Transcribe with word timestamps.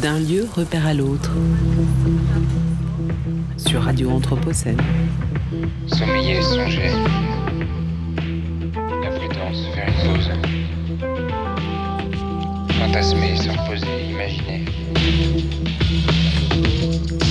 D'un 0.00 0.18
lieu 0.18 0.48
repère 0.56 0.86
à 0.86 0.94
l'autre. 0.94 1.30
Sur 3.58 3.82
Radio 3.82 4.10
Anthropocène. 4.10 4.80
Sommeiller, 5.86 6.40
songer. 6.42 6.92
La 9.02 9.10
prudence, 9.10 9.66
faire 9.74 9.88
une 9.88 10.14
pause. 10.14 10.30
Fantasmer, 12.78 13.36
se 13.36 13.50
reposer, 13.50 14.10
imaginer. 14.10 14.64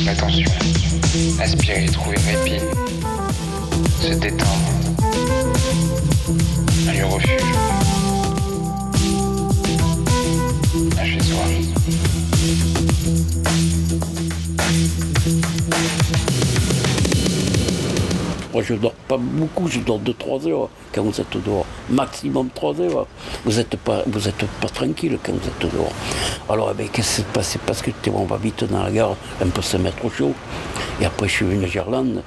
L'attention. 0.05 0.51
Aspirer, 1.41 1.85
trouver 1.87 2.17
répit. 2.17 2.61
Se 4.01 4.13
détendre. 4.13 4.71
Un 6.87 6.93
lieu 6.93 7.05
refuge. 7.05 7.80
Thank 13.03 13.35
you. 16.25 16.30
Moi, 18.53 18.63
je 18.63 18.73
dors 18.73 18.93
pas 18.93 19.17
beaucoup, 19.17 19.67
je 19.67 19.79
dors 19.79 19.99
2-3 19.99 20.49
heures 20.49 20.69
quand 20.93 21.03
vous 21.03 21.21
êtes 21.21 21.43
dehors. 21.45 21.65
Maximum 21.89 22.49
3 22.53 22.81
heures. 22.81 23.07
Vous 23.45 23.53
n'êtes 23.53 23.77
pas, 23.77 24.03
vous 24.07 24.27
êtes 24.27 24.45
pas 24.59 24.67
tranquille 24.67 25.17
quand 25.23 25.31
vous 25.31 25.47
êtes 25.47 25.73
dehors. 25.73 25.91
Alors, 26.49 26.71
eh 26.71 26.77
ben, 26.77 26.87
qu'est-ce 26.89 27.07
qui 27.07 27.21
s'est 27.21 27.27
passé? 27.33 27.59
Parce 27.65 27.81
que 27.81 27.91
on 28.13 28.25
va 28.25 28.37
vite 28.37 28.65
dans 28.65 28.83
la 28.83 28.91
gare, 28.91 29.15
un 29.41 29.47
peu 29.47 29.61
se 29.61 29.77
mettre 29.77 30.03
au 30.03 30.09
chaud. 30.09 30.33
Et 30.99 31.05
après, 31.05 31.27
je 31.27 31.33
suis 31.33 31.45
venu 31.45 31.63
à 31.63 31.67
Gerlande, 31.67 32.21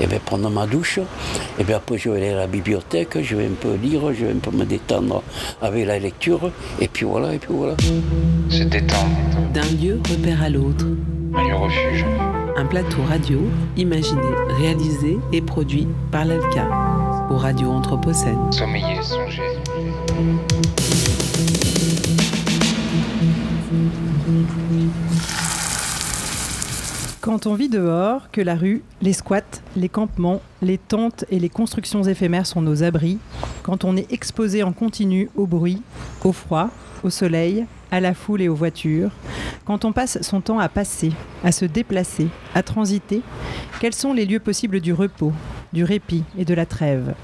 et 0.00 0.06
bien, 0.06 0.18
prendre 0.24 0.50
ma 0.50 0.66
douche. 0.66 1.00
Et 1.58 1.64
bien, 1.64 1.76
après, 1.78 1.98
je 1.98 2.10
vais 2.10 2.18
aller 2.18 2.30
à 2.30 2.36
la 2.36 2.46
bibliothèque, 2.46 3.22
je 3.22 3.36
vais 3.36 3.46
un 3.46 3.58
peu 3.58 3.74
lire, 3.74 4.02
je 4.12 4.26
vais 4.26 4.32
un 4.32 4.38
peu 4.38 4.50
me 4.50 4.64
détendre 4.64 5.22
avec 5.62 5.86
la 5.86 5.98
lecture. 5.98 6.52
Et 6.80 6.88
puis 6.88 7.06
voilà, 7.06 7.34
et 7.34 7.38
puis 7.38 7.52
voilà. 7.52 7.76
Se 8.50 8.62
détendre. 8.64 9.08
D'un 9.52 9.62
lieu 9.62 10.00
repère 10.08 10.42
à 10.42 10.48
l'autre. 10.48 10.84
Un 11.34 11.48
lieu 11.48 11.56
refuge. 11.56 12.04
Un 12.56 12.66
plateau 12.66 13.02
radio 13.08 13.40
imaginé, 13.76 14.20
réalisé 14.58 15.18
et 15.32 15.40
produit 15.40 15.86
par 16.10 16.24
l'ALCA 16.24 16.68
au 17.30 17.36
Radio 17.36 17.70
Anthropocène. 17.70 18.52
Sommeiller, 18.52 19.02
songer. 19.02 19.42
Quand 27.20 27.46
on 27.46 27.54
vit 27.54 27.68
dehors, 27.68 28.30
que 28.30 28.40
la 28.40 28.54
rue, 28.54 28.82
les 29.02 29.12
squats, 29.12 29.60
les 29.76 29.88
campements, 29.88 30.40
les 30.62 30.78
tentes 30.78 31.24
et 31.30 31.38
les 31.38 31.50
constructions 31.50 32.02
éphémères 32.02 32.46
sont 32.46 32.62
nos 32.62 32.82
abris, 32.82 33.18
quand 33.62 33.84
on 33.84 33.96
est 33.96 34.10
exposé 34.12 34.62
en 34.62 34.72
continu 34.72 35.28
au 35.36 35.46
bruit, 35.46 35.82
au 36.24 36.32
froid, 36.32 36.70
au 37.04 37.10
soleil, 37.10 37.66
à 37.90 38.00
la 38.00 38.14
foule 38.14 38.42
et 38.42 38.48
aux 38.48 38.54
voitures, 38.54 39.10
quand 39.64 39.84
on 39.84 39.92
passe 39.92 40.20
son 40.22 40.40
temps 40.40 40.58
à 40.58 40.68
passer, 40.68 41.12
à 41.44 41.52
se 41.52 41.64
déplacer, 41.64 42.28
à 42.54 42.62
transiter, 42.62 43.22
quels 43.80 43.94
sont 43.94 44.12
les 44.12 44.26
lieux 44.26 44.40
possibles 44.40 44.80
du 44.80 44.92
repos, 44.92 45.32
du 45.72 45.84
répit 45.84 46.24
et 46.38 46.44
de 46.44 46.54
la 46.54 46.66
trêve? 46.66 47.14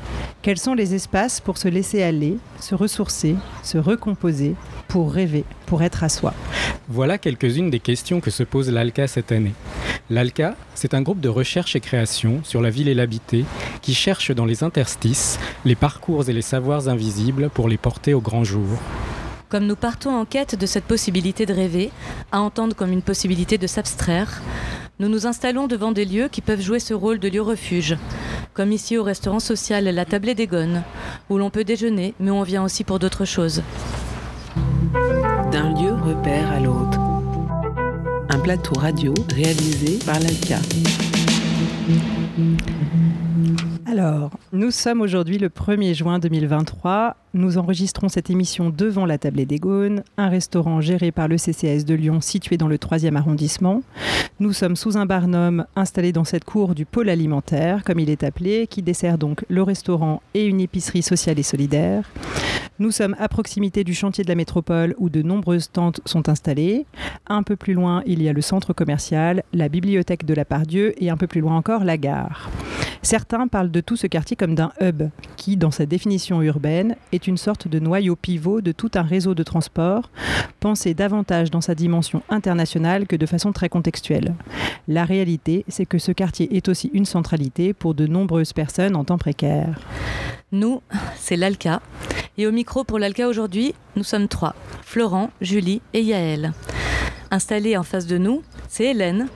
Quels 0.42 0.58
sont 0.58 0.74
les 0.74 0.94
espaces 0.94 1.40
pour 1.40 1.58
se 1.58 1.68
laisser 1.68 2.02
aller, 2.02 2.38
se 2.60 2.74
ressourcer, 2.74 3.36
se 3.62 3.78
recomposer, 3.78 4.54
pour 4.88 5.12
rêver, 5.12 5.44
pour 5.66 5.82
être 5.82 6.04
à 6.04 6.08
soi? 6.08 6.34
Voilà 6.88 7.18
quelques-unes 7.18 7.70
des 7.70 7.80
questions 7.80 8.20
que 8.20 8.30
se 8.30 8.44
pose 8.44 8.70
l'ALCA 8.70 9.08
cette 9.08 9.32
année. 9.32 9.54
L'ALCA, 10.08 10.54
c'est 10.74 10.94
un 10.94 11.02
groupe 11.02 11.20
de 11.20 11.28
recherche 11.28 11.74
et 11.74 11.80
création 11.80 12.40
sur 12.44 12.62
la 12.62 12.70
ville 12.70 12.88
et 12.88 12.94
l'habité 12.94 13.44
qui 13.82 13.92
cherche 13.92 14.30
dans 14.30 14.44
les 14.44 14.62
interstices 14.62 15.40
les 15.64 15.74
parcours 15.74 16.28
et 16.28 16.32
les 16.32 16.42
savoirs 16.42 16.88
invisibles 16.88 17.50
pour 17.50 17.68
les 17.68 17.76
porter 17.76 18.14
au 18.14 18.20
grand 18.20 18.44
jour. 18.44 18.78
Comme 19.48 19.66
nous 19.66 19.76
partons 19.76 20.10
en 20.10 20.24
quête 20.24 20.58
de 20.58 20.66
cette 20.66 20.84
possibilité 20.84 21.46
de 21.46 21.54
rêver, 21.54 21.90
à 22.32 22.40
entendre 22.40 22.74
comme 22.74 22.90
une 22.90 23.02
possibilité 23.02 23.58
de 23.58 23.68
s'abstraire, 23.68 24.42
nous 24.98 25.08
nous 25.08 25.26
installons 25.26 25.68
devant 25.68 25.92
des 25.92 26.04
lieux 26.04 26.28
qui 26.28 26.40
peuvent 26.40 26.60
jouer 26.60 26.80
ce 26.80 26.94
rôle 26.94 27.20
de 27.20 27.28
lieu 27.28 27.42
refuge, 27.42 27.96
comme 28.54 28.72
ici 28.72 28.98
au 28.98 29.04
restaurant 29.04 29.38
social 29.38 29.84
La 29.84 30.04
Tablée 30.04 30.34
des 30.34 30.48
Gones, 30.48 30.82
où 31.30 31.38
l'on 31.38 31.50
peut 31.50 31.62
déjeuner, 31.62 32.14
mais 32.18 32.32
on 32.32 32.42
vient 32.42 32.64
aussi 32.64 32.82
pour 32.82 32.98
d'autres 32.98 33.24
choses. 33.24 33.62
D'un 35.52 35.74
lieu 35.80 35.94
repère 35.94 36.50
à 36.50 36.58
l'autre. 36.58 36.98
Un 38.28 38.40
plateau 38.40 38.72
radio 38.80 39.14
réalisé 39.32 40.00
par 40.04 40.18
l'ALCA. 40.18 40.58
Alors, 43.86 44.30
nous 44.52 44.72
sommes 44.72 45.00
aujourd'hui 45.00 45.38
le 45.38 45.48
1er 45.48 45.94
juin 45.94 46.18
2023. 46.18 47.16
Nous 47.36 47.58
enregistrons 47.58 48.08
cette 48.08 48.30
émission 48.30 48.70
devant 48.70 49.04
la 49.04 49.18
Tablée 49.18 49.44
des 49.44 49.58
Gaunes, 49.58 50.02
un 50.16 50.30
restaurant 50.30 50.80
géré 50.80 51.12
par 51.12 51.28
le 51.28 51.36
CCS 51.36 51.84
de 51.84 51.92
Lyon 51.92 52.22
situé 52.22 52.56
dans 52.56 52.66
le 52.66 52.78
3e 52.78 53.14
arrondissement. 53.14 53.82
Nous 54.40 54.54
sommes 54.54 54.74
sous 54.74 54.96
un 54.96 55.04
barnum 55.04 55.66
installé 55.76 56.12
dans 56.12 56.24
cette 56.24 56.44
cour 56.44 56.74
du 56.74 56.86
pôle 56.86 57.10
alimentaire, 57.10 57.84
comme 57.84 58.00
il 58.00 58.08
est 58.08 58.24
appelé, 58.24 58.66
qui 58.66 58.80
dessert 58.80 59.18
donc 59.18 59.44
le 59.50 59.62
restaurant 59.62 60.22
et 60.32 60.46
une 60.46 60.62
épicerie 60.62 61.02
sociale 61.02 61.38
et 61.38 61.42
solidaire. 61.42 62.08
Nous 62.78 62.90
sommes 62.90 63.16
à 63.18 63.28
proximité 63.28 63.84
du 63.84 63.92
chantier 63.92 64.24
de 64.24 64.30
la 64.30 64.34
métropole 64.34 64.94
où 64.96 65.10
de 65.10 65.20
nombreuses 65.20 65.70
tentes 65.70 66.00
sont 66.06 66.30
installées. 66.30 66.86
Un 67.26 67.42
peu 67.42 67.56
plus 67.56 67.74
loin, 67.74 68.02
il 68.06 68.22
y 68.22 68.30
a 68.30 68.32
le 68.32 68.40
centre 68.40 68.72
commercial, 68.72 69.42
la 69.52 69.68
bibliothèque 69.68 70.24
de 70.24 70.32
la 70.32 70.46
Pardieu 70.46 70.94
et 71.02 71.10
un 71.10 71.18
peu 71.18 71.26
plus 71.26 71.42
loin 71.42 71.56
encore 71.56 71.84
la 71.84 71.98
gare. 71.98 72.50
Certains 73.06 73.46
parlent 73.46 73.70
de 73.70 73.80
tout 73.80 73.96
ce 73.96 74.06
quartier 74.06 74.36
comme 74.36 74.54
d'un 74.54 74.72
hub 74.80 75.04
qui, 75.36 75.56
dans 75.56 75.70
sa 75.70 75.86
définition 75.86 76.42
urbaine, 76.42 76.96
est 77.12 77.25
une 77.26 77.36
sorte 77.36 77.68
de 77.68 77.78
noyau 77.78 78.16
pivot 78.16 78.60
de 78.60 78.72
tout 78.72 78.90
un 78.94 79.02
réseau 79.02 79.34
de 79.34 79.42
transport, 79.42 80.10
pensé 80.60 80.94
davantage 80.94 81.50
dans 81.50 81.60
sa 81.60 81.74
dimension 81.74 82.22
internationale 82.28 83.06
que 83.06 83.16
de 83.16 83.26
façon 83.26 83.52
très 83.52 83.68
contextuelle. 83.68 84.34
La 84.88 85.04
réalité, 85.04 85.64
c'est 85.68 85.86
que 85.86 85.98
ce 85.98 86.12
quartier 86.12 86.56
est 86.56 86.68
aussi 86.68 86.90
une 86.92 87.04
centralité 87.04 87.72
pour 87.72 87.94
de 87.94 88.06
nombreuses 88.06 88.52
personnes 88.52 88.96
en 88.96 89.04
temps 89.04 89.18
précaire. 89.18 89.78
Nous, 90.52 90.82
c'est 91.16 91.36
l'ALCA. 91.36 91.82
Et 92.38 92.46
au 92.46 92.52
micro 92.52 92.84
pour 92.84 92.98
l'ALCA 92.98 93.28
aujourd'hui, 93.28 93.74
nous 93.96 94.04
sommes 94.04 94.28
trois 94.28 94.54
Florent, 94.82 95.30
Julie 95.40 95.82
et 95.92 96.02
Yaël. 96.02 96.52
Installée 97.30 97.76
en 97.76 97.82
face 97.82 98.06
de 98.06 98.18
nous, 98.18 98.42
c'est 98.68 98.84
Hélène, 98.84 99.28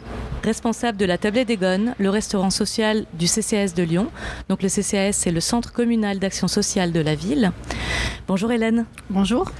responsable 0.42 0.98
de 0.98 1.04
la 1.04 1.18
Tablée 1.18 1.44
des 1.44 1.56
Gones, 1.56 1.94
le 1.98 2.10
restaurant 2.10 2.50
social 2.50 3.06
du 3.14 3.26
CCAS 3.26 3.72
de 3.74 3.82
Lyon. 3.82 4.08
Donc 4.48 4.62
le 4.62 4.68
CCAS, 4.68 5.12
c'est 5.12 5.30
le 5.30 5.40
Centre 5.40 5.72
communal 5.72 6.18
d'action 6.18 6.48
sociale 6.48 6.92
de 6.92 7.00
la 7.00 7.14
ville. 7.14 7.52
Bonjour 8.26 8.52
Hélène. 8.52 8.86
Bonjour. 9.10 9.50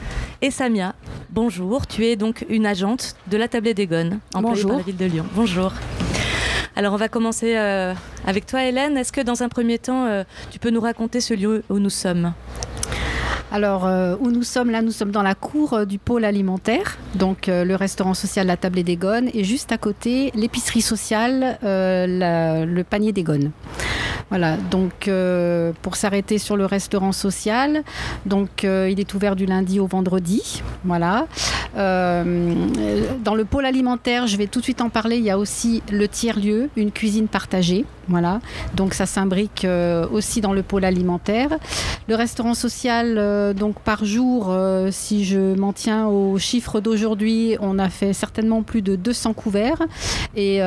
Et 0.42 0.50
Samia, 0.50 0.94
bonjour. 1.30 1.86
Tu 1.86 2.06
es 2.06 2.16
donc 2.16 2.44
une 2.48 2.66
agente 2.66 3.14
de 3.30 3.36
la 3.36 3.48
Tablée 3.48 3.74
des 3.74 3.86
Gones, 3.86 4.20
employée 4.34 4.54
Bonjour. 4.56 4.70
par 4.70 4.78
la 4.78 4.84
ville 4.84 4.96
de 4.96 5.06
Lyon. 5.06 5.26
Bonjour. 5.34 5.72
Alors 6.76 6.94
on 6.94 6.96
va 6.96 7.08
commencer 7.08 7.56
euh, 7.56 7.94
avec 8.26 8.46
toi 8.46 8.64
Hélène. 8.64 8.96
Est-ce 8.96 9.12
que 9.12 9.20
dans 9.20 9.42
un 9.42 9.48
premier 9.48 9.78
temps, 9.78 10.06
euh, 10.06 10.24
tu 10.50 10.58
peux 10.58 10.70
nous 10.70 10.80
raconter 10.80 11.20
ce 11.20 11.34
lieu 11.34 11.62
où 11.68 11.78
nous 11.78 11.90
sommes? 11.90 12.32
Alors, 13.52 13.84
euh, 13.84 14.14
où 14.20 14.30
nous 14.30 14.44
sommes 14.44 14.70
là 14.70 14.80
Nous 14.80 14.92
sommes 14.92 15.10
dans 15.10 15.22
la 15.22 15.34
cour 15.34 15.72
euh, 15.72 15.84
du 15.84 15.98
pôle 15.98 16.24
alimentaire, 16.24 16.98
donc 17.16 17.48
euh, 17.48 17.64
le 17.64 17.74
restaurant 17.74 18.14
social 18.14 18.46
La 18.46 18.56
Tablée 18.56 18.84
des 18.84 18.96
Gones, 18.96 19.28
et 19.34 19.42
juste 19.42 19.72
à 19.72 19.78
côté, 19.78 20.30
l'épicerie 20.34 20.82
sociale, 20.82 21.58
le 21.62 22.82
panier 22.82 23.12
des 23.12 23.24
Gones. 23.24 23.50
Voilà, 24.28 24.56
donc 24.56 25.10
pour 25.82 25.96
s'arrêter 25.96 26.38
sur 26.38 26.56
le 26.56 26.64
restaurant 26.64 27.10
social, 27.10 27.82
donc 28.26 28.62
il 28.62 29.00
est 29.00 29.14
ouvert 29.14 29.34
du 29.34 29.46
lundi 29.46 29.80
au 29.80 29.86
vendredi. 29.86 30.62
Voilà. 30.84 31.26
Dans 31.74 33.34
le 33.34 33.44
pôle 33.44 33.66
alimentaire, 33.66 34.28
je 34.28 34.36
vais 34.36 34.46
tout 34.46 34.60
de 34.60 34.64
suite 34.64 34.80
en 34.80 34.88
parler, 34.88 35.16
il 35.16 35.24
y 35.24 35.30
a 35.30 35.38
aussi 35.38 35.82
le 35.90 36.06
tiers-lieu, 36.06 36.70
une 36.76 36.92
cuisine 36.92 37.26
partagée. 37.26 37.84
Voilà, 38.10 38.40
donc 38.74 38.94
ça 38.94 39.06
s'imbrique 39.06 39.64
euh, 39.64 40.04
aussi 40.10 40.40
dans 40.40 40.52
le 40.52 40.64
pôle 40.64 40.84
alimentaire. 40.84 41.50
Le 42.08 42.16
restaurant 42.16 42.54
social, 42.54 43.14
euh, 43.18 43.54
donc 43.54 43.78
par 43.78 44.04
jour, 44.04 44.48
euh, 44.50 44.88
si 44.90 45.24
je 45.24 45.54
m'en 45.54 45.72
tiens 45.72 46.08
aux 46.08 46.36
chiffres 46.36 46.80
d'aujourd'hui, 46.80 47.56
on 47.60 47.78
a 47.78 47.88
fait 47.88 48.12
certainement 48.12 48.64
plus 48.64 48.82
de 48.82 48.96
200 48.96 49.32
couverts. 49.34 49.82
Et, 50.36 50.60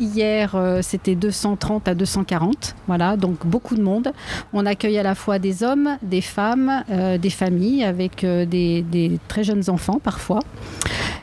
hier, 0.00 0.56
c'était 0.82 1.14
230 1.14 1.88
à 1.88 1.94
240. 1.94 2.74
Voilà, 2.86 3.16
donc 3.16 3.46
beaucoup 3.46 3.74
de 3.74 3.82
monde. 3.82 4.12
On 4.52 4.66
accueille 4.66 4.98
à 4.98 5.02
la 5.02 5.14
fois 5.14 5.38
des 5.38 5.62
hommes, 5.62 5.96
des 6.02 6.20
femmes, 6.20 6.82
des 6.88 7.30
familles 7.30 7.84
avec 7.84 8.24
des, 8.24 9.18
très 9.28 9.44
jeunes 9.44 9.68
enfants 9.68 9.98
parfois. 10.02 10.40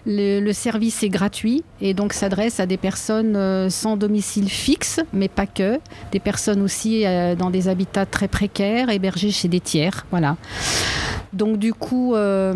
Le, 0.06 0.40
le 0.40 0.54
service 0.54 1.04
est 1.04 1.10
gratuit 1.10 1.64
et 1.80 1.94
donc 1.94 2.14
s'adresse 2.14 2.60
à 2.60 2.66
des 2.66 2.78
personnes 2.78 3.70
sans 3.70 3.98
domicile 3.98 4.50
fixe, 4.50 5.00
mais 5.14 5.28
pas 5.28 5.43
des 6.12 6.20
personnes 6.20 6.62
aussi 6.62 7.06
euh, 7.06 7.36
dans 7.36 7.50
des 7.50 7.68
habitats 7.68 8.06
très 8.06 8.28
précaires, 8.28 8.90
hébergées 8.90 9.32
chez 9.32 9.48
des 9.48 9.60
tiers. 9.60 10.06
Voilà. 10.12 10.38
Donc 11.32 11.58
du 11.58 11.74
coup, 11.74 12.16
euh, 12.16 12.54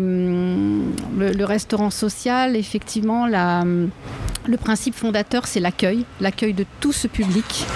le, 1.18 1.44
restaurant 1.44 1.90
social, 1.90 2.54
effectivement, 2.54 3.26
le 3.26 4.56
principe 4.56 4.94
fondateur, 4.94 5.46
c'est 5.46 5.60
l'accueil, 5.60 6.04
l'accueil 6.20 6.54
de 6.54 6.64
tout 6.80 6.92
ce 6.92 7.08
public. 7.08 7.66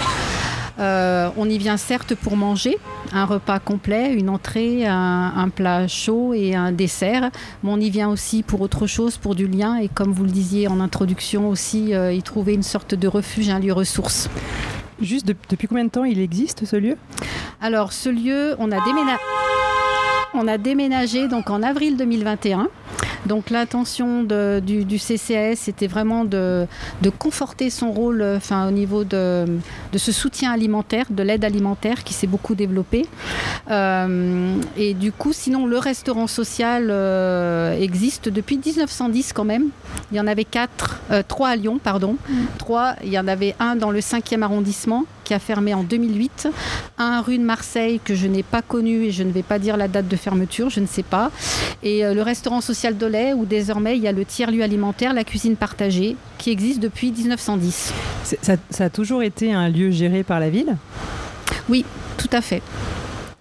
Euh, 0.79 1.29
on 1.37 1.47
y 1.49 1.57
vient 1.59 1.77
certes 1.77 2.15
pour 2.15 2.35
manger, 2.35 2.77
un 3.11 3.25
repas 3.25 3.59
complet, 3.59 4.13
une 4.13 4.29
entrée, 4.29 4.87
un, 4.87 5.49
plat 5.53 5.87
chaud 5.87 6.33
et 6.33 6.55
un 6.55 6.71
dessert, 6.71 7.29
mais 7.61 7.69
on 7.69 7.79
y 7.79 7.91
vient 7.91 8.09
aussi 8.09 8.41
pour 8.41 8.61
autre 8.61 8.87
chose, 8.87 9.17
pour 9.17 9.35
du 9.35 9.45
lien 9.45 9.75
et 9.75 9.87
comme 9.87 10.11
vous 10.11 10.23
le 10.23 10.31
disiez 10.31 10.67
en 10.67 10.79
introduction 10.79 11.49
aussi, 11.49 11.91
y 11.91 12.23
trouver 12.23 12.53
une 12.53 12.63
sorte 12.63 12.95
de 12.95 13.07
refuge, 13.07 13.49
un 13.49 13.59
lieu 13.59 13.73
ressource. 13.73 14.29
Juste 15.01 15.25
de- 15.27 15.35
depuis 15.49 15.67
combien 15.67 15.85
de 15.85 15.89
temps 15.89 16.03
il 16.03 16.19
existe 16.19 16.65
ce 16.65 16.75
lieu? 16.75 16.97
Alors 17.61 17.93
ce 17.93 18.09
lieu, 18.09 18.55
on 18.59 18.71
a 18.71 18.83
déménagé. 18.85 19.17
On 20.33 20.47
a 20.47 20.57
déménagé 20.57 21.27
donc 21.27 21.49
en 21.49 21.61
avril 21.61 21.95
2021. 21.97 22.67
Donc 23.25 23.49
l'intention 23.49 24.23
du, 24.23 24.85
du 24.85 24.97
CCAS, 24.97 25.55
c'était 25.55 25.87
vraiment 25.87 26.25
de, 26.25 26.67
de 27.01 27.09
conforter 27.09 27.69
son 27.69 27.91
rôle 27.91 28.23
enfin, 28.35 28.67
au 28.67 28.71
niveau 28.71 29.03
de, 29.03 29.45
de 29.91 29.97
ce 29.97 30.11
soutien 30.11 30.51
alimentaire, 30.51 31.05
de 31.09 31.23
l'aide 31.23 31.45
alimentaire 31.45 32.03
qui 32.03 32.13
s'est 32.13 32.27
beaucoup 32.27 32.55
développé. 32.55 33.05
Euh, 33.69 34.57
et 34.77 34.93
du 34.93 35.11
coup, 35.11 35.33
sinon, 35.33 35.65
le 35.65 35.77
restaurant 35.77 36.27
social 36.27 36.87
euh, 36.89 37.79
existe 37.79 38.29
depuis 38.29 38.59
1910 38.63 39.33
quand 39.33 39.45
même. 39.45 39.69
Il 40.11 40.17
y 40.17 40.19
en 40.19 40.27
avait 40.27 40.43
quatre, 40.43 41.01
euh, 41.11 41.23
trois 41.27 41.49
à 41.49 41.55
Lyon, 41.55 41.79
pardon. 41.83 42.17
Trois, 42.57 42.95
il 43.03 43.11
y 43.11 43.19
en 43.19 43.27
avait 43.27 43.55
un 43.59 43.75
dans 43.75 43.91
le 43.91 43.99
5e 43.99 44.41
arrondissement 44.41 45.05
qui 45.23 45.33
a 45.33 45.39
fermé 45.39 45.73
en 45.73 45.83
2008, 45.83 46.47
un 46.97 47.21
rue 47.21 47.37
de 47.37 47.43
Marseille 47.43 47.99
que 48.03 48.15
je 48.15 48.27
n'ai 48.27 48.43
pas 48.43 48.61
connu 48.61 49.03
et 49.05 49.11
je 49.11 49.23
ne 49.23 49.31
vais 49.31 49.43
pas 49.43 49.59
dire 49.59 49.77
la 49.77 49.87
date 49.87 50.07
de 50.07 50.15
fermeture, 50.15 50.69
je 50.69 50.79
ne 50.79 50.85
sais 50.87 51.03
pas. 51.03 51.31
Et 51.81 52.05
euh, 52.05 52.13
le 52.13 52.21
restaurant 52.21 52.61
social 52.61 52.97
Dolay 52.97 53.33
où 53.33 53.45
désormais 53.45 53.97
il 53.97 54.03
y 54.03 54.07
a 54.07 54.11
le 54.11 54.25
tiers-lieu 54.25 54.63
alimentaire, 54.63 55.13
la 55.13 55.23
cuisine 55.23 55.55
partagée, 55.55 56.15
qui 56.37 56.49
existe 56.51 56.79
depuis 56.79 57.11
1910. 57.11 57.93
C'est- 58.23 58.43
ça, 58.43 58.53
ça 58.69 58.85
a 58.85 58.89
toujours 58.89 59.23
été 59.23 59.53
un 59.53 59.69
lieu 59.69 59.91
géré 59.91 60.23
par 60.23 60.39
la 60.39 60.49
ville? 60.49 60.75
Oui, 61.69 61.85
tout 62.17 62.29
à 62.31 62.41
fait. 62.41 62.61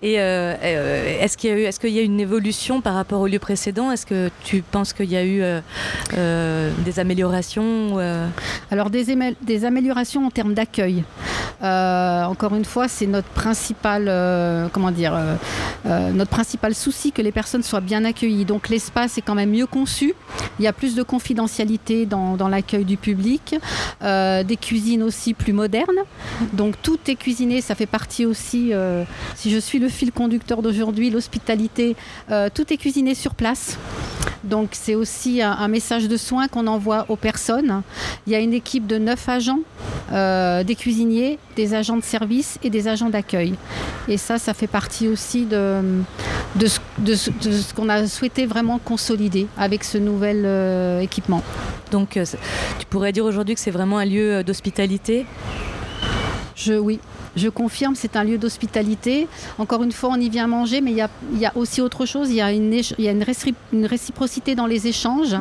Et 0.03 0.19
euh, 0.19 0.55
euh, 0.63 1.21
est-ce 1.21 1.39
qu'il 1.39 1.51
y, 1.51 1.99
a 1.99 2.03
eu- 2.03 2.05
une 2.05 2.19
évolution 2.19 2.81
par 2.81 2.95
rapport 2.95 3.21
au 3.21 3.29
lieu 3.29 3.39
précédent? 3.39 3.93
Est-ce 3.93 4.05
que 4.05 4.31
tu 4.43 4.63
penses 4.63 4.93
qu'il 4.93 5.11
y 5.11 5.17
a 5.17 5.25
eu 5.25 5.43
euh, 5.43 6.71
des 6.85 6.99
améliorations 6.99 7.99
Alors 8.73 8.91
des, 8.91 9.65
améliorations 9.65 10.27
en 10.27 10.31
termes 10.31 10.55
d'accueil. 10.55 11.05
Encore 11.61 12.57
une 12.57 12.65
fois, 12.65 12.89
c'est 12.89 13.07
notre 13.07 13.29
principal, 13.29 14.09
souci 16.75 17.13
que 17.13 17.23
les 17.23 17.33
personnes 17.33 17.63
soient 17.63 17.81
bien 17.81 18.05
accueillies. 18.05 18.45
Donc 18.45 18.69
l'espace 18.69 19.19
est 19.19 19.23
quand 19.23 19.37
même 19.37 19.51
mieux 19.51 19.67
conçu. 19.67 20.15
Il 20.59 20.65
y 20.65 20.69
a 20.69 20.73
plus 20.73 20.97
de 20.97 21.05
confidentialité 21.05 22.07
dans, 22.07 22.37
dans 22.37 22.49
l'accueil 22.49 22.85
du 22.85 22.97
public, 22.97 23.55
des 24.01 24.59
cuisines 24.61 25.05
aussi 25.05 25.33
plus 25.35 25.53
modernes. 25.53 26.01
Donc 26.53 26.75
tout 26.83 26.99
est 27.07 27.15
cuisiné. 27.15 27.61
Ça 27.61 27.77
fait 27.77 27.87
partie 27.87 28.27
aussi, 28.27 28.73
si 29.37 29.51
je 29.51 29.59
suis 29.59 29.79
le 29.79 29.92
fil 29.93 30.11
conducteur 30.11 30.63
d'aujourd'hui, 30.63 31.11
l'hospitalité, 31.11 31.95
euh, 32.31 32.49
tout 32.53 32.73
est 32.73 32.77
cuisiné 32.77 33.15
sur 33.15 33.35
place. 33.35 33.79
Donc 34.43 34.71
c'est 34.73 34.97
aussi 34.97 35.41
un, 35.41 35.53
un 35.53 35.69
message 35.69 36.09
de 36.09 36.17
soin 36.17 36.49
qu'on 36.49 36.67
envoie 36.67 37.07
aux 37.09 37.17
personnes. 37.17 37.83
Il 38.27 38.33
y 38.33 38.37
a 38.37 38.41
une 38.41 38.53
équipe 38.53 38.89
de 38.89 38.99
neuf 38.99 39.29
agents, 39.29 39.61
euh, 40.11 40.65
des 40.65 40.75
cuisiniers, 40.75 41.39
des 41.55 41.75
agents 41.75 41.97
de 41.97 42.03
service 42.03 42.59
et 42.65 42.71
des 42.71 42.89
agents 42.89 43.09
d'accueil. 43.09 43.55
Et 44.09 44.17
ça, 44.17 44.39
ça 44.39 44.53
fait 44.53 44.67
partie 44.67 45.07
aussi 45.07 45.45
de, 45.45 45.81
de 46.57 46.67
ce, 46.67 46.81
de 46.99 47.15
ce- 47.15 47.31
de 47.31 47.53
ce 47.53 47.73
qu'on 47.73 47.89
a 47.89 48.09
souhaité 48.09 48.47
vraiment 48.47 48.81
consolider 48.81 49.47
avec 49.57 49.85
ce 49.85 49.97
nouvel 49.99 50.43
euh, 50.45 50.99
équipement. 51.01 51.43
Donc 51.93 52.19
tu 52.81 52.87
pourrais 52.91 53.13
dire 53.13 53.25
aujourd'hui 53.25 53.55
que 53.55 53.61
c'est 53.61 53.71
vraiment 53.71 53.99
un 53.99 54.07
lieu 54.07 54.43
d'hospitalité? 54.43 55.25
Je, 56.57 56.75
oui, 56.75 56.99
je 57.37 57.49
confirme, 57.49 57.95
c'est 57.95 58.17
un 58.17 58.25
lieu 58.25 58.39
d'hospitalité. 58.39 59.27
Encore 59.59 59.83
une 59.83 59.93
fois, 59.93 60.11
on 60.13 60.21
y 60.21 60.29
vient 60.29 60.47
manger, 60.47 60.81
mais 60.81 60.91
il 60.91 60.97
y 60.97 61.01
a, 61.01 61.11
il 61.33 61.39
y 61.39 61.47
a 61.47 61.53
aussi 61.57 61.81
autre 61.81 62.05
chose. 62.07 62.31
Il 62.31 62.37
y 62.37 62.41
a 62.41 62.53
une, 62.53 62.73
éch- 62.73 62.95
il 62.99 63.05
y 63.05 63.09
a 63.09 63.13
une, 63.13 63.23
récipro- 63.23 63.55
une 63.73 63.87
réciprocité 63.87 64.55
dans 64.55 64.67
les 64.67 64.87
échanges. 64.87 65.37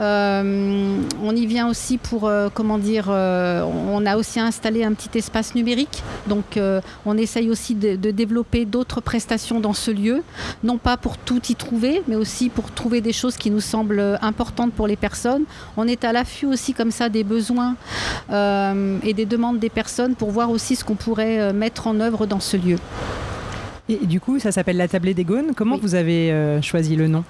Euh, 0.00 0.96
on 1.22 1.34
y 1.36 1.46
vient 1.46 1.68
aussi 1.68 1.98
pour, 1.98 2.26
euh, 2.26 2.48
comment 2.52 2.78
dire, 2.78 3.06
euh, 3.08 3.62
on 3.62 4.04
a 4.06 4.16
aussi 4.16 4.40
installé 4.40 4.84
un 4.84 4.92
petit 4.92 5.16
espace 5.18 5.54
numérique. 5.54 6.02
Donc, 6.26 6.58
on 7.06 7.16
essaye 7.18 7.50
aussi 7.50 7.74
de, 7.74 7.96
de 7.96 8.10
développer 8.10 8.64
d'autres 8.64 9.00
prestations 9.00 9.60
dans 9.60 9.72
ce 9.72 9.90
lieu. 9.90 10.22
Non 10.62 10.78
pas 10.78 10.96
pour 10.96 11.18
tout 11.18 11.40
y 11.48 11.54
trouver, 11.54 12.02
mais 12.08 12.16
aussi 12.16 12.48
pour 12.48 12.70
trouver 12.70 13.00
des 13.00 13.12
choses 13.12 13.36
qui 13.36 13.50
nous 13.50 13.60
semblent 13.60 14.18
importantes 14.22 14.72
pour 14.72 14.86
les 14.86 14.96
personnes. 14.96 15.44
On 15.76 15.86
est 15.88 16.04
à 16.04 16.12
l'affût 16.12 16.46
aussi 16.46 16.74
comme 16.74 16.90
ça 16.90 17.08
des 17.08 17.24
besoins 17.24 17.76
et 18.30 19.12
des 19.14 19.26
demandes 19.26 19.58
des 19.58 19.68
personnes 19.70 20.14
pour 20.14 20.30
voir 20.30 20.50
aussi 20.50 20.76
ce 20.76 20.84
qu'on 20.84 20.94
pourrait 20.94 21.21
euh, 21.26 21.52
mettre 21.52 21.86
en 21.86 21.98
œuvre 22.00 22.26
dans 22.26 22.40
ce 22.40 22.56
lieu. 22.56 22.76
Et, 23.88 23.94
et 24.02 24.06
du 24.06 24.20
coup, 24.20 24.38
ça 24.38 24.52
s'appelle 24.52 24.76
la 24.76 24.88
Tablée 24.88 25.14
des 25.14 25.24
Gaunes. 25.24 25.52
Comment 25.56 25.74
Oui. 25.76 25.80
vous 25.82 25.94
avez 25.94 26.30
euh, 26.32 26.62
choisi 26.62 26.96
le 26.96 27.08
nom? 27.08 27.24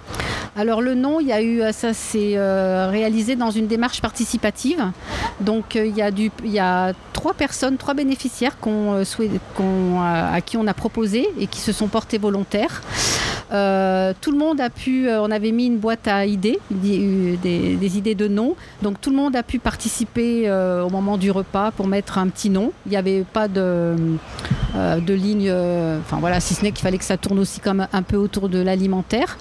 Alors 0.54 0.82
le 0.82 0.94
nom, 0.94 1.18
il 1.18 1.28
y 1.28 1.32
a 1.32 1.40
eu, 1.40 1.62
euh, 1.62 1.72
ça 1.72 1.94
s'est 1.94 2.34
euh, 2.36 2.88
réalisé 2.90 3.36
dans 3.36 3.50
une 3.50 3.66
démarche 3.66 4.02
participative. 4.02 4.84
Donc 5.40 5.76
euh, 5.76 5.86
il 5.86 5.96
y 5.96 6.02
a 6.02 6.10
du, 6.10 6.30
il 6.44 6.50
y 6.50 6.58
a 6.58 6.92
trois 7.22 7.34
personnes, 7.34 7.76
trois 7.76 7.94
bénéficiaires 7.94 8.56
euh, 8.66 9.04
euh, 9.20 10.34
à 10.34 10.40
qui 10.40 10.56
on 10.56 10.66
a 10.66 10.74
proposé 10.74 11.28
et 11.38 11.46
qui 11.46 11.60
se 11.60 11.70
sont 11.70 11.86
portés 11.86 12.18
volontaires. 12.18 12.82
Euh, 13.52 14.12
tout 14.20 14.32
le 14.32 14.38
monde 14.38 14.60
a 14.60 14.70
pu, 14.70 15.08
on 15.08 15.30
avait 15.30 15.52
mis 15.52 15.66
une 15.66 15.78
boîte 15.78 16.08
à 16.08 16.26
idées, 16.26 16.58
des, 16.72 17.96
idées 17.96 18.16
de 18.16 18.26
noms. 18.26 18.56
Donc 18.82 19.00
tout 19.00 19.10
le 19.10 19.16
monde 19.16 19.36
a 19.36 19.44
pu 19.44 19.60
participer 19.60 20.50
au 20.50 20.88
moment 20.88 21.16
du 21.16 21.30
repas 21.30 21.70
pour 21.70 21.86
mettre 21.86 22.18
un 22.18 22.28
petit 22.28 22.50
nom. 22.50 22.72
Il 22.86 22.90
n'y 22.90 22.96
avait 22.96 23.24
pas 23.30 23.46
de, 23.46 23.94
de 24.74 25.14
ligne, 25.14 25.52
enfin 26.00 26.16
voilà, 26.18 26.40
si 26.40 26.54
ce 26.54 26.62
n'est 26.62 26.72
qu'il 26.72 26.82
fallait 26.82 26.98
que 26.98 27.04
ça 27.04 27.18
tourne 27.18 27.38
aussi 27.38 27.60
comme 27.60 27.86
un 27.92 28.02
peu 28.02 28.16
autour 28.16 28.48
de 28.48 28.58
l'alimentaire. 28.58 29.36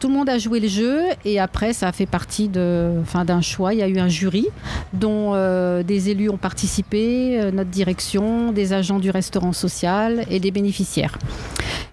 Tout 0.00 0.08
le 0.08 0.14
monde 0.14 0.28
a 0.28 0.38
joué 0.38 0.58
le 0.58 0.66
jeu 0.66 0.98
et 1.24 1.38
après 1.38 1.72
ça 1.72 1.86
a 1.86 1.92
fait 1.92 2.06
partie 2.06 2.48
d'un 2.48 3.40
choix. 3.40 3.72
Il 3.72 3.78
y 3.78 3.82
a 3.82 3.88
eu 3.88 4.00
un 4.00 4.08
jury 4.08 4.48
dont 4.92 5.34
des 5.82 6.10
élus 6.10 6.28
ont 6.28 6.36
participé, 6.36 7.21
euh, 7.38 7.50
notre 7.50 7.70
direction, 7.70 8.52
des 8.52 8.72
agents 8.72 8.98
du 8.98 9.10
restaurant 9.10 9.52
social 9.52 10.24
et 10.30 10.40
des 10.40 10.50
bénéficiaires. 10.50 11.18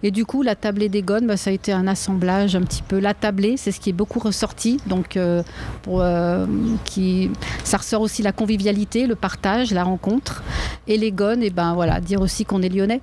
Et 0.02 0.10
du 0.10 0.24
coup, 0.24 0.42
la 0.42 0.54
tablée 0.54 0.88
des 0.88 1.02
gones, 1.02 1.26
bah, 1.26 1.36
ça 1.36 1.50
a 1.50 1.52
été 1.52 1.72
un 1.72 1.86
assemblage 1.86 2.56
un 2.56 2.62
petit 2.62 2.82
peu. 2.82 2.98
La 2.98 3.14
tablée, 3.14 3.56
c'est 3.56 3.72
ce 3.72 3.80
qui 3.80 3.90
est 3.90 3.94
beaucoup 3.94 4.18
ressorti. 4.18 4.78
Donc, 4.86 5.16
euh, 5.16 5.42
euh, 5.88 6.46
ça 7.64 7.76
ressort 7.76 8.00
aussi 8.00 8.22
la 8.22 8.32
convivialité, 8.32 9.06
le 9.06 9.14
partage, 9.14 9.72
la 9.72 9.84
rencontre. 9.84 10.42
Et 10.86 10.96
les 10.96 11.12
gones, 11.12 11.42
et 11.42 11.50
ben 11.50 11.74
voilà, 11.74 12.00
dire 12.00 12.20
aussi 12.20 12.44
qu'on 12.44 12.62
est 12.62 12.68
lyonnais. 12.68 13.00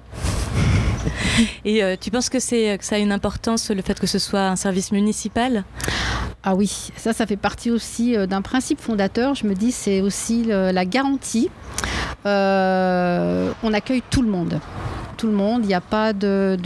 Et 1.65 1.83
euh, 1.83 1.95
tu 1.99 2.11
penses 2.11 2.29
que, 2.29 2.39
c'est, 2.39 2.77
ça 2.81 2.95
a 2.95 2.99
une 2.99 3.11
importance 3.11 3.69
le 3.69 3.81
fait 3.81 3.99
que 3.99 4.07
ce 4.07 4.19
soit 4.19 4.47
un 4.47 4.55
service 4.55 4.91
municipal? 4.91 5.63
Ah 6.43 6.55
oui, 6.55 6.91
ça, 6.95 7.13
ça 7.13 7.25
fait 7.25 7.37
partie 7.37 7.71
aussi 7.71 8.15
euh, 8.15 8.27
d'un 8.27 8.41
principe 8.41 8.79
fondateur. 8.79 9.35
Je 9.35 9.45
me 9.45 9.53
dis, 9.53 9.71
c'est 9.71 10.01
aussi 10.01 10.45
la 10.45 10.85
garantie. 10.85 11.49
Euh, 12.25 13.51
on 13.63 13.73
accueille 13.73 14.03
tout 14.09 14.21
le 14.21 14.29
monde. 14.29 14.59
Tout 15.17 15.27
le 15.27 15.33
monde, 15.33 15.61
il 15.63 15.67
n'y 15.67 15.73
a 15.73 15.81
pas 15.81 16.13
de. 16.13 16.57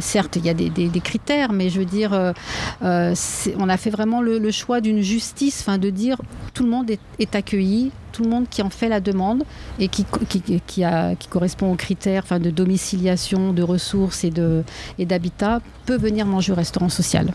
certes, 0.00 0.36
il 0.36 0.44
y 0.44 0.50
a 0.50 0.54
des, 0.54 1.00
critères, 1.00 1.52
mais 1.52 1.70
je 1.70 1.78
veux 1.78 1.84
dire, 1.84 2.34
on 2.82 3.68
a 3.68 3.76
fait 3.76 3.90
vraiment 3.90 4.20
le, 4.20 4.50
choix 4.50 4.80
d'une 4.80 5.00
justice, 5.00 5.64
de 5.68 5.90
dire 5.90 6.20
tout 6.54 6.64
le 6.64 6.70
monde 6.70 6.90
est 6.90 7.34
accueilli, 7.36 7.92
tout 8.18 8.24
le 8.24 8.30
monde 8.30 8.46
qui 8.50 8.62
en 8.62 8.70
fait 8.70 8.88
la 8.88 8.98
demande 9.00 9.44
et 9.78 9.86
qui, 9.86 10.04
qui, 10.28 10.60
qui 10.66 10.82
a- 10.84 11.14
qui 11.14 11.28
correspond 11.28 11.70
aux 11.72 11.76
critères 11.76 12.24
enfin, 12.24 12.40
de 12.40 12.50
domiciliation, 12.50 13.52
de 13.52 13.62
ressources 13.62 14.24
et 14.24 14.30
de- 14.30 14.64
et 14.98 15.06
d'habitat 15.06 15.60
peut 15.86 15.96
venir 15.96 16.26
manger 16.26 16.50
au 16.52 16.56
restaurant 16.56 16.88
social. 16.88 17.32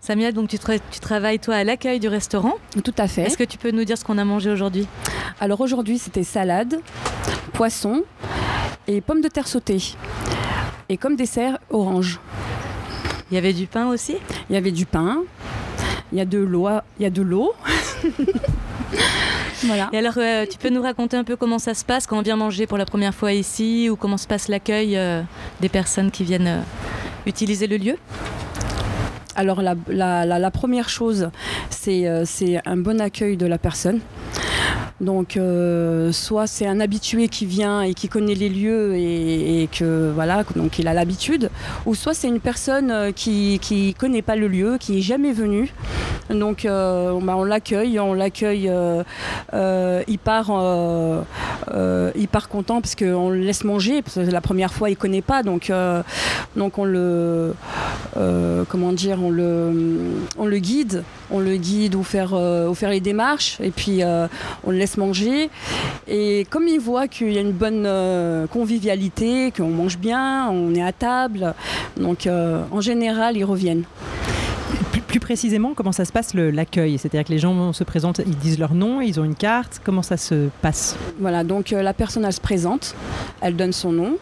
Samia, 0.00 0.30
donc 0.30 0.48
tu, 0.50 0.56
tra- 0.56 0.78
tu 0.92 1.00
travailles 1.00 1.40
toi 1.40 1.56
à 1.56 1.64
l'accueil 1.64 1.98
du 1.98 2.06
restaurant. 2.06 2.54
Tout 2.84 2.94
à 2.96 3.08
fait. 3.08 3.22
Est-ce 3.22 3.36
que 3.36 3.42
tu 3.42 3.58
peux 3.58 3.72
nous 3.72 3.84
dire 3.84 3.98
ce 3.98 4.04
qu'on 4.04 4.18
a 4.18 4.24
mangé 4.24 4.50
aujourd'hui? 4.50 4.86
Alors 5.40 5.60
aujourd'hui, 5.60 5.98
c'était 5.98 6.22
salade, 6.22 6.78
poisson 7.52 8.04
et 8.86 9.00
pommes 9.00 9.20
de 9.22 9.28
terre 9.28 9.48
sautées. 9.48 9.82
Et 10.88 10.96
comme 10.96 11.16
dessert, 11.16 11.58
orange. 11.70 12.20
Il 13.32 13.34
y 13.34 13.38
avait 13.38 13.52
du 13.54 13.66
pain 13.66 13.88
aussi? 13.88 14.14
Il 14.48 14.54
y 14.54 14.56
avait 14.56 14.70
du 14.70 14.86
pain, 14.86 15.22
il 16.12 16.18
y 16.18 16.20
a 16.20 16.24
de 16.26 16.38
l'eau, 16.38 16.68
il 17.00 17.02
y 17.02 17.06
a 17.06 17.10
de 17.10 17.22
l'eau. 17.22 17.52
voilà. 19.64 19.88
Et 19.92 19.98
alors, 19.98 20.14
euh, 20.18 20.44
tu 20.50 20.58
peux 20.58 20.70
nous 20.70 20.82
raconter 20.82 21.16
un 21.16 21.24
peu 21.24 21.36
comment 21.36 21.58
ça 21.58 21.74
se 21.74 21.84
passe 21.84 22.06
quand 22.06 22.18
on 22.18 22.22
vient 22.22 22.36
manger 22.36 22.66
pour 22.66 22.78
la 22.78 22.84
première 22.86 23.14
fois 23.14 23.32
ici 23.32 23.88
ou 23.90 23.96
comment 23.96 24.16
se 24.16 24.26
passe 24.26 24.48
l'accueil 24.48 24.96
euh, 24.96 25.22
des 25.60 25.68
personnes 25.68 26.10
qui 26.10 26.24
viennent 26.24 26.46
euh, 26.46 26.60
utiliser 27.26 27.66
le 27.66 27.76
lieu? 27.76 27.96
Alors 29.36 29.62
la, 29.62 29.74
la- 29.88 30.24
la- 30.24 30.38
la 30.38 30.50
première 30.50 30.88
chose, 30.88 31.30
c'est 31.70 32.06
euh, 32.06 32.22
c'est 32.24 32.60
un 32.66 32.76
bon 32.76 33.00
accueil 33.00 33.36
de 33.36 33.46
la 33.46 33.58
personne. 33.58 34.00
Donc 35.00 35.36
euh, 35.36 36.12
soit 36.12 36.46
c'est 36.46 36.66
un 36.66 36.78
habitué 36.78 37.26
qui 37.26 37.46
vient 37.46 37.82
et 37.82 37.94
qui 37.94 38.08
connaît 38.08 38.34
les 38.34 38.48
lieux 38.48 38.94
et, 38.94 39.62
et 39.62 39.66
que 39.66 40.12
voilà 40.14 40.44
donc 40.54 40.78
il 40.78 40.86
a 40.86 40.94
l'habitude, 40.94 41.50
ou 41.84 41.96
soit 41.96 42.14
c'est 42.14 42.28
une 42.28 42.38
personne 42.38 42.92
euh, 42.92 43.10
qui 43.10 43.58
qui 43.60 43.94
connaît 43.94 44.22
pas 44.22 44.36
le 44.36 44.46
lieu, 44.46 44.76
qui 44.78 44.98
est 44.98 45.02
jamais 45.02 45.32
venue 45.32 45.74
Donc 46.30 46.64
euh, 46.64 47.18
bah, 47.22 47.34
on 47.36 47.42
l'accueille, 47.42 47.98
on 47.98 48.14
l'accueille, 48.14 48.70
il 49.52 50.18
part, 50.18 50.50
il 52.16 52.28
part 52.28 52.48
content 52.48 52.80
parce 52.80 52.94
qu'on 52.94 53.30
le 53.30 53.40
laisse 53.40 53.64
manger. 53.64 54.00
Parce 54.00 54.14
que 54.14 54.20
la 54.30 54.40
première 54.40 54.72
fois 54.72 54.90
il 54.90 54.96
connaît 54.96 55.22
pas, 55.22 55.42
donc 55.42 55.72
donc 56.56 56.78
on 56.78 56.84
le, 56.84 57.54
comment 58.68 58.92
dire, 58.92 59.18
on 59.20 59.30
le, 59.30 59.72
on 60.38 60.46
le 60.46 60.58
guide, 60.58 61.02
on 61.34 61.40
le 61.40 61.56
guide 61.56 61.96
euh, 61.96 62.68
où 62.68 62.74
faire 62.74 62.90
les 62.90 63.00
démarches 63.00 63.58
et 63.60 63.70
puis 63.70 64.02
euh, 64.02 64.28
on 64.62 64.70
le 64.70 64.78
laisse 64.78 64.96
manger. 64.96 65.50
Et 66.06 66.46
comme 66.48 66.68
il 66.68 66.78
voit 66.78 67.08
qu'il 67.08 67.32
y 67.32 67.38
a 67.38 67.40
une 67.40 67.52
bonne 67.52 67.84
euh, 67.86 68.46
convivialité, 68.46 69.50
qu'on 69.50 69.68
mange 69.68 69.98
bien, 69.98 70.48
on 70.50 70.74
est 70.74 70.82
à 70.82 70.92
table, 70.92 71.54
donc 71.96 72.28
en 72.28 72.80
général 72.80 73.36
ils 73.36 73.44
reviennent. 73.44 73.84
Plus, 75.14 75.20
précisément, 75.20 75.74
comment 75.76 75.92
ça 75.92 76.04
se 76.04 76.10
passe 76.10 76.34
l'accueil 76.34 76.98
C'est-à-dire 76.98 77.22
que 77.24 77.30
les 77.30 77.38
gens 77.38 77.72
se 77.72 77.84
présentent, 77.84 78.20
ils 78.26 78.36
disent 78.36 78.58
leur 78.58 78.74
nom, 78.74 79.00
ils 79.00 79.20
ont 79.20 79.24
une 79.24 79.36
carte. 79.36 79.80
Comment 79.84 80.02
ça 80.02 80.16
se 80.16 80.48
passe? 80.60 80.96
Voilà, 81.20 81.44
donc 81.44 81.72
euh, 81.72 81.82
la 81.82 81.94
personne 81.94 82.24
elle 82.24 82.32
se 82.32 82.40
présente, 82.40 82.96
elle 83.40 83.54
donne 83.54 83.72
son 83.72 83.92
nom. 83.92 84.16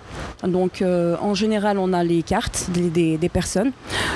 Donc 0.46 0.82
euh, 0.82 1.16
en 1.22 1.32
général 1.32 1.78
on 1.78 1.94
a 1.94 2.04
les 2.04 2.22
cartes 2.22 2.66
des, 2.75 2.90
des- 2.90 3.16
des 3.16 3.28
personnes. 3.30 3.72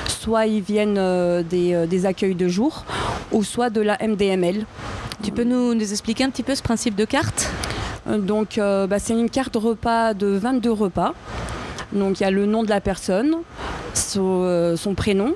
Soit 0.07 0.45
ils 0.45 0.61
viennent 0.61 0.99
euh, 0.99 1.41
des, 1.41 1.73
euh, 1.73 1.87
des 1.87 2.05
accueils 2.05 2.35
de 2.35 2.47
jour, 2.47 2.85
ou 3.31 3.43
soit 3.43 3.71
de 3.71 3.81
la 3.81 3.97
MDML. 3.99 4.63
Tu 5.23 5.31
peux 5.31 5.45
nous, 5.45 5.73
nous 5.73 5.91
expliquer 5.91 6.25
un 6.25 6.29
petit 6.29 6.43
peu 6.43 6.53
ce 6.53 6.61
principe 6.61 6.93
de 6.95 7.05
carte? 7.05 7.49
Donc 8.07 8.59
euh, 8.59 8.85
bah, 8.85 8.99
c'est 8.99 9.13
une 9.13 9.31
carte 9.31 9.55
repas 9.55 10.13
de 10.13 10.27
22 10.27 10.71
repas. 10.73 11.15
Donc 11.91 12.19
il 12.19 12.23
y 12.23 12.25
a 12.27 12.31
le 12.31 12.45
nom 12.45 12.61
de 12.61 12.69
la 12.69 12.81
personne, 12.81 13.33
son, 13.95 14.41
euh, 14.43 14.75
son 14.75 14.93
prénom 14.93 15.33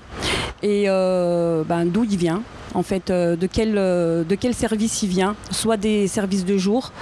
et 0.63 0.86
euh, 0.88 1.63
ben, 1.63 1.86
d'où 1.86 2.03
il 2.03 2.18
vient. 2.18 2.44
En 2.74 2.84
fait, 2.84 3.10
euh, 3.10 3.36
de, 3.36 3.48
quel, 3.48 3.77
euh, 3.77 4.24
de 4.24 4.36
quel 4.36 4.53
service 4.53 5.03
il 5.03 5.10
vient, 5.10 5.36
soit 5.51 5.75
des 5.75 6.08
services 6.08 6.46
de 6.46 6.58
jour 6.58 6.94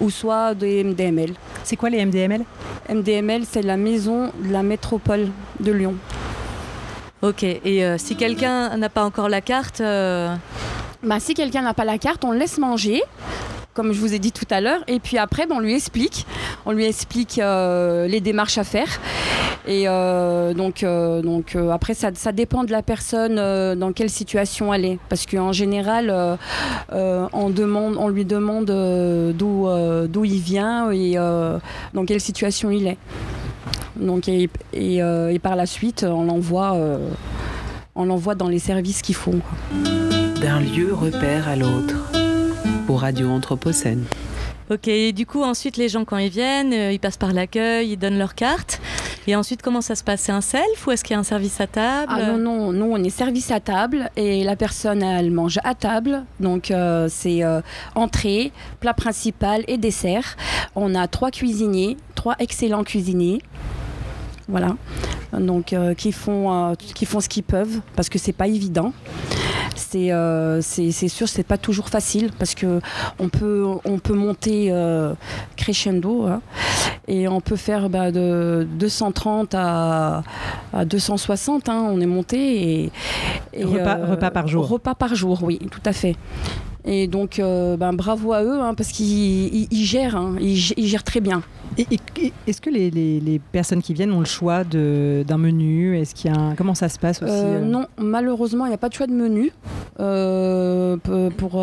ou 0.00 0.08
soit 0.08 0.54
des 0.54 0.82
MDML. 0.82 1.34
C'est 1.64 1.76
quoi 1.76 1.90
les 1.90 2.04
MDML 2.04 2.44
MDML, 2.88 3.42
c'est 3.44 3.62
la 3.62 3.76
maison 3.76 4.32
de 4.42 4.50
la 4.50 4.62
métropole 4.62 5.28
de 5.60 5.72
Lyon. 5.72 5.94
Ok, 7.20 7.42
et 7.42 7.84
euh, 7.84 7.98
si 7.98 8.16
quelqu'un 8.16 8.76
n'a 8.76 8.88
pas 8.88 9.04
encore 9.04 9.28
la 9.28 9.40
carte, 9.40 9.80
euh, 9.80 10.34
Bah, 11.02 11.20
si 11.20 11.34
quelqu'un 11.34 11.62
n'a 11.62 11.74
pas 11.74 11.84
la 11.84 11.98
carte, 11.98 12.24
on 12.24 12.32
le 12.32 12.38
laisse 12.38 12.58
manger, 12.58 13.02
comme 13.78 13.92
je 13.92 14.00
vous 14.00 14.12
ai 14.12 14.18
dit 14.18 14.32
tout 14.32 14.44
à 14.50 14.60
l'heure, 14.60 14.80
et 14.88 14.98
puis 14.98 15.18
après, 15.18 15.46
ben, 15.46 15.54
on 15.54 15.60
lui 15.60 15.72
explique, 15.72 16.26
on 16.66 16.72
lui 16.72 16.84
explique 16.84 17.38
euh, 17.38 18.08
les 18.08 18.20
démarches 18.20 18.58
à 18.58 18.64
faire. 18.64 18.88
Et 19.68 19.84
euh, 19.86 20.52
donc, 20.52 20.82
euh, 20.82 21.22
donc 21.22 21.54
après, 21.54 21.94
ça, 21.94 22.10
dépend 22.32 22.64
de 22.64 22.72
la 22.72 22.82
personne 22.82 23.36
dans 23.78 23.92
quelle 23.92 24.10
situation 24.10 24.74
elle 24.74 24.84
est, 24.84 24.98
parce 25.08 25.26
qu'en 25.26 25.52
général, 25.52 26.12
on 26.90 27.50
demande, 27.50 27.94
on 27.96 28.08
lui 28.08 28.24
demande 28.24 28.66
d'où 29.38 29.68
d'où 30.08 30.24
il 30.24 30.40
vient 30.40 30.90
et 30.90 31.14
dans 31.14 32.04
quelle 32.04 32.20
situation 32.20 32.72
il 32.72 32.88
est. 32.88 32.98
Donc, 33.94 34.28
et, 34.28 35.38
par 35.40 35.54
la 35.54 35.66
suite, 35.66 36.04
on 36.04 36.24
l'envoie, 36.24 36.76
on 37.94 38.04
l'envoie 38.04 38.34
dans 38.34 38.48
les 38.48 38.58
services 38.58 39.02
qu'il 39.02 39.14
faut. 39.14 39.38
D'un 40.40 40.58
lieu 40.58 40.92
repère 40.92 41.46
à 41.48 41.54
l'autre. 41.54 42.07
Pour 42.88 43.02
Radio 43.02 43.28
Anthropocène. 43.28 44.06
ok, 44.70 44.88
et 44.88 45.12
du 45.12 45.26
coup 45.26 45.42
ensuite 45.42 45.76
les 45.76 45.90
gens 45.90 46.06
quand 46.06 46.16
ils 46.16 46.30
viennent, 46.30 46.72
euh, 46.72 46.90
ils 46.90 46.98
passent 46.98 47.18
par 47.18 47.34
l'accueil, 47.34 47.90
ils 47.90 47.98
donnent 47.98 48.16
leur 48.16 48.34
carte, 48.34 48.80
et 49.26 49.36
ensuite 49.36 49.60
comment 49.60 49.82
ça 49.82 49.94
se 49.94 50.02
passe? 50.02 50.22
C'est 50.22 50.32
un 50.32 50.40
self 50.40 50.86
ou 50.86 50.92
est-ce 50.92 51.04
qu'il 51.04 51.12
y 51.12 51.16
a 51.16 51.20
un 51.20 51.22
service 51.22 51.60
à 51.60 51.66
table? 51.66 52.10
Ah 52.16 52.32
non, 52.32 52.38
non, 52.38 52.72
nous 52.72 52.86
on 52.90 52.96
est 53.04 53.10
service 53.10 53.50
à 53.50 53.60
table 53.60 54.08
et 54.16 54.42
la 54.42 54.56
personne 54.56 55.02
elle 55.02 55.30
mange 55.30 55.58
à 55.64 55.74
table. 55.74 56.24
Donc 56.40 56.70
euh, 56.70 57.08
c'est 57.10 57.44
euh, 57.44 57.60
entrée, 57.94 58.52
plat 58.80 58.94
principal 58.94 59.64
et 59.68 59.76
dessert. 59.76 60.38
On 60.74 60.94
a 60.94 61.08
trois 61.08 61.30
cuisiniers, 61.30 61.98
trois 62.14 62.36
excellents 62.38 62.84
cuisiniers. 62.84 63.42
Voilà. 64.48 64.76
Donc 65.38 65.72
euh, 65.72 65.92
qui, 65.94 66.10
font, 66.12 66.70
euh, 66.70 66.74
qui 66.74 67.04
font 67.04 67.20
ce 67.20 67.28
qu'ils 67.28 67.42
peuvent 67.42 67.80
parce 67.94 68.08
que 68.08 68.18
c'est 68.18 68.32
pas 68.32 68.48
évident. 68.48 68.92
C'est 69.76 70.10
euh, 70.10 70.60
c'est 70.62 70.90
c'est 70.90 71.08
sûr, 71.08 71.28
c'est 71.28 71.42
pas 71.44 71.58
toujours 71.58 71.88
facile 71.88 72.30
parce 72.38 72.54
que 72.54 72.80
on 73.18 73.28
peut, 73.28 73.66
on 73.84 73.98
peut 73.98 74.14
monter 74.14 74.72
crescendo 75.56 76.26
hein, 76.26 76.40
et 77.06 77.28
on 77.28 77.40
peut 77.40 77.56
faire 77.56 77.88
bah, 77.88 78.10
de 78.10 78.66
230 78.78 79.54
à, 79.54 80.22
à 80.72 80.84
260. 80.84 81.68
hein, 81.68 81.86
on 81.90 82.00
est 82.00 82.06
monté 82.06 82.82
et, 82.84 82.92
et, 83.52 83.64
Repas- 83.64 84.04
repas 84.10 84.30
par 84.30 84.48
jour. 84.48 84.66
Repas 84.68 84.94
par 84.94 85.14
jour, 85.14 85.40
oui, 85.42 85.58
tout 85.70 85.82
à 85.84 85.92
fait. 85.92 86.16
Et 86.90 87.06
donc, 87.06 87.38
euh, 87.38 87.76
ben, 87.76 87.92
bravo 87.92 88.32
à 88.32 88.42
eux 88.42 88.60
hein, 88.62 88.72
parce 88.74 88.88
qu'ils 88.92 89.54
ils- 89.54 89.68
ils 89.70 89.84
gèrent, 89.84 90.16
hein, 90.16 90.36
ils, 90.40 90.56
gè- 90.56 90.72
ils 90.78 90.86
gèrent 90.86 91.04
très 91.04 91.20
bien. 91.20 91.42
Et- 91.76 91.86
et- 91.90 91.98
et- 92.24 92.32
Est-ce 92.46 92.62
que 92.62 92.70
les, 92.70 92.90
les- 92.90 93.20
les 93.20 93.38
personnes 93.52 93.82
qui 93.82 93.92
viennent 93.92 94.10
ont 94.12 94.20
le 94.20 94.24
choix 94.24 94.64
d'un 94.64 95.36
menu? 95.36 95.98
Est-ce 95.98 96.14
qu'il 96.14 96.32
y 96.32 96.34
a 96.34 96.38
un- 96.40 96.54
comment 96.54 96.74
ça 96.74 96.88
se 96.88 96.98
passe 96.98 97.22
aussi 97.22 97.30
Euh, 97.30 97.60
euh? 97.60 97.64
non, 97.64 97.84
malheureusement, 97.98 98.64
il 98.64 98.70
n'y 98.70 98.74
a 98.74 98.78
pas 98.78 98.88
de 98.88 98.94
choix 98.94 99.06
de 99.06 99.12
menu. 99.12 99.52
Euh, 100.00 100.96
pour, 101.36 101.62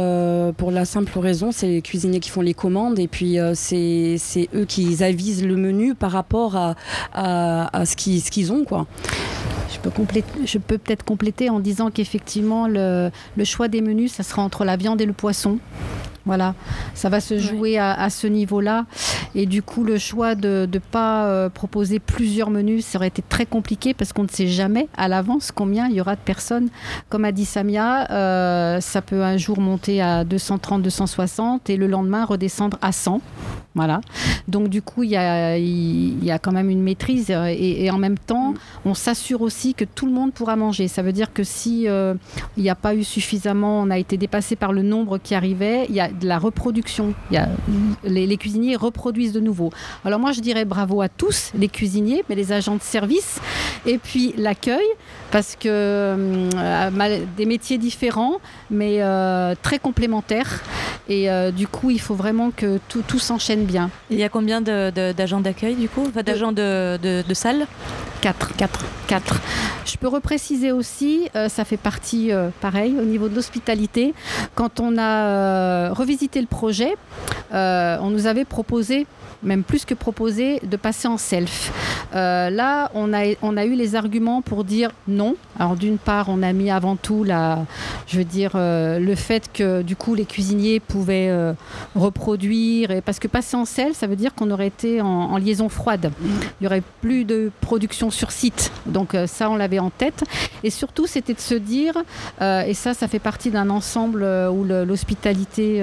pour 0.58 0.72
la 0.72 0.86
simple 0.86 1.18
raison, 1.18 1.52
c'est 1.52 1.68
les 1.68 1.82
cuisiniers 1.82 2.20
qui 2.20 2.30
font 2.30 2.42
les 2.42 2.54
commandes 2.54 3.00
et 3.00 3.08
puis 3.08 3.38
c'est 3.56 4.18
c'est 4.20 4.48
eux 4.54 4.66
qui 4.66 5.04
avisent 5.04 5.44
le 5.44 5.56
menu 5.56 5.96
par 5.96 6.12
rapport 6.12 6.56
à, 6.56 6.76
à, 7.14 7.76
à 7.76 7.86
ce 7.86 7.96
qu'ils 7.96 8.22
ce 8.22 8.30
qu'ils 8.30 8.52
ont. 8.52 8.64
Quoi. 8.64 8.86
Je 10.46 10.58
peux, 10.58 10.78
peut-être 10.78 11.04
compléter 11.04 11.50
en 11.50 11.60
disant 11.60 11.92
qu'effectivement, 11.92 12.68
le 12.68 13.12
choix 13.44 13.68
des 13.68 13.82
menus, 13.82 14.14
ça 14.14 14.24
sera 14.24 14.42
entre 14.42 14.66
la 14.66 14.78
viande 14.78 15.02
et 15.02 15.06
le 15.06 15.14
poisson. 15.14 15.60
Voilà, 16.26 16.56
ça 16.96 17.10
va 17.10 17.20
se 17.20 17.38
jouer 17.38 17.78
à, 17.78 17.94
à 17.94 18.10
ce 18.10 18.26
niveau-là. 18.26 18.86
Et 19.36 19.46
du 19.46 19.62
coup, 19.62 19.84
le 19.84 19.98
choix 19.98 20.34
de 20.34 20.68
ne 20.72 20.80
pas 20.80 21.26
euh, 21.26 21.50
proposer 21.50 22.00
plusieurs 22.00 22.50
menus, 22.50 22.86
ça 22.86 22.98
aurait 22.98 23.10
été 23.10 23.22
très 23.22 23.46
compliqué 23.46 23.94
parce 23.94 24.14
qu'on 24.14 24.24
ne 24.24 24.30
sait 24.30 24.48
jamais 24.48 24.88
à 24.98 25.08
l'avance 25.08 25.52
combien 25.52 25.88
il 25.88 25.96
y 25.96 26.02
aura 26.02 26.16
de 26.16 26.22
personnes. 26.22 26.70
Comme 27.10 27.26
a 27.26 27.32
dit 27.32 27.46
Samia, 27.46 28.10
euh, 28.12 28.82
ça 28.82 29.02
peut 29.02 29.24
un 29.24 29.38
jour 29.38 29.60
monter 29.60 30.02
à 30.02 30.24
230, 30.24 30.82
260 30.82 31.70
et 31.70 31.78
le 31.78 31.88
lendemain 31.88 32.26
redescendre 32.26 32.78
à 32.82 32.92
100. 32.92 33.22
Voilà. 33.76 34.00
Donc 34.48 34.70
du 34.70 34.82
coup, 34.82 35.04
il 35.04 35.10
y 35.10 35.18
a, 35.18 35.58
il 35.58 36.24
y 36.24 36.32
a 36.32 36.40
quand 36.40 36.54
même 36.54 36.70
une 36.70 36.82
maîtrise 36.82 37.30
euh, 37.30 37.48
et, 37.48 37.86
et 37.86 37.92
en 37.92 37.98
même 37.98 38.18
temps, 38.18 38.54
on 38.86 38.94
s'assure 38.94 39.42
aussi 39.42 39.74
que 39.74 39.84
tout 39.84 40.06
le 40.06 40.14
monde 40.14 40.32
pourra 40.34 40.56
manger. 40.56 40.88
Ça 40.88 41.02
veut 41.02 41.12
dire 41.12 41.34
que 41.34 41.44
si 41.44 41.88
euh, 41.88 42.14
il 42.56 42.64
n'y 42.64 42.70
a 42.70 42.76
pas 42.76 42.96
eu 42.96 43.04
suffisamment, 43.04 43.82
on 43.82 43.90
a 43.90 43.98
été 43.98 44.16
dépassé 44.16 44.56
par 44.56 44.72
le 44.72 44.82
nombre 44.82 45.18
qui 45.18 45.36
arrivait, 45.36 45.86
il 45.90 45.96
y 45.96 46.00
a 46.00 46.08
de 46.16 46.28
la 46.28 46.38
reproduction. 46.38 47.14
Il 47.32 47.36
y 47.36 47.38
a, 47.38 47.48
les, 48.04 48.28
les 48.28 48.38
cuisiniers 48.38 48.76
reproduisent 48.76 49.34
de 49.34 49.40
nouveau. 49.40 49.72
Alors 50.04 50.20
moi, 50.20 50.32
je 50.32 50.42
dirais 50.42 50.66
bravo 50.66 51.02
à 51.02 51.10
tous, 51.10 51.52
les 51.58 51.68
cuisiniers, 51.68 52.24
mais 52.30 52.36
les 52.36 52.52
agents 52.52 52.76
de 52.76 52.82
service, 52.82 53.40
et 53.86 53.98
puis 53.98 54.34
l'accueil, 54.38 54.86
parce 55.32 55.56
que 55.56 55.68
euh, 55.68 57.26
des 57.38 57.46
métiers 57.46 57.78
différents, 57.78 58.38
mais 58.70 59.02
euh, 59.02 59.54
très 59.62 59.80
complémentaires. 59.80 60.62
Et 61.08 61.30
euh, 61.30 61.52
du 61.52 61.68
coup, 61.68 61.92
il 61.92 62.00
faut 62.00 62.16
vraiment 62.16 62.52
que 62.52 62.80
tout, 62.90 63.04
tout 63.08 63.20
s'enchaîne 63.20 63.66
bien. 63.66 63.90
Il 64.10 64.18
y 64.18 64.24
a 64.24 64.30
combien 64.30 64.62
d'agents 64.62 65.42
d'accueil 65.42 65.76
du 65.76 65.90
coup? 65.90 66.06
Enfin, 66.08 66.24
D'agents 66.24 66.52
de, 66.52 66.98
de, 66.98 67.24
de 67.28 67.34
salle? 67.34 67.68
4. 68.22 68.56
4. 68.56 68.86
4. 69.08 69.42
Je 69.86 69.98
peux 69.98 70.08
repréciser 70.08 70.72
aussi, 70.72 71.30
euh, 71.36 71.48
ça 71.48 71.64
fait 71.64 71.78
partie, 71.78 72.32
euh, 72.32 72.50
pareil, 72.60 72.96
au 73.00 73.04
niveau 73.06 73.30
de 73.30 73.36
l'hospitalité. 73.36 74.16
Quand 74.56 74.80
on 74.80 74.98
a 74.98 75.26
euh, 75.26 75.90
revisité 76.06 76.40
le 76.40 76.48
projet, 76.48 76.96
euh, 77.52 77.98
on 78.00 78.12
nous 78.12 78.28
avait 78.28 78.46
proposé, 78.46 79.08
même 79.46 79.64
plus 79.64 79.86
que 79.86 79.94
proposé, 79.94 80.60
de 80.64 80.76
passer 80.76 81.08
en 81.08 81.18
self. 81.18 81.72
Euh, 82.16 82.50
là, 82.50 82.92
on 82.94 83.14
a, 83.14 83.34
on 83.42 83.56
a 83.56 83.66
eu 83.66 83.76
les 83.76 83.96
arguments 83.96 84.42
pour 84.42 84.64
dire 84.64 84.92
non. 85.08 85.36
Alors 85.58 85.76
d'une 85.76 85.98
part, 85.98 86.28
on 86.30 86.42
a 86.44 86.52
mis 86.52 86.72
avant 86.72 86.96
tout 86.96 87.24
la, 87.24 87.66
je 88.08 88.18
veux 88.18 88.24
dire, 88.26 88.52
euh, 88.56 89.00
le 89.00 89.16
fait 89.16 89.52
que 89.54 89.82
du 89.82 89.96
coup 89.96 90.16
les 90.16 90.26
cuisiniers 90.26 90.80
pouvaient 90.80 91.30
euh, 91.30 91.54
reproduire, 91.96 92.92
et, 92.92 93.02
parce 93.02 93.20
que 93.20 93.28
passer 93.28 93.56
en 93.56 93.66
self, 93.66 93.96
ça 93.96 94.08
veut 94.08 94.16
dire 94.16 94.34
qu'on 94.34 94.52
aurait 94.52 94.68
été 94.68 95.02
en, 95.02 95.38
liaison 95.38 95.70
froide. 95.70 96.12
Il 96.60 96.64
y 96.64 96.68
aurait 96.68 96.84
plus 97.02 97.26
de 97.26 97.52
production 97.62 98.10
sur 98.10 98.32
site. 98.32 98.72
Donc 98.86 99.16
ça, 99.28 99.50
on 99.50 99.58
l'avait 99.58 99.80
en 99.80 99.90
tête. 99.90 100.24
Et 100.64 100.70
surtout, 100.70 101.08
c'était 101.08 101.34
de 101.34 101.42
se 101.42 101.56
dire, 101.56 101.94
et 102.42 102.74
ça, 102.74 102.94
ça 102.94 103.08
fait 103.10 103.20
partie 103.20 103.52
d'un 103.52 103.70
ensemble 103.70 104.24
où 104.24 104.64
l'hospitalité 104.64 105.80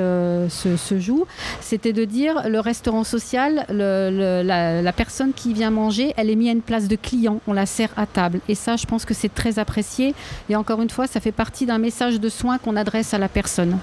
se, 0.48 0.76
se 0.76 0.98
joue, 0.98 1.26
c'était 1.60 1.92
de 1.92 2.04
dire, 2.06 2.48
le 2.48 2.60
restaurant 2.60 3.04
social, 3.04 3.51
le- 3.68 4.10
le- 4.10 4.42
la, 4.42 4.82
la 4.82 4.92
personne 4.92 5.32
qui 5.32 5.52
vient 5.52 5.70
manger, 5.70 6.12
elle 6.16 6.30
est 6.30 6.36
mise 6.36 6.48
à 6.48 6.52
une 6.52 6.62
place 6.62 6.88
de 6.88 6.96
client, 6.96 7.40
on 7.46 7.52
la 7.52 7.66
sert 7.66 7.90
à 7.96 8.06
table. 8.06 8.40
Et 8.48 8.54
ça, 8.54 8.76
je 8.76 8.86
pense 8.86 9.04
que 9.04 9.14
c'est 9.14 9.32
très 9.34 9.58
apprécié. 9.58 10.14
Et 10.48 10.56
encore 10.56 10.80
une 10.82 10.90
fois, 10.90 11.06
ça 11.06 11.20
fait 11.20 11.32
partie 11.32 11.66
d'un 11.66 11.78
message 11.78 12.20
de 12.20 12.28
soin 12.28 12.58
qu'on 12.58 12.76
adresse 12.76 13.14
à 13.14 13.18
la 13.18 13.28
personne. 13.28 13.78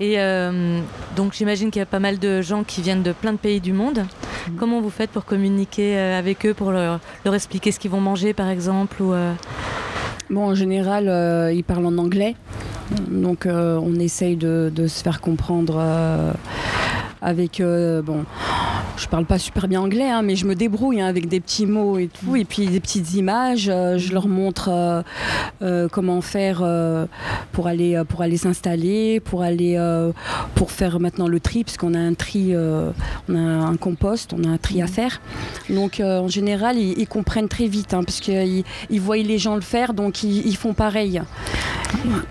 Et 0.00 0.18
euh, 0.18 0.80
donc 1.16 1.34
j'imagine 1.34 1.70
qu'il 1.70 1.78
y 1.78 1.82
a 1.82 1.86
pas 1.86 2.00
mal 2.00 2.18
de 2.18 2.42
gens 2.42 2.64
qui 2.64 2.82
viennent 2.82 3.02
de 3.04 3.12
plein 3.12 3.32
de 3.32 3.38
pays 3.38 3.60
du 3.60 3.72
monde. 3.72 4.04
Comment 4.58 4.80
vous 4.80 4.90
faites 4.90 5.10
pour 5.10 5.24
communiquer 5.24 5.96
euh, 5.96 6.18
avec 6.18 6.44
eux, 6.46 6.52
pour 6.54 6.72
leur, 6.72 6.98
leur 7.24 7.34
expliquer 7.34 7.70
ce 7.70 7.78
qu'ils 7.78 7.90
vont 7.92 8.00
manger 8.00 8.34
par 8.34 8.48
exemple 8.48 9.00
ou, 9.02 9.12
euh, 9.12 9.32
Bon, 10.30 10.46
en 10.50 10.54
général, 10.54 11.08
euh, 11.08 11.52
ils 11.52 11.62
parlent 11.62 11.86
en 11.86 11.96
anglais. 11.98 12.34
Donc 13.08 13.46
euh, 13.46 13.78
on 13.82 13.94
essaye 14.00 14.36
de, 14.36 14.72
de 14.74 14.86
se 14.88 15.02
faire 15.02 15.20
comprendre 15.20 15.76
euh, 15.78 16.32
avec 17.24 17.60
euh, 17.60 18.02
bon 18.02 18.24
je 18.96 19.08
parle 19.08 19.24
pas 19.26 19.40
super 19.40 19.66
bien 19.66 19.80
anglais, 19.80 20.08
hein, 20.08 20.22
mais 20.22 20.36
je 20.36 20.46
me 20.46 20.54
débrouille 20.54 21.00
hein, 21.00 21.06
avec 21.08 21.26
des 21.28 21.40
petits 21.40 21.66
mots 21.66 21.98
et 21.98 22.06
tout, 22.08 22.36
et 22.36 22.44
puis 22.44 22.66
des 22.68 22.78
petites 22.78 23.14
images. 23.14 23.68
euh, 23.68 23.98
je 23.98 24.12
leur 24.12 24.28
montre 24.28 24.70
euh, 25.62 25.88
comment 25.90 26.20
faire 26.20 26.62
pour 27.52 27.66
aller 27.66 28.00
pour 28.08 28.22
aller 28.22 28.36
s'installer, 28.36 29.18
pour 29.18 29.42
aller 29.42 29.76
pour 30.54 30.70
faire 30.70 31.00
maintenant 31.00 31.26
le 31.26 31.40
tri, 31.40 31.64
parce 31.64 31.76
qu'on 31.76 31.94
a 31.94 31.98
un 31.98 32.14
tri, 32.14 32.54
on 32.56 33.34
a 33.34 33.40
un 33.40 33.76
compost, 33.76 34.32
on 34.32 34.44
a 34.44 34.48
un 34.48 34.58
tri 34.58 34.80
à 34.80 34.86
faire. 34.86 35.20
Donc 35.70 36.00
en 36.00 36.28
général, 36.28 36.78
ils, 36.78 36.96
ils 36.98 37.08
comprennent 37.08 37.48
très 37.48 37.66
vite, 37.66 37.94
hein, 37.94 38.04
parce 38.04 38.20
qu'ils 38.20 38.62
ils 38.90 39.00
voient 39.00 39.16
les 39.16 39.38
gens 39.38 39.56
le 39.56 39.60
faire, 39.60 39.94
donc 39.94 40.22
ils, 40.22 40.46
ils 40.46 40.56
font 40.56 40.74
pareil. 40.74 41.20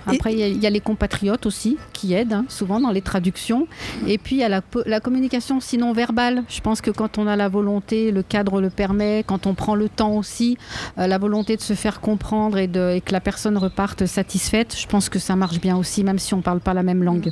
Après, 0.07 0.33
il 0.33 0.39
y 0.39 0.43
a- 0.43 0.47
il 0.47 0.61
y, 0.61 0.67
a 0.67 0.69
les 0.69 0.81
compatriotes 0.81 1.45
aussi 1.45 1.77
qui 1.93 2.13
aident, 2.13 2.33
hein, 2.33 2.45
souvent 2.49 2.79
dans 2.81 2.91
les 2.91 3.01
traductions. 3.01 3.67
Et 4.07 4.17
puis, 4.17 4.35
il 4.35 4.39
y 4.39 4.43
a 4.43 4.49
la, 4.49 4.61
la 4.85 4.99
communication 4.99 5.59
sinon 5.59 5.93
verbale. 5.93 6.43
Je 6.47 6.61
pense 6.61 6.81
que 6.81 6.91
quand 6.91 7.17
on 7.17 7.27
a 7.27 7.35
la 7.35 7.49
volonté, 7.49 8.11
le 8.11 8.23
cadre 8.23 8.61
le 8.61 8.69
permet, 8.69 9.23
quand 9.25 9.47
on 9.47 9.53
prend 9.53 9.75
le 9.75 9.89
temps 9.89 10.15
aussi, 10.15 10.57
euh, 10.97 11.07
la 11.07 11.17
volonté 11.17 11.55
de 11.55 11.61
se 11.61 11.73
faire 11.73 12.01
comprendre 12.01 12.57
et, 12.57 12.67
de, 12.67 12.95
et 12.95 13.01
que 13.01 13.11
la 13.11 13.21
personne 13.21 13.57
reparte 13.57 14.05
satisfaite, 14.05 14.75
je 14.77 14.87
pense 14.87 15.09
que 15.09 15.19
ça 15.19 15.35
marche 15.35 15.59
bien 15.59 15.77
aussi, 15.77 16.03
même 16.03 16.19
si 16.19 16.33
on 16.33 16.37
ne 16.37 16.43
parle 16.43 16.59
pas 16.59 16.73
la 16.73 16.83
même 16.83 17.03
langue. 17.03 17.31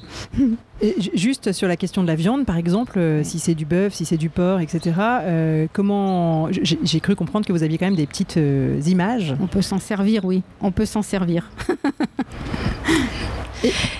Et 0.83 0.95
juste 1.13 1.51
sur 1.51 1.67
la 1.67 1.77
question 1.77 2.01
de 2.01 2.07
la 2.07 2.15
viande, 2.15 2.45
par 2.45 2.57
exemple, 2.57 2.97
euh, 2.97 3.23
si 3.23 3.37
c'est 3.37 3.53
du 3.53 3.65
bœuf, 3.65 3.93
si 3.93 4.03
c'est 4.03 4.17
du 4.17 4.29
porc, 4.29 4.61
etc. 4.61 4.95
euh, 4.99 5.67
comment 5.71 6.51
j'ai 6.51 6.79
j'ai 6.81 6.99
cru 6.99 7.15
comprendre 7.15 7.45
que 7.45 7.53
vous 7.53 7.61
aviez 7.61 7.77
quand 7.77 7.85
même 7.85 7.95
des 7.95 8.07
petites 8.07 8.37
euh, 8.37 8.81
images. 8.87 9.35
On 9.39 9.47
peut 9.47 9.61
s'en 9.61 9.77
servir, 9.77 10.25
oui. 10.25 10.41
On 10.59 10.71
peut 10.71 10.85
s'en 10.85 11.03
servir. 11.03 11.51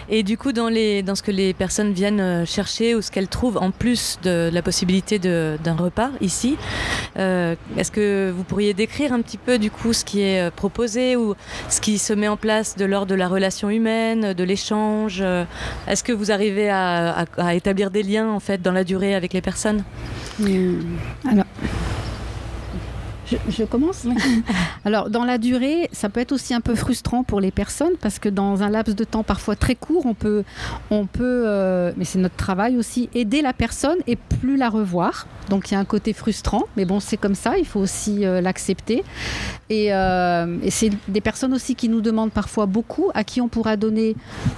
Et 0.10 0.24
du 0.24 0.38
coup, 0.38 0.52
dans, 0.52 0.70
les, 0.70 1.04
dans 1.04 1.16
ce 1.16 1.24
que 1.24 1.32
les 1.32 1.54
personnes 1.54 1.94
viennent 1.94 2.20
euh, 2.20 2.46
chercher 2.46 2.96
ou 2.96 3.02
ce 3.02 3.12
qu'elles 3.12 3.28
trouvent 3.28 3.58
en 3.58 3.72
plus 3.72 4.20
de 4.24 4.50
la 4.52 4.62
possibilité 4.62 5.20
d'un 5.20 5.76
repas 5.76 6.10
ici, 6.22 6.58
euh, 7.18 7.56
est-ce 7.78 7.92
que 7.92 8.32
vous 8.36 8.44
pourriez 8.44 8.74
décrire 8.74 9.14
un 9.14 9.22
petit 9.22 9.38
peu 9.38 9.60
du 9.60 9.72
coup 9.72 9.94
ce 9.94 10.06
qui 10.06 10.22
est 10.22 10.48
euh, 10.48 10.52
proposé 10.52 11.16
ou 11.16 11.36
ce 11.70 11.82
qui 11.82 11.98
se 11.98 12.14
met 12.14 12.28
en 12.28 12.38
place 12.38 12.76
de 12.76 12.86
l'ordre 12.86 13.08
de 13.08 13.16
la 13.16 13.28
relation 13.28 13.70
humaine, 13.70 14.34
de 14.34 14.44
l'échange 14.44 15.24
Est-ce 15.88 16.04
que 16.04 16.12
vous 16.12 16.32
arrivez 16.32 16.70
à 16.70 17.26
établir 17.54 17.92
des 17.92 18.04
liens 18.04 18.30
en 18.30 18.40
fait 18.40 18.62
dans 18.62 18.72
la 18.72 18.84
durée 18.84 19.16
avec 19.16 19.34
les 19.34 19.42
personnes? 19.42 19.84
Alors, 21.30 21.46
je, 23.32 23.38
je 23.50 23.64
commence 23.64 24.06
Alors, 24.86 25.10
dans 25.10 25.26
la 25.26 25.38
durée, 25.38 25.90
ça 25.92 26.10
peut 26.10 26.20
être 26.20 26.32
aussi 26.32 26.54
un 26.54 26.62
peu 26.62 26.76
frustrant 26.76 27.24
pour 27.24 27.40
les 27.40 27.52
personnes 27.52 27.94
parce 28.02 28.20
que 28.20 28.30
dans 28.30 28.64
un 28.64 28.70
laps 28.70 28.96
de 28.96 29.04
temps 29.04 29.24
parfois 29.24 29.56
très 29.56 29.76
court, 29.76 30.06
on 30.06 30.14
peut, 30.14 30.44
on 30.90 31.06
peut 31.06 31.44
euh, 31.48 31.92
mais 31.98 32.06
c'est 32.06 32.20
notre 32.20 32.36
travail 32.36 32.78
aussi, 32.78 33.10
aider 33.14 33.42
la 33.42 33.54
personne 33.54 33.98
et 34.08 34.16
plus 34.16 34.58
la 34.58 34.70
revoir. 34.70 35.28
Donc, 35.50 35.70
il 35.70 35.74
y 35.74 35.78
a 35.78 35.80
un 35.80 35.86
côté 35.86 36.14
frustrant, 36.14 36.64
mais 36.78 36.86
bon, 36.86 37.00
c'est 37.00 37.18
comme 37.18 37.36
ça, 37.36 37.58
il 37.58 37.66
faut 37.66 37.80
aussi 37.80 38.26
euh, 38.26 38.42
l'accepter. 38.42 39.04
Et, 39.70 39.94
euh, 39.94 40.58
et 40.64 40.72
c'est 40.72 40.92
des 41.08 41.22
personnes 41.22 41.54
aussi 41.54 41.76
qui 41.76 41.90
nous 41.90 42.02
demandent 42.02 42.32
parfois 42.32 42.66
beaucoup, 42.66 43.10
à 43.14 43.24
qui 43.24 43.42
on 43.42 43.48
pourra 43.48 43.78
donner 43.78 44.16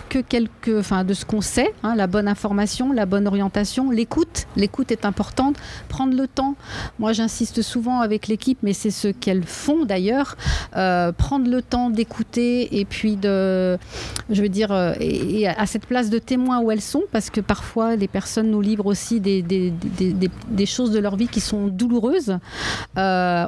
que 0.09 0.19
quelques, 0.19 0.77
enfin, 0.77 1.03
de 1.03 1.13
ce 1.13 1.25
qu'on 1.25 1.41
sait, 1.41 1.73
hein, 1.83 1.95
la 1.95 2.07
bonne 2.07 2.27
information, 2.27 2.93
la 2.93 3.05
bonne 3.05 3.27
orientation, 3.27 3.89
l'écoute. 3.89 4.47
L'écoute 4.55 4.91
est 4.91 5.05
importante. 5.05 5.57
Prendre 5.89 6.15
le 6.15 6.27
temps. 6.27 6.55
Moi, 6.99 7.13
j'insiste 7.13 7.61
souvent 7.61 7.99
avec 7.99 8.27
l'équipe, 8.27 8.59
mais 8.63 8.73
c'est 8.73 8.91
ce 8.91 9.09
qu'elles 9.09 9.43
font 9.43 9.85
d'ailleurs. 9.85 10.35
euh, 10.75 11.11
prendre 11.11 11.49
le 11.49 11.61
temps 11.61 11.89
d'écouter 11.89 12.79
et 12.79 12.85
puis 12.85 13.15
de, 13.15 13.77
je 14.29 14.41
veux 14.41 14.49
dire, 14.49 14.71
euh, 14.71 14.93
à 15.57 15.65
cette 15.65 15.85
place 15.85 16.09
de 16.09 16.17
témoin 16.19 16.59
où 16.61 16.71
elles 16.71 16.81
sont, 16.81 17.03
parce 17.11 17.29
que 17.29 17.41
parfois 17.41 17.95
les 17.95 18.07
personnes 18.07 18.49
nous 18.49 18.61
livrent 18.61 18.87
aussi 18.87 19.19
des, 19.19 19.41
des, 19.41 19.71
des- 19.71 20.65
choses 20.65 20.91
de 20.91 20.99
leur 20.99 21.15
vie 21.15 21.27
qui 21.27 21.41
sont 21.41 21.67
douloureuses. 21.67 22.37
Euh, 22.97 23.47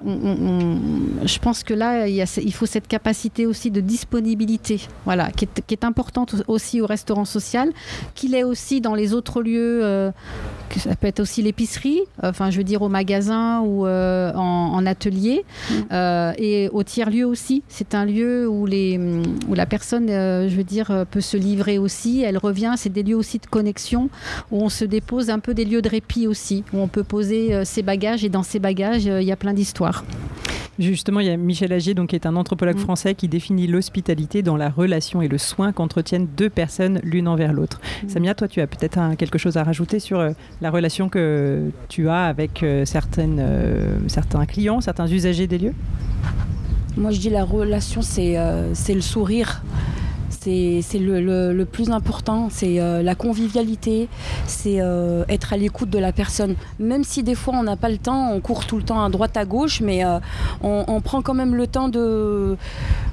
je 1.23 1.39
pense 1.39 1.63
que 1.63 1.73
là, 1.73 2.07
il, 2.07 2.53
faut 2.53 2.65
cette 2.65 2.87
capacité 2.87 3.45
aussi 3.45 3.71
de 3.71 3.81
disponibilité, 3.81 4.81
voilà, 5.05 5.31
qui 5.31 5.47
est, 5.71 5.83
importante 5.85 6.35
aussi 6.47 6.81
au 6.81 6.85
restaurant 6.85 7.25
social, 7.25 7.69
qu'il 8.15 8.35
est 8.35 8.43
aussi 8.43 8.81
dans 8.81 8.95
les 8.95 9.13
autres 9.13 9.41
lieux, 9.41 10.11
que 10.69 10.79
ça 10.79 10.95
peut 10.95 11.07
être 11.07 11.19
aussi 11.21 11.41
l'épicerie, 11.41 12.01
enfin 12.21 12.49
je 12.51 12.57
veux 12.57 12.63
dire 12.63 12.81
au 12.81 12.89
magasin 12.89 13.61
ou 13.61 13.87
en 13.87 14.85
atelier, 14.85 15.04
euh, 15.91 16.33
et 16.37 16.69
au 16.69 16.83
tiers-lieu 16.83 17.25
aussi. 17.25 17.63
C'est 17.67 17.95
un 17.95 18.05
lieu 18.05 18.47
où, 18.47 18.65
les, 18.65 18.99
où 19.47 19.53
la 19.53 19.65
personne, 19.65 20.09
euh, 20.09 20.49
je 20.49 20.55
veux 20.55 20.63
dire, 20.63 20.91
euh, 20.91 21.05
peut 21.05 21.21
se 21.21 21.37
livrer 21.37 21.77
aussi, 21.77 22.21
elle 22.21 22.37
revient, 22.37 22.73
c'est 22.77 22.91
des 22.91 23.03
lieux 23.03 23.15
aussi 23.15 23.39
de 23.39 23.45
connexion, 23.45 24.09
où 24.51 24.61
on 24.63 24.69
se 24.69 24.85
dépose 24.85 25.29
un 25.29 25.39
peu 25.39 25.53
des 25.53 25.65
lieux 25.65 25.81
de 25.81 25.89
répit 25.89 26.27
aussi, 26.27 26.63
où 26.73 26.79
on 26.79 26.87
peut 26.87 27.03
poser 27.03 27.65
ses 27.65 27.81
bagages, 27.81 28.23
et 28.23 28.29
dans 28.29 28.43
ces 28.43 28.59
bagages, 28.59 29.05
il 29.05 29.23
y 29.23 29.31
a 29.31 29.35
plein 29.35 29.53
d'histoires. 29.53 30.03
Justement, 30.77 31.21
il 31.21 31.27
y 31.27 31.29
a 31.29 31.37
Michel 31.37 31.71
Agier, 31.71 31.93
donc, 31.93 32.09
qui 32.09 32.15
est 32.15 32.25
un 32.25 32.35
anthropologue 32.35 32.75
Mm. 32.75 32.79
français 32.79 33.15
qui 33.15 33.27
définit 33.27 33.67
l'hospitalité 33.67 34.41
dans 34.41 34.57
la 34.57 34.69
relation 34.69 35.21
et 35.21 35.27
le 35.27 35.37
soin 35.37 35.71
qu'entretiennent 35.71 36.27
deux 36.37 36.49
personnes 36.49 36.99
l'une 37.03 37.27
envers 37.27 37.53
l'autre. 37.53 37.79
Mm. 38.03 38.09
Samia, 38.09 38.35
toi, 38.35 38.47
tu 38.47 38.59
as 38.61 38.67
peut-être 38.67 39.15
quelque 39.17 39.37
chose 39.37 39.57
à 39.57 39.63
rajouter 39.63 39.99
sur 39.99 40.19
euh, 40.19 40.31
la 40.61 40.69
relation 40.69 41.07
que 41.07 41.69
tu 41.87 42.09
as 42.09 42.25
avec 42.25 42.63
euh, 42.63 42.83
certaines, 42.85 43.37
euh, 43.39 43.97
certains 44.07 44.45
clients, 44.45 44.81
certains 44.81 44.94
usagers 45.03 45.47
des 45.47 45.57
lieux 45.57 45.73
Moi, 46.97 47.11
je 47.11 47.19
dis 47.19 47.29
la 47.29 47.43
relation, 47.43 48.01
c'est 48.01 48.37
euh, 48.37 48.73
c'est 48.73 48.93
le 48.93 49.01
sourire. 49.01 49.61
C'est 50.29 50.81
c'est 50.83 50.99
le, 50.99 51.21
le- 51.21 51.53
le 51.53 51.65
plus 51.65 51.89
important. 51.89 52.49
C'est 52.51 52.79
euh, 52.79 53.01
la 53.01 53.15
convivialité. 53.15 54.07
C'est 54.45 54.79
euh, 54.79 55.23
être 55.27 55.53
à 55.53 55.57
l'écoute 55.57 55.89
de 55.89 55.97
la 55.99 56.11
personne. 56.11 56.55
Même 56.79 57.03
si 57.03 57.23
des 57.23 57.33
fois, 57.35 57.55
on 57.57 57.63
n'a 57.63 57.75
pas 57.75 57.89
le 57.89 57.97
temps, 57.97 58.31
on 58.31 58.39
court 58.41 58.65
tout 58.65 58.77
le 58.77 58.83
temps 58.83 59.03
à 59.03 59.09
droite, 59.09 59.35
à 59.37 59.45
gauche, 59.45 59.81
mais 59.81 60.05
euh, 60.05 60.19
on, 60.61 60.83
on 60.87 61.01
prend 61.01 61.21
quand 61.21 61.33
même 61.33 61.55
le 61.55 61.65
temps 61.67 61.89
de. 61.89 62.55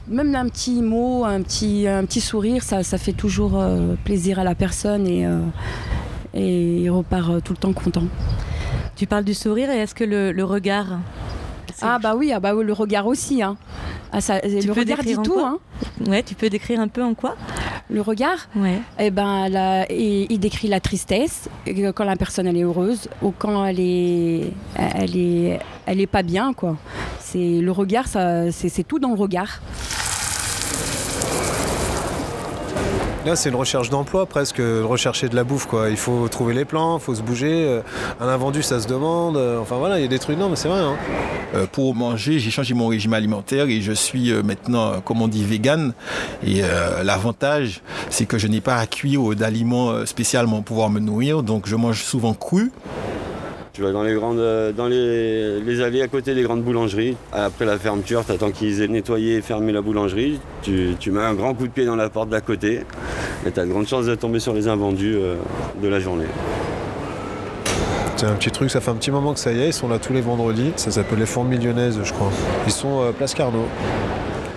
Même 0.09 0.35
un 0.35 0.49
petit 0.49 0.83
mot, 0.83 1.25
un 1.25 1.41
petit, 1.43 1.87
un 1.89 2.05
petit 2.05 2.21
sourire, 2.21 2.63
ça, 2.63 2.83
ça 2.83 2.99
fait 2.99 3.13
toujours 3.13 3.53
euh, 3.59 3.95
plaisir 4.05 4.39
à 4.39 4.45
la 4.45 4.55
personne 4.55 5.07
et, 5.07 5.25
euh, 5.27 5.39
et 6.35 6.83
il 6.83 6.91
repart 6.91 7.31
euh, 7.31 7.41
tout 7.41 7.53
le 7.55 7.59
temps 7.59 7.73
content. 7.73 8.03
Tu 8.97 9.07
parles 9.07 9.25
du 9.25 9.33
sourire 9.33 9.71
et 9.71 9.79
est-ce 9.79 9.95
que 9.95 10.05
le, 10.05 10.33
le 10.33 10.45
regard 10.45 10.99
Ah 11.81 11.99
bah 11.99 12.15
oui, 12.17 12.33
ah 12.33 12.41
bah 12.41 12.53
le 12.53 12.73
regard 12.73 13.07
aussi. 13.07 13.43
Hein. 13.43 13.57
Ah, 14.13 14.21
ça, 14.21 14.41
le 14.45 14.73
peux 14.73 14.81
regard 14.81 15.03
dit 15.03 15.17
tout. 15.23 15.39
Hein. 15.39 15.59
Ouais, 16.07 16.23
tu 16.23 16.35
peux 16.35 16.51
décrire 16.51 16.81
un 16.81 16.89
peu 16.89 17.03
en 17.03 17.15
quoi? 17.15 17.35
Le 17.91 18.01
regard, 18.01 18.49
Ouais. 18.57 18.79
eh 18.99 19.11
ben, 19.11 19.49
la- 19.49 19.91
il, 19.91 20.27
il 20.31 20.39
décrit 20.39 20.69
la 20.69 20.81
tristesse 20.81 21.49
et 21.67 21.75
quand 21.93 22.05
la 22.05 22.17
personne 22.17 22.47
elle 22.47 22.57
est 22.57 22.63
heureuse 22.63 23.09
ou 23.23 23.33
quand 23.37 23.65
elle 23.67 23.81
est, 23.81 24.53
elle 24.77 25.17
est, 25.17 25.59
elle 25.87 26.01
est 26.01 26.07
pas 26.07 26.23
bien 26.23 26.53
quoi. 26.53 26.77
C'est 27.21 27.61
le 27.61 27.71
regard, 27.73 28.07
ça, 28.07 28.51
c'est 28.53 28.87
tout 28.87 28.99
dans 28.99 29.09
le 29.11 29.17
regard. 29.17 29.61
Là, 33.25 33.37
c'est 33.37 33.51
une 33.51 33.55
recherche 33.55 33.89
d'emploi 33.89 34.27
presque, 34.27 34.61
rechercher 34.61 35.29
de 35.29 35.37
la 35.37 35.45
bouffe 35.45 35.67
quoi. 35.67 35.91
Il 35.91 35.97
faut 35.97 36.27
trouver 36.27 36.55
les 36.55 36.65
plans, 36.65 36.99
il 36.99 37.01
faut 37.01 37.15
se 37.15 37.23
bouger. 37.23 37.65
euh, 37.69 37.81
Un 38.21 38.27
invendu, 38.27 38.63
ça 38.65 38.81
se 38.81 38.89
demande. 38.89 39.37
euh, 39.37 39.61
Enfin 39.61 39.77
voilà, 39.77 40.01
il 40.01 40.03
y 40.03 40.05
a 40.05 40.09
des 40.09 40.19
trucs. 40.19 40.37
Non, 40.37 40.49
mais 40.49 40.57
c'est 40.57 40.67
vrai. 40.69 40.81
hein. 40.81 40.97
Euh, 41.55 41.67
pour 41.71 41.95
manger, 41.95 42.41
j'ai 42.41 42.51
changé 42.51 42.75
mon 42.75 42.89
régime 42.89 43.13
alimentaire 43.15 43.67
et 43.69 43.81
je 43.81 43.93
suis 43.93 44.33
euh, 44.33 44.43
maintenant, 44.43 44.89
euh, 44.89 44.97
comme 45.05 45.23
on 45.23 45.29
dit, 45.29 45.45
vegan. 45.45 45.93
Et 46.45 46.65
euh, 46.65 47.05
l'avantage, 47.05 47.81
c'est 48.11 48.27
que 48.27 48.39
je 48.39 48.49
n'ai 48.49 48.61
pas 48.61 48.75
à 48.77 48.87
cuire 48.87 49.23
d'aliments 49.37 49.91
euh, 49.91 50.05
spécialement 50.05 50.57
pour 50.57 50.65
pouvoir 50.65 50.91
me 50.91 50.99
nourrir. 50.99 51.45
Donc 51.45 51.69
je 51.69 51.77
mange 51.77 52.03
souvent 52.03 52.35
cru. 52.35 52.73
Tu 53.73 53.81
vas 53.81 53.91
dans 53.91 54.03
les 54.03 54.13
grandes, 54.13 54.39
euh, 54.39 54.71
allées 55.83 56.03
à 56.03 56.09
côté 56.09 56.35
des 56.35 56.43
grandes 56.43 56.63
boulangeries. 56.63 57.17
Après 57.33 57.65
la 57.65 57.79
fermeture, 57.79 58.23
tu 58.23 58.33
attends 58.33 58.51
qu'ils 58.51 58.83
aient 58.83 58.89
nettoyé 58.89 59.37
et 59.37 59.41
fermé 59.41 59.73
la 59.73 59.81
boulangerie. 59.81 60.41
Tu, 60.61 60.95
tu 61.01 61.11
mets 61.11 61.23
un 61.23 61.33
grand 61.33 61.55
coup 61.55 61.67
de 61.67 61.73
pied 61.73 61.87
dans 61.87 61.97
la 61.97 62.11
porte 62.11 62.29
d'à 62.29 62.43
côté 62.43 62.83
et 63.47 63.51
tu 63.51 63.59
as 63.59 63.65
de 63.65 63.71
grandes 63.71 63.89
chances 63.89 64.05
de 64.05 64.15
tomber 64.15 64.41
sur 64.41 64.53
les 64.53 64.69
invendus 64.69 65.17
euh, 65.17 65.37
de 65.83 65.89
la 65.89 66.01
journée. 66.01 66.27
C'est 68.17 68.27
un 68.27 68.35
petit 68.35 68.51
truc, 68.51 68.71
ça 68.71 68.83
fait 68.83 68.91
un 68.91 68.97
petit 68.97 69.11
moment 69.11 69.33
que 69.33 69.41
ça 69.41 69.53
y 69.53 69.63
est, 69.63 69.69
ils 69.69 69.73
sont 69.73 69.89
là 69.89 69.99
tous 69.99 70.13
les 70.13 70.21
vendredis. 70.21 70.73
Ça 70.77 70.91
s'appelle 70.91 71.21
les 71.21 71.27
fourmis 71.27 71.57
lyonnaises, 71.57 71.99
je 72.05 72.13
crois. 72.13 72.31
Ils 72.67 72.73
sont 72.73 73.01
euh, 73.01 73.13
place 73.13 73.33
Carnot. 73.33 73.67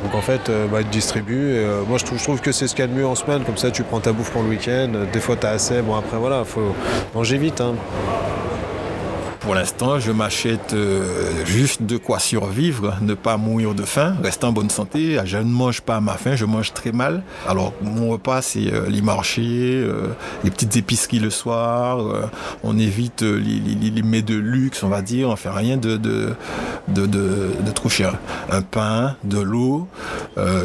Donc 0.04 0.14
en 0.14 0.22
fait, 0.22 0.52
bah, 0.72 0.82
ils 0.82 0.90
distribuent. 0.90 1.56
Moi, 1.88 1.98
je 1.98 2.06
trouve, 2.06 2.40
que 2.40 2.52
c'est 2.52 2.68
ce 2.68 2.76
qu'il 2.76 2.86
y 2.86 2.88
a 2.88 2.92
de 2.92 2.94
mieux 2.94 3.08
en 3.08 3.16
semaine. 3.16 3.44
Comme 3.44 3.58
ça, 3.58 3.72
tu 3.72 3.82
prends 3.82 4.00
ta 4.00 4.12
bouffe 4.12 4.30
pour 4.30 4.44
le 4.44 4.50
week-end. 4.50 4.90
Des 5.12 5.20
fois, 5.20 5.36
t'as 5.36 5.50
assez. 5.50 5.82
Bon, 5.82 5.96
après, 5.96 6.18
voilà, 6.18 6.44
faut 6.44 6.76
manger 7.16 7.40
vite. 7.40 7.60
hein. 7.60 7.74
Pour 9.46 9.54
l'instant, 9.54 10.00
je 10.00 10.12
m'achète 10.12 10.74
euh, 10.74 11.46
juste 11.46 11.84
de 11.84 11.98
quoi 11.98 12.18
survivre, 12.18 12.98
ne 13.02 13.14
pas 13.14 13.38
mourir 13.38 13.76
de 13.76 13.84
faim, 13.84 14.16
rester 14.24 14.48
en 14.48 14.52
bonne 14.52 14.72
santé. 14.72 15.20
Je 15.24 15.38
ne 15.38 15.44
mange 15.44 15.82
pas 15.82 16.00
ma 16.00 16.14
faim, 16.14 16.36
je 16.36 16.46
mange 16.46 16.74
très 16.74 16.92
mal. 16.92 17.22
Alors 17.48 17.72
mon 17.84 18.10
repas, 18.10 18.42
c'est 18.42 18.74
euh, 18.74 18.90
les 18.90 19.04
marchés, 19.04 19.84
euh, 19.84 20.08
les 20.44 20.50
petites 20.50 20.76
épiceries 20.78 21.20
le 21.20 21.30
soir. 21.30 22.00
on 22.64 22.80
évite 22.80 23.22
les, 23.22 24.02
mets 24.02 24.24
de 24.24 24.34
luxe, 24.34 24.82
on 24.82 24.90
va 24.90 25.04
dire. 25.04 25.30
On 25.30 25.36
fait 25.36 25.50
rien 25.50 25.78
de, 25.78 25.96
de, 25.98 26.36
trop 27.76 27.90
cher. 27.90 28.18
Un 28.50 28.64
pain, 28.64 29.16
de 29.24 29.40
l'eau, 29.40 29.88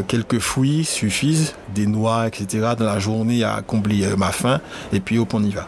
quelques 0.09 0.38
fruits 0.38 0.87
suffisent, 0.87 1.55
des 1.75 1.87
noix, 1.87 2.27
etc. 2.29 2.69
dans 2.79 2.87
la 2.87 2.99
journée 2.99 3.45
à 3.45 3.61
combler 3.66 4.07
ma 4.16 4.33
faim. 4.33 4.61
Et 4.95 5.01
puis 5.01 5.19
hop, 5.19 5.35
on 5.35 5.45
y 5.45 5.51
va. 5.51 5.66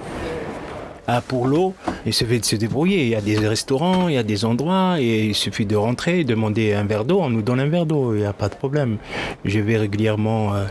Pour 1.21 1.47
l'eau, 1.47 1.75
il 2.07 2.15
suffit 2.15 2.41
de 2.41 2.45
se 2.45 2.57
débrouiller. 2.57 3.03
Il 3.03 3.09
y 3.09 3.15
a 3.15 3.21
des 3.21 3.37
restaurants, 3.37 4.09
il 4.09 4.15
y 4.15 4.19
a 4.19 4.23
des 4.23 4.45
endroits, 4.45 4.97
et 5.01 5.27
il 5.27 5.35
suffit 5.35 5.67
de 5.67 5.77
rentrer, 5.77 6.25
demander 6.25 6.75
un 6.75 6.85
verre 6.85 7.05
d'eau, 7.05 7.21
on 7.21 7.31
nous 7.31 7.43
donne 7.43 7.61
un 7.61 7.69
verre 7.69 7.87
d'eau, 7.87 8.15
il 8.15 8.21
n'y 8.21 8.27
a 8.27 8.33
pas 8.33 8.49
de 8.49 8.55
problème. 8.55 8.97
Je 9.45 9.61
vais 9.61 9.77
régulièrement 9.77 10.55
euh, 10.55 10.65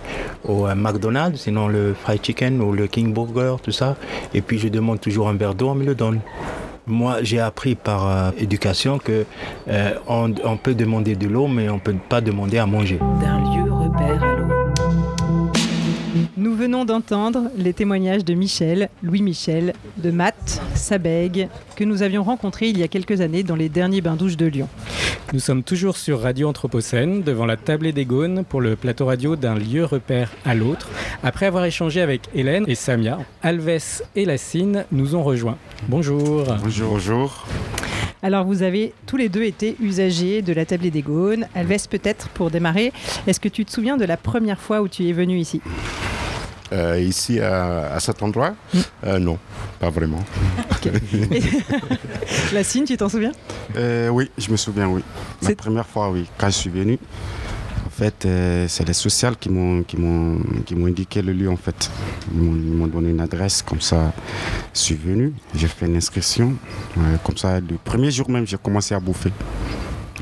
au 0.47 0.67
McDonald's, 0.75 1.41
sinon 1.41 1.67
le 1.67 1.93
fried 1.93 2.23
chicken 2.23 2.61
ou 2.61 2.71
le 2.73 2.87
King 2.87 3.13
Burger, 3.13 3.55
tout 3.61 3.71
ça, 3.71 3.95
et 4.33 4.41
puis 4.41 4.57
je 4.59 4.67
demande 4.67 4.99
toujours 4.99 5.29
un 5.29 5.33
verre 5.33 5.55
d'eau, 5.55 5.69
on 5.69 5.75
me 5.75 5.85
le 5.85 5.95
donne. 5.95 6.21
Moi, 6.87 7.17
j'ai 7.21 7.39
appris 7.39 7.75
par 7.75 8.07
euh, 8.07 8.31
éducation 8.37 8.97
que 8.97 9.25
euh, 9.67 9.93
on, 10.07 10.57
peut 10.57 10.73
demander 10.73 11.15
de 11.15 11.27
l'eau, 11.27 11.47
mais 11.47 11.69
on 11.69 11.75
ne 11.75 11.79
peut 11.79 11.95
pas 12.09 12.21
demander 12.21 12.57
à 12.57 12.65
manger. 12.65 12.99
Nous 16.41 16.55
venons 16.55 16.85
d'entendre 16.85 17.51
les 17.55 17.71
témoignages 17.71 18.25
de 18.25 18.33
Michel, 18.33 18.89
Louis-Michel, 19.03 19.73
de 19.97 20.09
Matt, 20.09 20.59
Sabeg, 20.73 21.49
que 21.75 21.83
nous 21.83 22.01
avions 22.01 22.23
rencontrés 22.23 22.69
il 22.69 22.79
y 22.79 22.83
a 22.83 22.87
quelques 22.87 23.21
années 23.21 23.43
dans 23.43 23.55
les 23.55 23.69
derniers 23.69 24.01
bains-douches 24.01 24.37
de 24.37 24.47
Lyon. 24.47 24.67
Nous 25.33 25.39
sommes 25.39 25.61
toujours 25.61 25.97
sur 25.97 26.19
Radio 26.19 26.49
Anthropocène, 26.49 27.21
devant 27.21 27.45
la 27.45 27.57
tablée 27.57 27.91
des 27.91 28.05
Gaunes, 28.05 28.43
pour 28.43 28.59
le 28.59 28.75
plateau 28.75 29.05
radio 29.05 29.35
d'un 29.35 29.53
lieu 29.53 29.85
repère 29.85 30.31
à 30.43 30.55
l'autre. 30.55 30.89
Après 31.21 31.45
avoir 31.45 31.63
échangé 31.63 32.01
avec 32.01 32.21
Hélène 32.33 32.65
et 32.67 32.73
Samia, 32.73 33.19
Alves 33.43 34.01
et 34.15 34.25
Lassine 34.25 34.85
nous 34.91 35.13
ont 35.15 35.21
rejoints. 35.21 35.59
Bonjour. 35.89 36.45
Bonjour. 36.63 36.93
Bonjour. 36.93 37.45
Alors 38.23 38.45
vous 38.45 38.63
avez 38.63 38.95
tous 39.05 39.17
les 39.17 39.29
deux 39.29 39.43
été 39.43 39.75
usagers 39.79 40.41
de 40.41 40.53
la 40.53 40.65
tablée 40.65 40.89
des 40.89 41.03
Gaunes. 41.03 41.45
Alves, 41.53 41.87
peut-être 41.87 42.29
pour 42.29 42.49
démarrer, 42.49 42.93
est-ce 43.27 43.39
que 43.39 43.47
tu 43.47 43.63
te 43.63 43.71
souviens 43.71 43.97
de 43.97 44.05
la 44.05 44.17
première 44.17 44.59
fois 44.59 44.81
où 44.81 44.87
tu 44.87 45.07
es 45.07 45.13
venu 45.13 45.37
ici? 45.37 45.61
Euh, 46.73 46.99
ici, 47.01 47.39
à, 47.39 47.93
à 47.93 47.99
cet 47.99 48.23
endroit? 48.23 48.53
Euh, 49.05 49.19
Non, 49.19 49.37
pas 49.79 49.89
vraiment. 49.89 50.23
Lassine, 52.53 52.83
tu 52.87 52.97
t'en 52.97 53.09
souviens? 53.09 53.31
Euh, 53.75 54.09
Oui, 54.09 54.29
je 54.37 54.49
me 54.51 54.57
souviens, 54.57 54.87
oui. 54.87 55.03
La 55.41 55.55
première 55.55 55.85
fois, 55.85 56.09
oui, 56.09 56.27
quand 56.37 56.47
je 56.47 56.55
suis 56.55 56.69
venu. 56.69 56.97
En 57.85 57.89
fait, 58.03 58.25
euh, 58.25 58.65
c'est 58.69 58.87
les 58.87 58.93
sociales 58.93 59.35
qui 59.37 59.49
m'ont 59.49 59.83
qui 59.83 59.95
m'ont 59.97 60.39
qui 60.65 60.73
m'ont 60.75 60.87
indiqué 60.87 61.21
le 61.21 61.33
lieu 61.33 61.49
en 61.51 61.57
fait. 61.57 61.91
Ils 62.33 62.39
m'ont 62.41 62.55
ils 62.55 62.71
m'ont 62.71 62.87
donné 62.87 63.09
une 63.09 63.19
adresse 63.19 63.61
comme 63.61 63.81
ça. 63.81 64.11
Je 64.73 64.79
suis 64.79 64.95
venu, 64.95 65.33
j'ai 65.53 65.67
fait 65.67 65.85
une 65.85 65.97
inscription. 65.97 66.53
Euh, 66.97 67.17
comme 67.23 67.37
ça, 67.37 67.59
le 67.59 67.75
premier 67.83 68.09
jour 68.09 68.27
même, 68.29 68.47
j'ai 68.47 68.57
commencé 68.57 68.95
à 68.95 68.99
bouffer. 68.99 69.31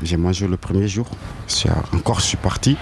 J'ai 0.02 0.16
mangé 0.18 0.46
le 0.48 0.56
premier 0.58 0.88
jour. 0.88 1.06
Je 1.48 1.54
suis- 1.54 1.70
encore, 1.94 2.20
je 2.20 2.26
suis 2.26 2.36
parti. 2.36 2.76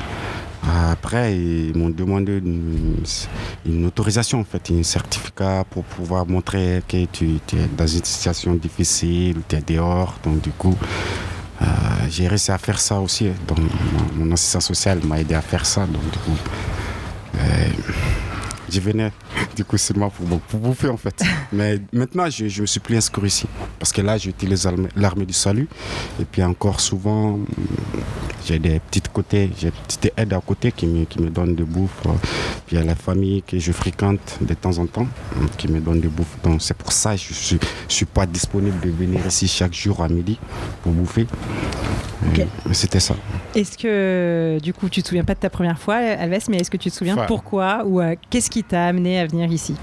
Après, 0.68 1.36
ils 1.36 1.76
m'ont 1.76 1.88
demandé 1.90 2.38
une, 2.38 2.96
une 3.64 3.86
autorisation, 3.86 4.40
en 4.40 4.44
fait, 4.44 4.70
un 4.72 4.82
certificat 4.82 5.64
pour 5.70 5.84
pouvoir 5.84 6.26
montrer 6.26 6.82
que 6.86 7.04
tu, 7.06 7.40
tu 7.46 7.56
es 7.56 7.68
dans 7.76 7.86
une 7.86 8.04
situation 8.04 8.54
difficile, 8.54 9.36
tu 9.48 9.56
es 9.56 9.60
dehors. 9.62 10.14
Donc, 10.24 10.40
du 10.42 10.50
coup, 10.50 10.76
euh, 11.62 11.64
j'ai 12.10 12.28
réussi 12.28 12.50
à 12.52 12.58
faire 12.58 12.78
ça 12.80 13.00
aussi. 13.00 13.30
Donc, 13.46 13.58
mon, 13.58 14.24
mon 14.26 14.32
assistant 14.32 14.60
social 14.60 15.00
m'a 15.04 15.20
aidé 15.20 15.34
à 15.34 15.40
faire 15.42 15.64
ça. 15.64 15.86
Donc, 15.86 16.02
du 16.10 16.18
coup, 16.18 16.36
euh, 17.36 17.68
je 18.70 18.80
venais 18.80 19.10
du 19.56 19.64
coup 19.64 19.78
seulement 19.78 20.10
pour, 20.10 20.26
pour 20.40 20.60
bouffer 20.60 20.88
en 20.88 20.96
fait. 20.98 21.22
Mais 21.52 21.80
maintenant, 21.92 22.28
je 22.28 22.44
ne 22.44 22.60
me 22.60 22.66
suis 22.66 22.80
plus 22.80 22.96
inscrit 22.96 23.26
ici. 23.26 23.46
Parce 23.78 23.92
que 23.92 24.02
là, 24.02 24.18
j'utilise 24.18 24.68
l'armée- 24.96 25.24
du 25.26 25.32
salut. 25.32 25.68
Et 26.20 26.24
puis 26.24 26.42
encore 26.42 26.80
souvent, 26.80 27.38
j'ai 28.48 28.58
des 28.58 28.80
petites 28.80 29.08
côtés, 29.12 29.50
j'ai 29.58 29.66
des 29.66 29.76
petites 29.86 30.12
aides 30.16 30.32
à 30.32 30.40
côté 30.40 30.72
qui 30.72 30.86
me, 30.86 31.04
qui 31.04 31.20
me 31.20 31.28
donnent 31.28 31.54
de 31.54 31.64
bouffe. 31.64 31.90
euh, 32.06 32.10
Puis 32.66 32.76
il 32.76 32.78
y 32.78 32.82
a 32.82 32.84
la 32.84 32.94
famille 32.94 33.42
que 33.42 33.58
je 33.58 33.72
fréquente 33.72 34.38
de 34.40 34.54
temps 34.54 34.78
en 34.78 34.86
temps 34.86 35.02
hum, 35.36 35.48
qui 35.58 35.68
me 35.68 35.80
donne 35.80 36.00
de 36.00 36.08
bouffe. 36.08 36.36
Donc 36.42 36.62
c'est 36.62 36.76
pour 36.76 36.90
ça 36.92 37.12
que 37.14 37.20
je 37.20 37.28
ne 37.30 37.34
suis, 37.34 37.58
je 37.88 37.94
suis 37.94 38.06
pas 38.06 38.24
disponible 38.26 38.80
de 38.80 38.90
venir 38.90 39.20
ici 39.26 39.46
chaque 39.48 39.74
jour 39.74 40.02
à 40.02 40.08
midi 40.08 40.38
pour 40.82 40.92
bouffer. 40.92 41.26
Euh, 42.38 42.44
C'était 42.72 43.00
ça. 43.00 43.14
Est-ce 43.54 43.78
que, 43.78 44.58
du 44.62 44.72
coup, 44.72 44.88
tu 44.88 45.02
te 45.02 45.08
souviens 45.08 45.24
pas 45.24 45.34
de 45.34 45.38
ta 45.40 45.50
première 45.50 45.78
fois, 45.78 45.96
Alves, 45.96 46.46
mais 46.50 46.58
est-ce 46.58 46.70
que 46.70 46.76
tu 46.76 46.90
te 46.90 46.94
souviens 46.96 47.14
Enfin- 47.14 47.26
pourquoi 47.26 47.84
ou 47.86 48.00
euh, 48.00 48.14
qu'est-ce 48.30 48.50
qui 48.50 48.64
t'a 48.64 48.86
amené 48.86 49.20
à 49.20 49.26
venir 49.26 49.50
ici? 49.52 49.74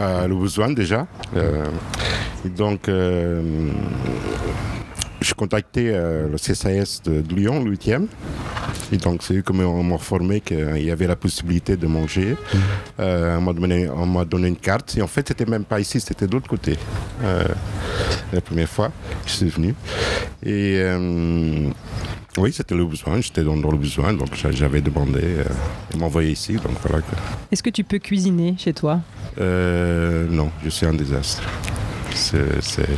Euh, 0.00 0.26
le 0.26 0.34
besoin 0.34 0.70
déjà. 0.72 1.06
Euh, 1.36 1.64
donc, 2.56 2.88
euh, 2.88 3.70
je 5.24 5.34
contactais 5.34 5.90
euh, 5.92 6.28
le 6.28 6.36
CCAS 6.36 7.00
de, 7.04 7.20
de 7.22 7.34
Lyon, 7.34 7.64
le 7.64 7.72
8e. 7.74 8.06
Et 8.92 8.96
donc, 8.98 9.22
c'est 9.22 9.34
eux 9.34 9.42
qui 9.42 9.52
m'ont 9.52 9.94
informé 9.94 10.40
qu'il 10.40 10.82
y 10.82 10.90
avait 10.90 11.06
la 11.06 11.16
possibilité 11.16 11.76
de 11.76 11.86
manger. 11.86 12.36
Euh, 13.00 13.36
on 13.38 13.40
m'a 14.06 14.24
donné, 14.24 14.48
une 14.48 14.56
carte. 14.56 14.96
Et 14.96 15.02
en 15.02 15.06
fait, 15.06 15.26
c'était 15.28 15.46
même 15.46 15.64
pas 15.64 15.80
ici, 15.80 15.98
c'était 16.00 16.26
de 16.26 16.32
l'autre 16.32 16.48
côté. 16.48 16.76
Euh, 17.22 17.44
la 18.32 18.40
première 18.40 18.68
fois, 18.68 18.92
je 19.26 19.32
suis 19.32 19.48
venu. 19.48 19.74
Et. 20.44 20.74
euh, 20.78 21.68
oui, 22.36 22.52
c'était 22.52 22.74
le 22.74 22.84
besoin, 22.84 23.20
j'étais 23.20 23.44
dans, 23.44 23.56
dans 23.56 23.70
le 23.70 23.76
besoin, 23.78 24.12
donc 24.12 24.34
j'a- 24.34 24.50
j'avais 24.50 24.80
demandé, 24.80 25.20
euh, 25.22 25.44
ils 25.92 26.00
m'ont 26.00 26.06
envoyé 26.06 26.32
ici, 26.32 26.54
donc 26.54 26.72
voilà. 26.84 27.00
que- 27.00 27.14
Est-ce 27.52 27.62
que 27.62 27.70
tu 27.70 27.84
peux 27.84 27.98
cuisiner 28.00 28.56
chez 28.58 28.72
toi? 28.72 28.98
Euh, 29.40 30.26
non, 30.28 30.50
je 30.64 30.68
suis 30.70 30.84
un 30.84 30.94
désastre. 30.94 31.44
C'est- 32.14 32.88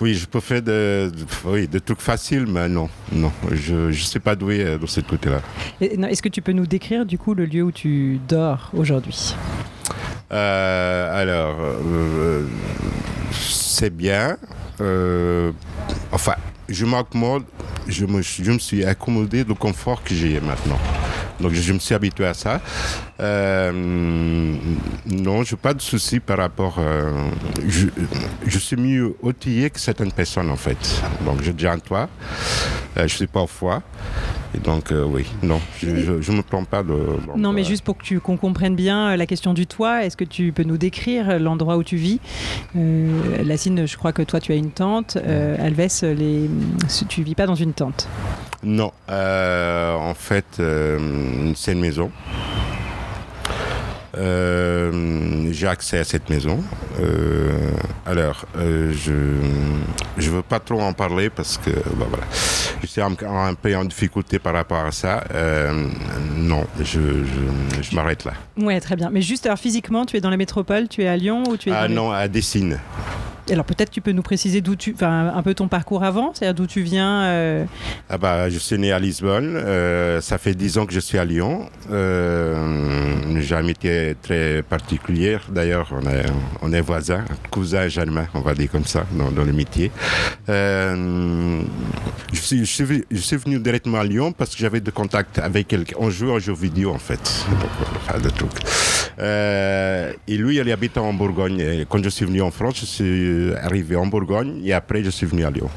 Oui, 0.00 0.14
je 0.14 0.26
peux 0.26 0.40
faire 0.40 0.60
de, 0.62 1.10
oui, 1.44 1.66
des 1.68 1.80
trucs 1.80 2.00
faciles, 2.00 2.46
mais 2.48 2.68
non, 2.68 2.88
non, 3.12 3.32
je 3.52 3.74
ne 3.86 3.92
suis 3.92 4.18
pas 4.20 4.34
doué 4.36 4.62
euh, 4.64 4.78
de 4.78 4.86
ce 4.86 5.00
côté-là. 5.00 5.40
Est-ce 5.80 6.20
que 6.22 6.28
tu 6.28 6.42
peux 6.42 6.52
nous 6.52 6.66
décrire, 6.66 7.06
du 7.06 7.16
coup, 7.18 7.34
le 7.34 7.46
lieu 7.46 7.62
où 7.62 7.72
tu 7.72 8.20
dors 8.28 8.70
aujourd'hui? 8.76 9.34
Euh, 10.32 11.22
alors, 11.22 11.56
euh, 11.60 12.42
c'est 13.32 13.94
bien. 13.94 14.36
Euh, 14.80 15.52
enfin, 16.12 16.34
je 16.68 16.84
me, 16.86 18.22
je 18.22 18.50
me 18.50 18.58
suis 18.58 18.84
accommodé 18.84 19.44
du 19.44 19.54
confort 19.54 20.02
que 20.02 20.14
j'ai 20.14 20.40
maintenant. 20.40 20.78
Donc, 21.40 21.52
je, 21.52 21.60
je 21.62 21.72
me 21.72 21.78
suis 21.78 21.94
habitué 21.94 22.26
à 22.26 22.34
ça. 22.34 22.60
Euh, 23.20 23.72
non, 25.06 25.42
je 25.42 25.54
n'ai 25.54 25.60
pas 25.60 25.74
de 25.74 25.80
soucis 25.80 26.20
par 26.20 26.38
rapport. 26.38 26.76
euh, 26.78 27.10
je, 27.66 27.86
je 28.46 28.58
suis 28.58 28.76
mieux 28.76 29.14
outillé 29.22 29.70
que 29.70 29.78
certaines 29.80 30.12
personnes, 30.12 30.50
en 30.50 30.56
fait. 30.56 31.02
Donc, 31.24 31.42
j'ai 31.42 31.52
déjà 31.52 31.72
un 31.72 31.78
toit. 31.78 32.08
Euh, 32.96 33.00
je 33.00 33.02
ne 33.02 33.08
suis 33.08 33.26
pas 33.26 33.42
au 33.42 33.46
foie. 33.46 33.82
Et 34.56 34.58
donc, 34.60 34.92
euh, 34.92 35.04
oui, 35.04 35.26
non, 35.42 35.60
je 35.82 35.88
ne 35.88 36.36
me 36.36 36.42
plains 36.42 36.62
pas 36.62 36.84
de. 36.84 36.90
donc, 36.90 37.36
Non, 37.36 37.52
mais 37.52 37.64
juste 37.64 37.82
pour 37.82 37.98
que 37.98 38.04
tu- 38.04 38.20
qu'on 38.20 38.36
comprenne 38.36 38.76
bien 38.76 39.16
la 39.16 39.26
question 39.26 39.52
du 39.52 39.66
toit, 39.66 40.04
est-ce 40.04 40.16
que 40.16 40.22
tu 40.22 40.52
peux 40.52 40.62
nous 40.62 40.76
décrire 40.78 41.40
l'endroit 41.40 41.76
où 41.76 41.82
tu 41.82 41.96
vis? 41.96 42.20
Lassine, 43.42 43.86
je 43.86 43.96
crois 43.96 44.12
que 44.12 44.22
toi, 44.22 44.38
tu 44.38 44.52
as 44.52 44.54
une 44.54 44.70
tente. 44.70 45.16
Alves, 45.16 45.88
les... 46.16 46.48
tu 47.08 47.22
vis 47.24 47.34
pas 47.34 47.46
dans 47.46 47.56
une 47.56 47.72
tente. 47.72 48.08
Non, 48.64 48.92
euh, 49.10 49.94
en 49.94 50.14
fait, 50.14 50.44
euh, 50.58 51.52
c'est 51.54 51.72
une 51.72 51.80
maison. 51.80 52.10
Euh, 54.16 55.48
J'ai 55.52 55.66
accès 55.66 55.98
à 55.98 56.04
cette 56.04 56.30
maison. 56.30 56.62
Alors, 58.06 58.46
je 58.56 59.12
je 60.16 60.30
veux 60.30 60.42
pas 60.42 60.60
trop 60.60 60.80
en 60.80 60.92
parler 60.92 61.30
parce 61.30 61.58
que 61.58 61.70
bah, 61.70 62.06
voilà, 62.08 62.24
je 62.80 62.86
suis 62.86 63.00
un, 63.00 63.12
un 63.28 63.54
peu 63.54 63.76
en 63.76 63.84
difficulté 63.84 64.38
par 64.38 64.54
rapport 64.54 64.84
à 64.84 64.92
ça. 64.92 65.24
Non, 66.36 66.64
je, 66.78 66.84
je, 66.84 67.82
je 67.82 67.94
m'arrête 67.94 68.24
là. 68.24 68.32
Ouais, 68.56 68.80
très 68.80 68.94
bien. 68.96 69.10
Mais 69.10 69.20
juste, 69.22 69.46
alors 69.46 69.58
physiquement, 69.58 70.06
tu 70.06 70.16
es 70.16 70.20
dans 70.20 70.30
la 70.30 70.36
métropole, 70.36 70.88
tu 70.88 71.02
es 71.02 71.08
à 71.08 71.16
Lyon 71.16 71.42
ou 71.48 71.56
tu 71.56 71.70
es 71.70 71.72
Ah 71.74 71.88
non, 71.88 72.12
à 72.12 72.28
Dessine. 72.28 72.78
Alors 73.50 73.66
peut-être 73.66 73.90
tu 73.90 74.00
peux 74.00 74.12
nous 74.12 74.22
préciser 74.22 74.62
d'où 74.62 74.74
tu, 74.74 74.92
enfin 74.94 75.30
un 75.34 75.42
peu 75.42 75.52
ton 75.52 75.68
parcours 75.68 76.02
avant, 76.02 76.32
c'est-à-dire 76.32 76.54
d'où 76.54 76.66
tu 76.66 76.80
viens. 76.80 77.24
euh, 77.24 77.64
Ah 78.08 78.16
bah, 78.16 78.48
je 78.48 78.58
suis 78.58 78.78
né 78.78 78.90
à 78.90 78.98
Lisbonne. 78.98 79.56
Euh, 79.56 80.22
ça 80.22 80.38
fait 80.38 80.54
dix 80.54 80.78
ans 80.78 80.86
que 80.86 80.94
je 80.94 81.00
suis 81.00 81.18
à 81.18 81.26
Lyon. 81.26 81.68
Euh, 81.90 83.38
j'ai 83.40 83.54
un 83.54 83.62
métier 83.62 84.16
très 84.22 84.62
particulier. 84.62 85.36
D'ailleurs, 85.50 85.88
on 85.92 86.08
est, 86.08 86.24
on 86.62 86.72
est 86.72 86.80
voisins, 86.80 87.24
cousins 87.50 87.86
germains, 87.88 88.26
on 88.32 88.40
va 88.40 88.54
dire 88.54 88.70
comme 88.70 88.86
ça, 88.86 89.04
dans, 89.12 89.44
le 89.44 89.52
métier. 89.52 89.90
Je, 90.48 91.60
suis, 92.32 92.60
je, 92.60 92.64
suis, 92.64 93.36
venu- 93.36 93.58
directement 93.58 93.98
à 93.98 94.04
Lyon 94.04 94.32
parce 94.32 94.54
que 94.54 94.58
j'avais 94.58 94.80
de 94.80 94.90
contact 94.90 95.38
avec 95.38 95.68
quelqu'un. 95.68 95.96
On 95.98 96.08
joue 96.08 96.30
en 96.30 96.38
jeu 96.38 96.54
vidéo, 96.54 96.92
en 96.92 96.98
fait. 96.98 97.44
Des 98.22 98.30
trucs. 98.30 98.52
Et 99.18 100.36
lui, 100.38 100.56
il 100.56 100.72
habite 100.72 100.96
en 100.96 101.12
Bourgogne. 101.12 101.84
Quand 101.88 102.02
je 102.02 102.08
suis 102.08 102.24
venu 102.24 102.40
en 102.40 102.50
France, 102.50 102.76
je 102.80 102.86
suis 102.86 103.33
arrivé 103.62 103.96
en 103.96 104.06
Bourgogne 104.06 104.60
et 104.64 104.72
après, 104.72 105.02
je 105.02 105.10
suis 105.10 105.26
venu 105.26 105.44
à 105.44 105.50
Lyon. 105.50 105.70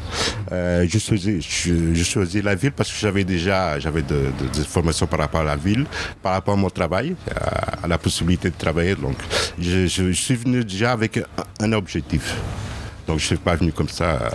Euh, 0.51 0.85
je, 0.87 2.03
choisis, 2.03 2.43
la 2.43 2.55
ville 2.55 2.71
parce 2.71 2.91
que 2.91 2.97
j'avais 2.97 3.23
déjà 3.23 3.79
j'avais 3.79 4.01
de, 4.01 4.31
de, 4.39 4.57
de 4.57 4.63
formations 4.63 5.07
par 5.07 5.19
rapport 5.19 5.41
à 5.41 5.43
la 5.43 5.55
ville, 5.55 5.85
par 6.21 6.33
rapport 6.33 6.53
à 6.53 6.57
mon 6.57 6.69
travail, 6.69 7.15
à, 7.83 7.87
la 7.87 7.97
possibilité 7.97 8.49
de 8.49 8.55
travailler. 8.55 8.95
Donc, 8.95 9.17
je, 9.59 10.11
suis 10.11 10.35
venu 10.35 10.63
déjà 10.63 10.91
avec 10.91 11.19
un, 11.59 11.73
objectif. 11.73 12.35
Donc 13.07 13.19
je 13.19 13.23
ne 13.23 13.27
suis 13.27 13.37
pas 13.37 13.55
venu 13.55 13.71
comme 13.71 13.89
ça. 13.89 14.29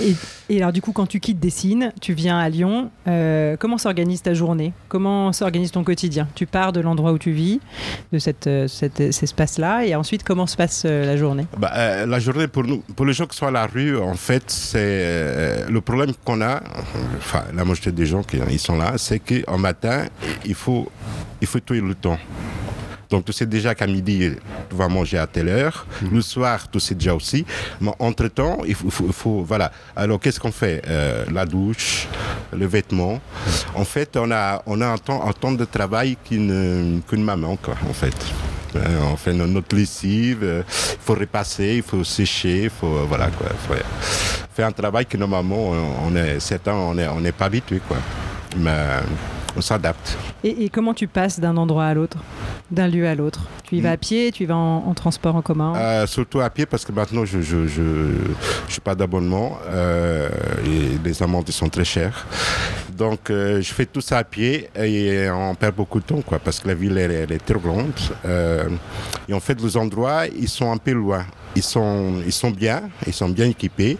euh, 0.00 0.12
et 0.48 0.58
alors, 0.58 0.72
du 0.72 0.82
coup, 0.82 0.92
quand 0.92 1.06
tu 1.06 1.20
quittes 1.20 1.40
Dessines, 1.40 1.92
tu 2.00 2.12
viens 2.12 2.38
à 2.38 2.48
Lyon, 2.48 2.90
euh, 3.08 3.56
comment 3.58 3.78
s'organise 3.78 4.22
ta 4.22 4.34
journée? 4.34 4.72
Comment 4.88 5.32
s'organise 5.32 5.70
ton 5.70 5.84
quotidien? 5.84 6.28
Tu 6.34 6.46
pars 6.46 6.72
de 6.72 6.80
l'endroit 6.80 7.12
où 7.12 7.18
tu 7.18 7.32
vis, 7.32 7.60
de 8.12 8.18
cette, 8.18 8.46
euh, 8.46 8.68
cet, 8.68 9.12
cet 9.12 9.22
espace-là, 9.22 9.84
et 9.84 9.94
ensuite, 9.94 10.22
comment 10.22 10.46
se 10.46 10.56
passe 10.56 10.84
euh, 10.86 11.06
la 11.06 11.16
journée? 11.16 11.46
Bah, 11.56 11.72
euh, 11.74 12.06
la 12.06 12.18
journée 12.18 12.48
pour 12.48 12.64
nous, 12.64 12.82
pour 12.94 13.06
les 13.06 13.12
gens 13.12 13.26
qui 13.26 13.36
sont 13.36 13.46
à 13.46 13.50
la 13.50 13.66
rue, 13.66 13.96
en 13.98 14.14
fait, 14.14 14.44
c'est 14.48 14.78
euh, 14.78 15.68
le 15.68 15.80
problème 15.80 16.12
qu'on 16.24 16.40
a. 16.40 16.62
Enfin, 17.18 17.44
la 17.54 17.64
majorité 17.64 17.92
des 17.92 18.06
gens 18.06 18.22
qui 18.22 18.38
ils 18.50 18.58
sont 18.58 18.76
là, 18.76 18.94
c'est 18.96 19.20
qu'en 19.20 19.58
matin, 19.58 20.04
il 20.44 20.54
faut, 20.54 20.90
il 21.40 21.46
faut 21.46 21.60
tuer 21.60 21.80
le 21.80 21.94
temps. 21.94 22.18
Donc 23.14 23.24
tu 23.26 23.32
sais 23.32 23.46
déjà 23.46 23.76
qu'à 23.76 23.86
midi, 23.86 24.32
tu 24.68 24.74
vas 24.74 24.88
manger 24.88 25.18
à 25.18 25.28
telle 25.28 25.48
heure. 25.48 25.86
Le 26.10 26.20
soir, 26.20 26.68
tu 26.68 26.80
sais 26.80 26.96
déjà 26.96 27.14
aussi. 27.14 27.46
Mais 27.80 27.92
entre-temps, 28.00 28.58
il 28.66 28.74
faut, 28.74 28.86
il 28.86 28.90
faut- 28.90 29.04
il 29.06 29.12
faut- 29.12 29.44
Voilà. 29.44 29.70
Alors 29.94 30.18
qu'est-ce 30.18 30.40
qu'on 30.40 30.50
fait? 30.50 30.82
Euh, 30.88 31.24
La 31.32 31.46
douche, 31.46 32.08
le 32.52 32.66
vêtement. 32.66 33.20
En 33.76 33.84
fait, 33.84 34.16
on 34.16 34.32
a, 34.32 34.62
on 34.66 34.80
a 34.80 34.86
un, 34.88 34.98
temps, 34.98 35.22
un 35.28 35.32
temps 35.32 35.52
de 35.52 35.64
travail 35.64 36.16
qu'une 36.24 37.00
maman, 37.12 37.54
quoi, 37.64 37.74
en 37.88 37.92
fait. 37.92 38.16
Euh, 38.74 38.80
on 39.12 39.16
fait 39.16 39.32
no- 39.32 39.46
notre 39.46 39.76
lessive, 39.76 40.40
euh, 40.42 40.62
il 40.66 40.98
faut 41.00 41.14
repasser, 41.14 41.74
il 41.76 41.82
faut 41.84 42.02
sécher, 42.02 42.64
il 42.64 42.70
faut, 42.70 42.88
euh, 42.96 43.04
voilà, 43.08 43.28
quoi. 43.28 43.46
Faut 43.68 43.74
faire 44.56 44.66
un 44.66 44.72
travail 44.72 45.06
que 45.06 45.16
normalement, 45.16 45.70
on 45.70 46.08
on 46.08 46.16
est, 46.16 46.40
certains, 46.40 46.74
on 46.74 46.94
n'est 46.94 47.06
on 47.06 47.22
pas 47.38 47.44
habitué, 47.44 47.80
quoi. 47.86 47.98
Mais 48.56 48.76
on 49.56 49.60
s'adapte. 49.60 50.16
et, 50.42 50.64
et 50.64 50.68
comment 50.68 50.94
tu 50.94 51.06
passes 51.08 51.38
d'un 51.40 51.56
endroit 51.56 51.84
à 51.86 51.94
l'autre 51.94 52.18
D'un 52.70 52.88
lieu 52.88 53.06
à 53.06 53.14
l'autre? 53.14 53.40
Tu 53.64 53.76
y 53.76 53.80
vas 53.80 53.92
à 53.92 53.96
pied 53.96 54.30
Tu 54.32 54.42
y 54.42 54.46
vas 54.46 54.56
en, 54.56 54.84
en 54.88 54.94
transport 54.94 55.34
en 55.36 55.42
commun? 55.42 55.74
Euh, 55.76 56.06
surtout 56.06 56.40
à 56.40 56.50
pied 56.50 56.66
parce 56.66 56.84
que 56.84 56.92
maintenant 56.92 57.24
je 57.24 57.40
je 57.40 57.66
je, 57.66 57.82
je 58.68 58.72
suis 58.72 58.80
pas 58.80 58.94
d'abonnement 58.94 59.58
euh, 59.68 60.28
et 60.66 60.98
les 61.04 61.22
amendes 61.22 61.48
sont 61.50 61.68
très 61.68 61.84
chères. 61.84 62.26
Donc 62.96 63.30
euh, 63.30 63.60
je 63.60 63.72
fais 63.74 63.86
tout 63.86 64.00
ça 64.00 64.18
à 64.18 64.24
pied 64.24 64.68
et 64.76 65.28
on 65.30 65.54
perd 65.54 65.74
beaucoup 65.74 66.00
de 66.00 66.04
temps 66.04 66.22
quoi 66.22 66.38
parce 66.38 66.60
que 66.60 66.68
la 66.68 66.74
ville 66.74 66.96
elle, 66.98 67.10
elle 67.10 67.32
est 67.32 67.44
très 67.44 67.58
grande 67.58 67.92
Euh, 68.24 68.68
et 69.28 69.34
en 69.34 69.40
fait 69.40 69.60
les 69.60 69.76
endroits 69.76 70.26
ils 70.26 70.48
sont 70.48 70.70
un 70.72 70.76
peu 70.78 70.92
loin. 70.92 71.24
Ils 71.56 71.62
sont 71.62 72.20
ils 72.26 72.32
sont 72.32 72.50
bien 72.50 72.82
ils 73.06 73.12
sont 73.12 73.28
bien 73.28 73.46
équipés 73.46 73.96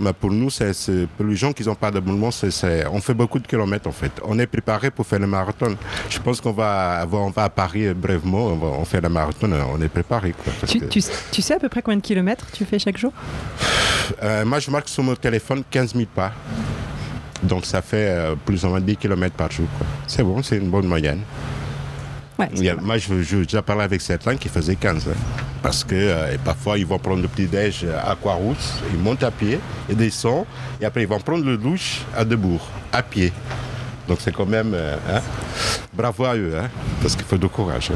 mais 0.00 0.12
pour 0.12 0.30
nous 0.30 0.50
c'est 0.50 0.72
pour 1.16 1.26
les 1.26 1.36
gens 1.36 1.52
qui 1.52 1.62
n'ont 1.64 1.74
pas 1.74 1.90
d'abonnement 1.90 2.30
c'est 2.30 2.86
on 2.86 3.00
fait 3.00 3.14
beaucoup 3.14 3.38
de 3.38 3.46
kilomètres 3.46 3.88
en 3.88 3.92
fait. 3.92 4.12
On 4.24 4.38
est 4.38 4.46
préparé 4.46 4.90
pour 4.90 5.06
faire 5.06 5.18
le 5.18 5.26
marathon. 5.26 5.76
Je 6.08 6.18
pense 6.18 6.40
qu'on 6.40 6.52
va 6.52 7.06
on 7.12 7.30
va 7.30 7.44
à 7.44 7.48
Paris 7.50 7.92
brièvement 7.94 8.46
on 8.46 8.56
va 8.56 8.66
on 8.68 8.84
fait 8.84 9.00
le 9.00 9.08
marathon 9.08 9.50
on 9.74 9.80
est 9.82 9.88
préparé 9.88 10.32
quoi. 10.32 10.52
tu, 10.66 10.78
que- 10.80 10.84
tu- 10.86 11.02
tu 11.30 11.42
sais 11.42 11.54
à 11.54 11.58
peu 11.58 11.68
près 11.68 11.82
combien 11.82 11.98
de 11.98 12.02
kilomètres 12.02 12.46
tu 12.52 12.64
fais 12.64 12.78
chaque 12.78 12.96
jour? 12.98 13.12
Euh, 14.22 14.44
moi, 14.44 14.58
je 14.58 14.70
marque 14.70 14.88
sur 14.88 15.02
mon 15.02 15.14
téléphone 15.14 15.62
15 15.70 15.94
000 15.94 16.06
pas. 16.14 16.32
Donc, 17.42 17.64
ça 17.66 17.80
fait 17.82 18.08
euh, 18.08 18.34
plus 18.44 18.64
ou 18.64 18.68
moins 18.68 18.80
10 18.80 18.96
km 18.96 19.34
par 19.34 19.50
jour. 19.50 19.66
C'est 20.06 20.22
bon, 20.22 20.42
c'est 20.42 20.56
une 20.58 20.68
bonne 20.70 20.86
moyenne. 20.86 21.20
Ouais, 22.38 22.48
moi, 22.82 22.98
je, 22.98 23.60
parlé 23.60 23.82
avec 23.82 24.00
certains 24.00 24.36
qui 24.36 24.48
faisaient 24.48 24.74
15. 24.76 25.08
hein. 25.08 25.12
parce 25.62 25.84
que 25.84 25.94
euh, 25.94 26.36
parfois, 26.44 26.76
ils 26.78 26.86
vont 26.86 26.98
prendre 26.98 27.22
le 27.22 27.28
petit-déj 27.28 27.86
à 28.04 28.14
Croix-Rousse, 28.16 28.74
ils 28.92 28.98
montent 28.98 29.22
à 29.22 29.30
pied, 29.30 29.60
ils 29.88 29.96
descendent, 29.96 30.44
et 30.80 30.84
après, 30.84 31.02
ils 31.02 31.08
vont 31.08 31.20
prendre 31.20 31.44
le 31.44 31.56
douche 31.56 32.00
à 32.16 32.24
Debourg, 32.24 32.66
à 32.92 33.02
pied. 33.02 33.32
Donc, 34.08 34.18
c'est 34.20 34.34
quand 34.34 34.46
même. 34.46 34.72
euh, 34.74 34.96
hein, 35.10 35.20
bravo 35.92 36.24
à 36.24 36.34
eux, 36.36 36.54
hein, 36.58 36.68
parce 37.00 37.14
qu'il 37.16 37.24
faut 37.24 37.38
du 37.38 37.48
courage. 37.48 37.90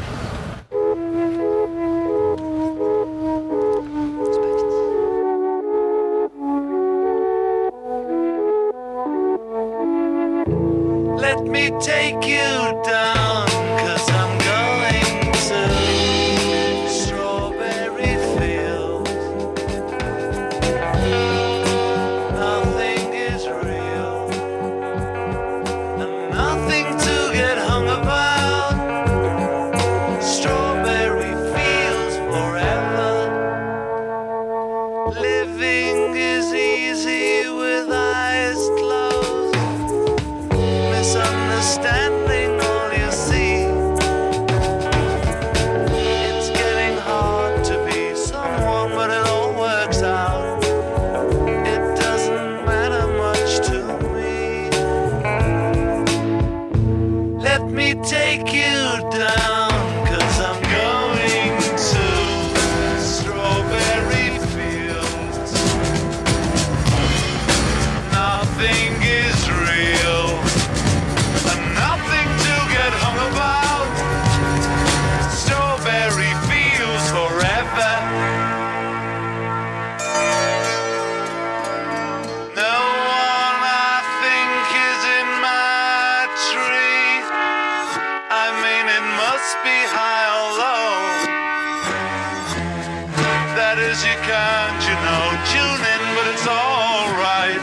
Can't, 95.29 95.47
tune 95.47 95.83
in, 95.93 96.01
but 96.15 96.27
it's 96.33 96.47
alright. 96.47 97.61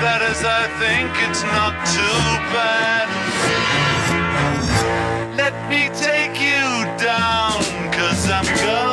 That 0.00 0.20
is, 0.30 0.44
I 0.44 0.66
think 0.78 1.10
it's 1.28 1.42
not 1.42 1.74
too 1.88 2.20
bad. 2.52 3.08
Let 5.36 5.54
me 5.68 5.88
take 5.94 6.40
you 6.40 6.84
down, 6.98 7.62
cause 7.92 8.28
I'm 8.30 8.44
going 8.64 8.89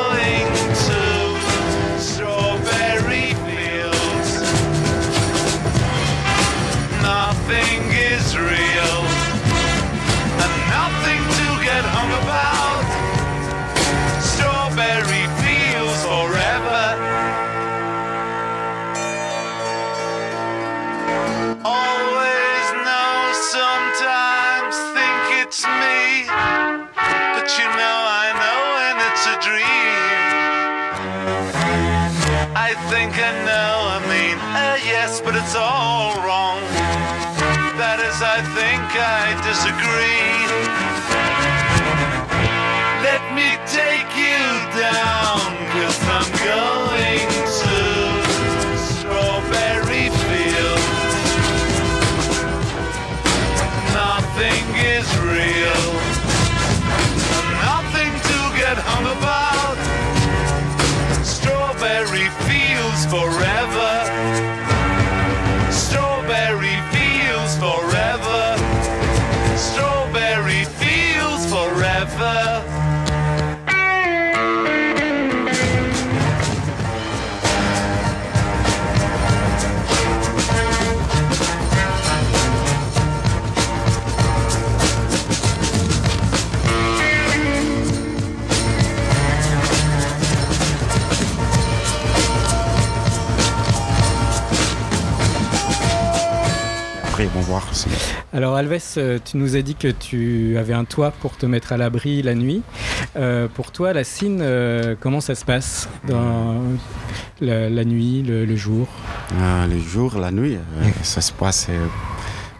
Alors 98.32 98.54
Alves, 98.56 98.78
euh, 98.96 99.18
tu 99.24 99.36
nous 99.36 99.56
as 99.56 99.62
dit 99.62 99.74
que 99.74 99.88
tu 99.88 100.56
avais 100.58 100.74
un 100.74 100.84
toit 100.84 101.10
pour 101.10 101.36
te 101.36 101.46
mettre 101.46 101.72
à 101.72 101.76
l'abri 101.76 102.22
la 102.22 102.34
nuit. 102.34 102.62
Euh, 103.16 103.48
pour 103.52 103.72
toi, 103.72 103.92
la 103.92 104.04
cine, 104.04 104.38
euh, 104.40 104.94
comment 105.00 105.20
ça 105.20 105.34
se 105.34 105.44
passe 105.44 105.88
dans 106.06 106.62
la, 107.40 107.68
la 107.70 107.84
nuit, 107.84 108.22
le, 108.22 108.44
le 108.44 108.56
jour? 108.56 108.86
Euh, 109.34 109.66
le 109.66 109.78
jour, 109.80 110.18
la 110.18 110.30
nuit, 110.30 110.56
euh, 110.56 110.84
ça 111.02 111.20
se 111.20 111.32
passe 111.32 111.66
euh, 111.70 111.86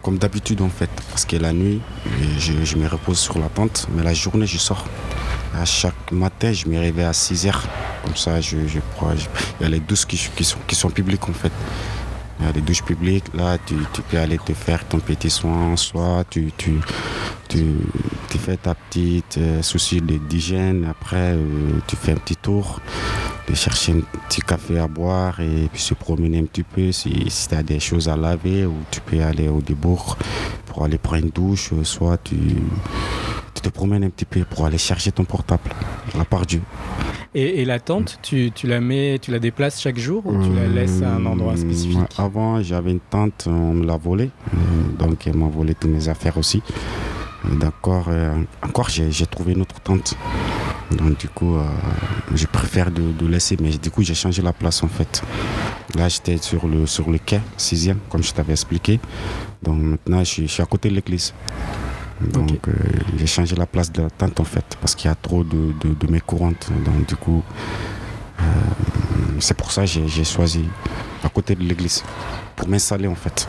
comme 0.01 0.17
d'habitude 0.17 0.61
en 0.61 0.69
fait. 0.69 0.89
Parce 1.09 1.25
que 1.25 1.37
la 1.37 1.53
nuit, 1.53 1.81
euh, 2.07 2.09
je, 2.37 2.53
je 2.65 2.75
me 2.75 2.87
repose 2.87 3.19
sur 3.19 3.39
la 3.39 3.47
tente, 3.49 3.87
mais 3.95 4.03
la 4.03 4.13
journée, 4.13 4.45
je 4.45 4.57
sors. 4.57 4.85
À 5.55 5.65
chaque 5.65 6.11
matin, 6.11 6.53
je 6.53 6.67
me 6.67 6.77
réveille 6.77 7.05
à 7.05 7.13
6 7.13 7.47
heures. 7.47 7.63
Comme 8.05 8.15
ça, 8.15 8.39
je, 8.39 8.57
je 8.67 8.79
il 9.59 9.63
y 9.63 9.65
a 9.65 9.69
les 9.69 9.79
douches 9.79 10.05
qui, 10.05 10.17
qui 10.35 10.43
sont, 10.43 10.59
qui 10.67 10.75
sont 10.75 10.89
publiques 10.89 11.27
en 11.27 11.33
fait. 11.33 11.51
Il 12.39 12.45
y 12.45 12.49
a 12.49 12.53
des 12.53 12.61
douches 12.61 12.83
publiques, 12.83 13.25
là, 13.33 13.57
tu, 13.65 13.75
peux 14.09 14.17
aller 14.17 14.37
te 14.37 14.53
faire 14.53 14.85
ton 14.87 14.99
petit 14.99 15.29
soin, 15.29 15.75
soit 15.75 16.23
tu, 16.29 16.51
fais 18.39 18.55
ta 18.55 18.75
petite 18.75 19.37
euh, 19.37 19.61
souci 19.61 20.01
d'hygiène, 20.01 20.85
après 20.89 21.33
euh, 21.35 21.79
tu 21.87 21.97
fais 21.97 22.13
un 22.13 22.15
petit 22.15 22.37
tour, 22.37 22.79
de 23.49 23.55
chercher 23.55 23.91
un 23.91 24.01
petit 24.27 24.41
café 24.41 24.79
à 24.79 24.87
boire 24.87 25.41
et 25.41 25.67
puis 25.71 25.81
se 25.81 25.93
promener 25.93 26.39
un 26.39 26.45
petit 26.45 26.63
peu. 26.63 26.91
Si, 26.93 27.29
si 27.29 27.49
tu 27.49 27.55
as 27.55 27.63
des 27.63 27.79
choses 27.79 28.07
à 28.07 28.15
laver 28.15 28.65
ou 28.65 28.75
tu 28.89 29.01
peux 29.01 29.21
aller 29.21 29.49
au 29.49 29.61
débours 29.61 30.17
pour 30.65 30.85
aller 30.85 30.97
prendre 30.97 31.25
une 31.25 31.31
douche, 31.31 31.71
euh, 31.73 31.83
soit 31.83 32.17
tu, 32.23 32.37
tu 33.61 33.69
te 33.69 33.73
promènes 33.73 34.03
un 34.03 34.09
petit 34.09 34.25
peu 34.25 34.41
pour 34.45 34.65
aller 34.65 34.77
chercher 34.77 35.11
ton 35.11 35.25
portable, 35.25 35.69
à 36.19 36.25
part 36.25 36.45
Dieu. 36.45 36.61
et, 37.35 37.61
et 37.61 37.65
la 37.65 37.79
tente, 37.79 38.19
tu, 38.21 38.51
tu 38.53 38.67
la 38.67 38.79
mets, 38.79 39.19
tu 39.21 39.31
la 39.31 39.39
déplaces 39.39 39.81
chaque 39.81 39.97
jour 39.99 40.25
ou 40.25 40.41
tu 40.43 40.53
la 40.53 40.67
laisses 40.67 41.01
à 41.01 41.13
un 41.15 41.25
endroit 41.25 41.53
Hum, 41.53 41.57
spécifique? 41.57 41.99
Avant, 42.17 42.61
j'avais 42.61 42.91
une 42.91 42.99
tente, 43.01 43.45
on 43.47 43.73
me 43.73 43.85
l'a 43.85 43.97
volée. 43.97 44.29
Donc, 44.97 45.27
elle 45.27 45.35
m'a 45.35 45.47
volé 45.47 45.75
toutes 45.75 45.91
mes 45.91 46.07
affaires 46.09 46.37
aussi. 46.37 46.61
D'accord. 47.43 48.05
euh, 48.09 48.33
encore, 48.61 48.89
j'ai 48.89 49.25
trouvé 49.25 49.53
une 49.53 49.61
autre 49.61 49.79
tente. 49.81 50.15
Donc, 50.91 51.17
du 51.19 51.27
coup, 51.29 51.55
euh, 51.55 51.63
je 52.33 52.45
préfère 52.47 52.91
de, 52.91 53.01
de 53.11 53.27
laisser. 53.27 53.57
Mais 53.61 53.69
du 53.71 53.91
coup, 53.91 54.03
j'ai 54.03 54.15
changé 54.15 54.41
la 54.41 54.53
place 54.53 54.83
en 54.83 54.87
fait. 54.87 55.21
Là, 55.95 56.07
j'étais 56.09 56.37
sur 56.37 56.67
le, 56.67 56.85
sur 56.85 57.09
le 57.09 57.17
quai, 57.17 57.39
6 57.57 57.91
comme 58.09 58.23
je 58.23 58.31
t'avais 58.33 58.53
expliqué. 58.53 58.99
Donc, 59.63 59.77
maintenant, 59.81 60.19
je 60.19 60.23
suis, 60.25 60.47
je 60.47 60.51
suis 60.53 60.63
à 60.63 60.65
côté 60.65 60.89
de 60.89 60.95
l'église. 60.95 61.33
Donc, 62.21 62.67
euh, 62.67 62.71
j'ai 63.17 63.27
changé 63.27 63.55
la 63.55 63.65
place 63.65 63.91
de 63.91 64.01
la 64.03 64.09
tente 64.09 64.39
en 64.39 64.43
fait. 64.43 64.65
Parce 64.81 64.95
qu'il 64.95 65.09
y 65.09 65.11
a 65.11 65.15
trop 65.15 65.43
de, 65.43 65.73
de, 65.81 65.93
de 65.93 66.11
mes 66.11 66.19
courantes. 66.21 66.67
Donc, 66.85 67.05
du 67.07 67.15
coup. 67.15 67.43
euh, 68.41 68.43
c'est 69.39 69.55
pour 69.55 69.71
ça 69.71 69.81
que 69.83 69.87
j'ai- 69.87 70.23
choisi 70.25 70.65
à 71.23 71.29
côté 71.29 71.55
de 71.55 71.63
l'église 71.63 72.03
pour 72.55 72.67
m'installer 72.67 73.07
en 73.07 73.15
fait. 73.15 73.47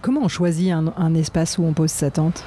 Comment 0.00 0.20
on 0.22 0.28
choisit 0.28 0.70
un, 0.72 0.92
un 0.96 1.14
espace 1.14 1.58
où 1.58 1.64
on 1.64 1.72
pose 1.72 1.90
sa 1.90 2.10
tente? 2.10 2.42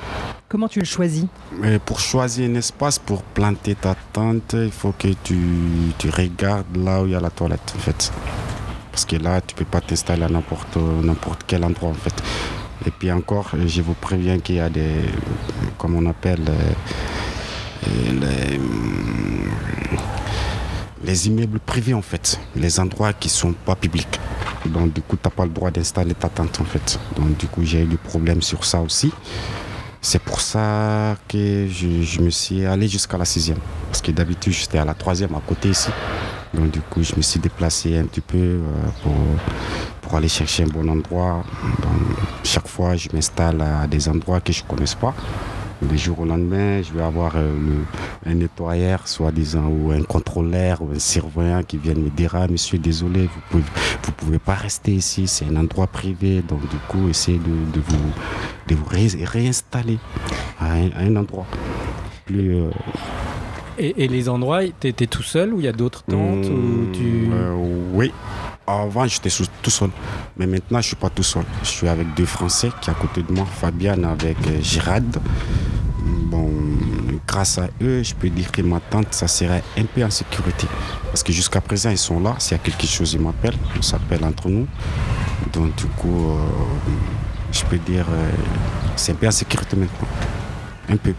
Comment 0.48 0.68
tu 0.68 0.80
le 0.80 0.86
choisis? 0.86 1.26
Mais 1.62 1.78
pour 1.78 2.00
choisir 2.00 2.50
un 2.50 2.56
espace 2.56 2.98
pour 2.98 3.22
planter 3.22 3.76
ta 3.76 3.96
tente, 4.14 4.54
il 4.54 4.72
faut 4.72 4.94
que 4.98 5.10
tu, 5.24 5.38
tu 6.00 6.10
regardes 6.10 6.76
là 6.76 7.02
où 7.04 7.06
il 7.06 7.12
y 7.12 7.16
a 7.16 7.20
la 7.20 7.30
toilette 7.30 7.74
en 7.76 7.80
fait. 7.80 8.12
Parce 8.92 9.06
que 9.06 9.16
là, 9.18 9.40
tu 9.42 9.54
peux 9.56 9.66
pas 9.66 9.82
t'installer 9.82 10.24
à 10.24 10.30
n'importe 10.30 10.78
n'importe 10.78 11.44
quel 11.46 11.64
endroit 11.64 11.90
en 11.90 11.94
fait. 11.94 12.16
Et 12.88 12.92
puis 12.92 13.12
encore, 13.12 13.52
je 13.68 13.82
vous 13.82 13.94
préviens 13.94 14.40
qu'il 14.40 14.56
y 14.56 14.60
a 14.60 14.70
des, 14.70 15.04
comme 15.80 15.96
on 15.96 16.06
appelle, 16.06 16.46
euh, 16.48 16.74
euh, 17.88 18.12
les, 18.22 18.60
les 21.04 21.28
immeubles 21.28 21.60
privés 21.60 21.96
en 21.96 22.04
fait, 22.04 22.40
les 22.56 22.80
endroits 22.80 23.14
qui 23.14 23.30
sont 23.30 23.54
pas 23.54 23.76
publics. 23.76 24.20
Donc 24.66 24.94
du 24.94 25.02
coup, 25.02 25.16
tu 25.16 25.22
n'as 25.26 25.32
pas 25.32 25.46
le 25.46 25.52
droit 25.52 25.72
d'installer 25.72 26.14
ta 26.14 26.30
tente 26.30 26.60
en 26.62 26.66
fait. 26.66 27.00
Donc 27.16 27.38
du 27.38 27.48
coup, 27.48 27.64
j'ai 27.64 27.82
eu 27.82 27.86
des 27.86 27.98
problèmes 27.98 28.42
sur 28.42 28.66
ça 28.66 28.82
aussi. 28.82 29.12
C'est 30.02 30.22
pour 30.22 30.40
ça 30.40 31.18
que 31.28 31.68
je, 31.68 32.22
me 32.22 32.30
suis 32.30 32.66
allé 32.66 32.88
jusqu'à 32.88 33.18
la 33.18 33.26
sixième. 33.26 33.58
Parce 33.88 34.02
que 34.02 34.12
d'habitude, 34.12 34.54
j'étais 34.54 34.78
à 34.78 34.86
la 34.86 34.94
troisième 34.94 35.34
à 35.36 35.42
côté 35.46 35.70
ici. 35.70 35.90
Donc 36.54 36.72
du 36.72 36.82
coup, 36.82 37.04
je 37.04 37.16
me 37.16 37.22
suis 37.22 37.40
déplacé 37.40 37.98
un 37.98 38.06
petit 38.06 38.22
peu 38.22 38.38
euh, 38.38 38.62
pour, 39.04 39.14
pour 40.02 40.16
aller 40.18 40.30
chercher 40.30 40.64
un 40.64 40.68
bon 40.68 40.90
endroit. 40.90 41.44
Chaque 42.44 42.68
fois, 42.68 42.96
je 42.96 43.08
m'installe 43.14 43.62
à 43.62 43.88
des 43.88 44.08
endroits 44.10 44.42
que 44.42 44.52
je 44.52 44.64
ne 44.64 44.68
connaisse 44.68 44.96
pas. 44.96 45.14
Du 45.82 45.98
jour 45.98 46.20
au 46.20 46.26
lendemain, 46.26 46.82
je 46.82 46.92
vais 46.94 47.02
avoir 47.02 47.38
euh, 47.38 47.54
le- 47.54 48.30
un 48.32 48.36
nettoyeur, 48.36 49.08
soi-disant, 49.08 49.68
ou 49.68 49.92
un 49.92 50.02
contrôleur, 50.04 50.82
ou 50.82 50.90
un 50.94 51.00
surveillant 51.00 51.64
qui 51.64 51.78
vient 51.78 51.94
me 51.96 52.10
dire 52.10 52.36
Ah, 52.36 52.48
monsieur, 52.50 52.78
désolé, 52.78 53.22
vous 53.34 53.40
pouvez, 53.50 53.64
vous 54.04 54.12
pouvez 54.12 54.40
pas 54.40 54.56
rester 54.56 54.92
ici, 54.92 55.26
c'est 55.28 55.46
un 55.46 55.56
endroit 55.56 55.88
privé. 55.88 56.42
Donc, 56.48 56.62
du 56.70 56.76
coup, 56.90 57.08
essayez 57.10 57.38
de, 57.40 57.44
de 57.74 57.80
vous, 57.80 58.12
de 58.68 58.76
vous 58.76 58.86
ré- 58.86 59.24
réinstaller 59.24 60.00
à 60.60 60.74
un, 60.74 60.90
à 60.90 61.00
un 61.04 61.16
endroit 61.16 61.46
plus. 62.26 62.56
euh, 62.56 62.70
Et, 63.78 64.04
et 64.04 64.08
les 64.10 64.28
endroits, 64.28 64.60
t'es 64.82 64.92
tout 64.92 65.24
seul 65.24 65.54
ou 65.54 65.60
il 65.60 65.66
y 65.66 65.70
a 65.70 65.72
d'autres 65.72 66.04
tentes 66.04 66.46
ou 66.50 66.92
tu... 66.92 67.30
euh, 67.32 67.56
oui. 67.94 68.12
Avant, 68.70 69.08
j'étais 69.08 69.32
tout 69.64 69.72
seul. 69.72 69.90
Mais 70.38 70.46
maintenant, 70.46 70.80
je 70.80 70.90
suis 70.90 70.96
pas 70.96 71.10
tout 71.10 71.24
seul. 71.24 71.44
Je 71.64 71.70
suis 71.70 71.88
avec 71.88 72.14
deux 72.14 72.26
Français 72.26 72.70
qui 72.80 72.92
à 72.92 72.94
côté 72.94 73.24
de 73.24 73.34
moi. 73.34 73.48
Fabienne 73.60 74.06
avec 74.06 74.38
euh, 74.46 74.62
Gérard. 74.62 75.02
Bon, 76.04 76.52
grâce 77.28 77.58
à 77.58 77.68
eux, 77.82 78.04
je 78.04 78.14
peux 78.14 78.30
dire 78.30 78.52
que 78.52 78.62
ma 78.62 78.80
tante, 78.80 79.12
ça 79.12 79.28
serait 79.28 79.64
un 79.76 79.86
peu 79.86 80.04
en 80.04 80.12
sécurité. 80.12 80.68
Parce 81.06 81.24
que 81.24 81.34
jusqu'à 81.34 81.62
présent, 81.62 81.90
ils 81.90 81.98
sont 81.98 82.20
là. 82.20 82.36
S'il 82.38 82.58
y 82.58 82.60
a 82.60 82.64
quelque 82.64 82.86
chose, 82.86 83.14
ils 83.14 83.20
m'appellent. 83.20 83.58
On 83.76 83.82
s'appelle 83.82 84.24
entre 84.24 84.48
nous. 84.50 84.68
Donc, 85.52 85.76
du 85.76 85.86
coup, 85.86 86.30
euh, 86.30 86.38
je 87.52 87.64
peux 87.64 87.80
dire, 87.80 88.06
euh, 88.08 88.30
c'est 88.96 89.14
un 89.14 89.16
peu 89.16 89.28
en 89.28 89.32
sécurité 89.32 89.78
maintenant. 89.78 90.08
Un 90.90 90.98
peu, 90.98 91.16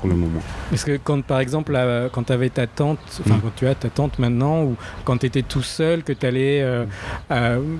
pour 0.00 0.08
le 0.08 0.14
moment. 0.14 0.40
Parce 0.70 0.84
que 0.84 0.96
quand, 1.02 1.22
par 1.22 1.40
exemple, 1.40 1.72
là, 1.72 2.08
quand 2.10 2.24
tu 2.24 2.32
avais 2.32 2.50
ta 2.50 2.66
tante, 2.66 2.98
enfin, 3.20 3.36
Mm. 3.36 3.40
quand 3.42 3.52
tu 3.56 3.66
as 3.66 3.74
ta 3.74 3.88
tante 3.90 4.18
maintenant, 4.18 4.62
ou 4.64 4.76
quand 5.04 5.18
tu 5.18 5.26
étais 5.26 5.42
tout 5.42 5.62
seul, 5.62 6.02
que 6.02 6.12
tu 6.12 6.26
allais 6.26 6.64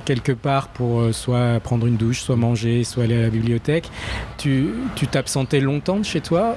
quelque 0.05 0.33
part 0.33 0.69
pour 0.69 1.01
euh, 1.01 1.13
soit 1.13 1.61
prendre 1.61 1.87
une 1.87 1.97
douche, 1.97 2.21
soit 2.21 2.37
manger, 2.37 2.85
soit 2.85 3.05
aller 3.05 3.17
à 3.19 3.23
la 3.23 3.31
bibliothèque, 3.31 3.91
tu 4.39 4.71
tu 4.95 5.07
t'absentais 5.07 5.61
longtemps 5.61 5.97
de 5.99 6.05
chez 6.05 6.21
toi? 6.21 6.57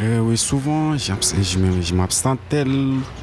Euh, 0.00 0.20
oui, 0.20 0.36
souvent, 0.36 0.96
je 0.96 1.94
m'absentais 1.94 2.64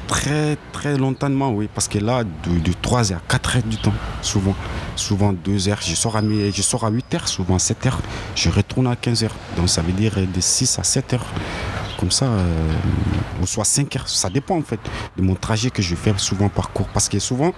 très, 0.06 0.56
très 0.72 0.96
longtemps, 0.98 1.30
oui, 1.52 1.68
parce 1.74 1.88
que 1.88 1.98
là, 1.98 2.24
de, 2.24 2.58
de 2.60 2.72
3 2.82 3.12
heures, 3.12 3.22
4 3.28 3.56
heures 3.56 3.62
du 3.62 3.76
temps, 3.78 3.94
souvent. 4.22 4.54
Souvent 4.96 5.32
2 5.32 5.68
heures, 5.68 5.80
je 5.82 5.94
sors, 5.94 6.16
à, 6.16 6.22
je 6.22 6.62
sors 6.62 6.84
à 6.84 6.90
8 6.90 7.14
heures, 7.14 7.28
souvent 7.28 7.58
7 7.58 7.86
heures, 7.86 8.00
je 8.34 8.48
retourne 8.48 8.86
à 8.86 8.96
15 8.96 9.24
heures. 9.24 9.34
Donc 9.56 9.68
ça 9.68 9.82
veut 9.82 9.92
dire 9.92 10.14
euh, 10.16 10.26
de 10.26 10.40
6 10.40 10.78
à 10.78 10.82
7 10.82 11.14
heures. 11.14 11.26
Comme 11.98 12.10
ça, 12.10 12.26
euh, 12.26 12.72
ou 13.40 13.46
soit 13.46 13.64
5 13.64 13.96
heures, 13.96 14.08
ça 14.08 14.28
dépend 14.28 14.56
en 14.58 14.62
fait 14.62 14.80
de 15.16 15.22
mon 15.22 15.34
trajet 15.34 15.70
que 15.70 15.80
je 15.80 15.94
fais 15.94 16.12
souvent 16.18 16.48
par 16.48 16.70
cours. 16.70 16.88
Parce 16.88 17.08
que 17.08 17.18
souvent, 17.18 17.52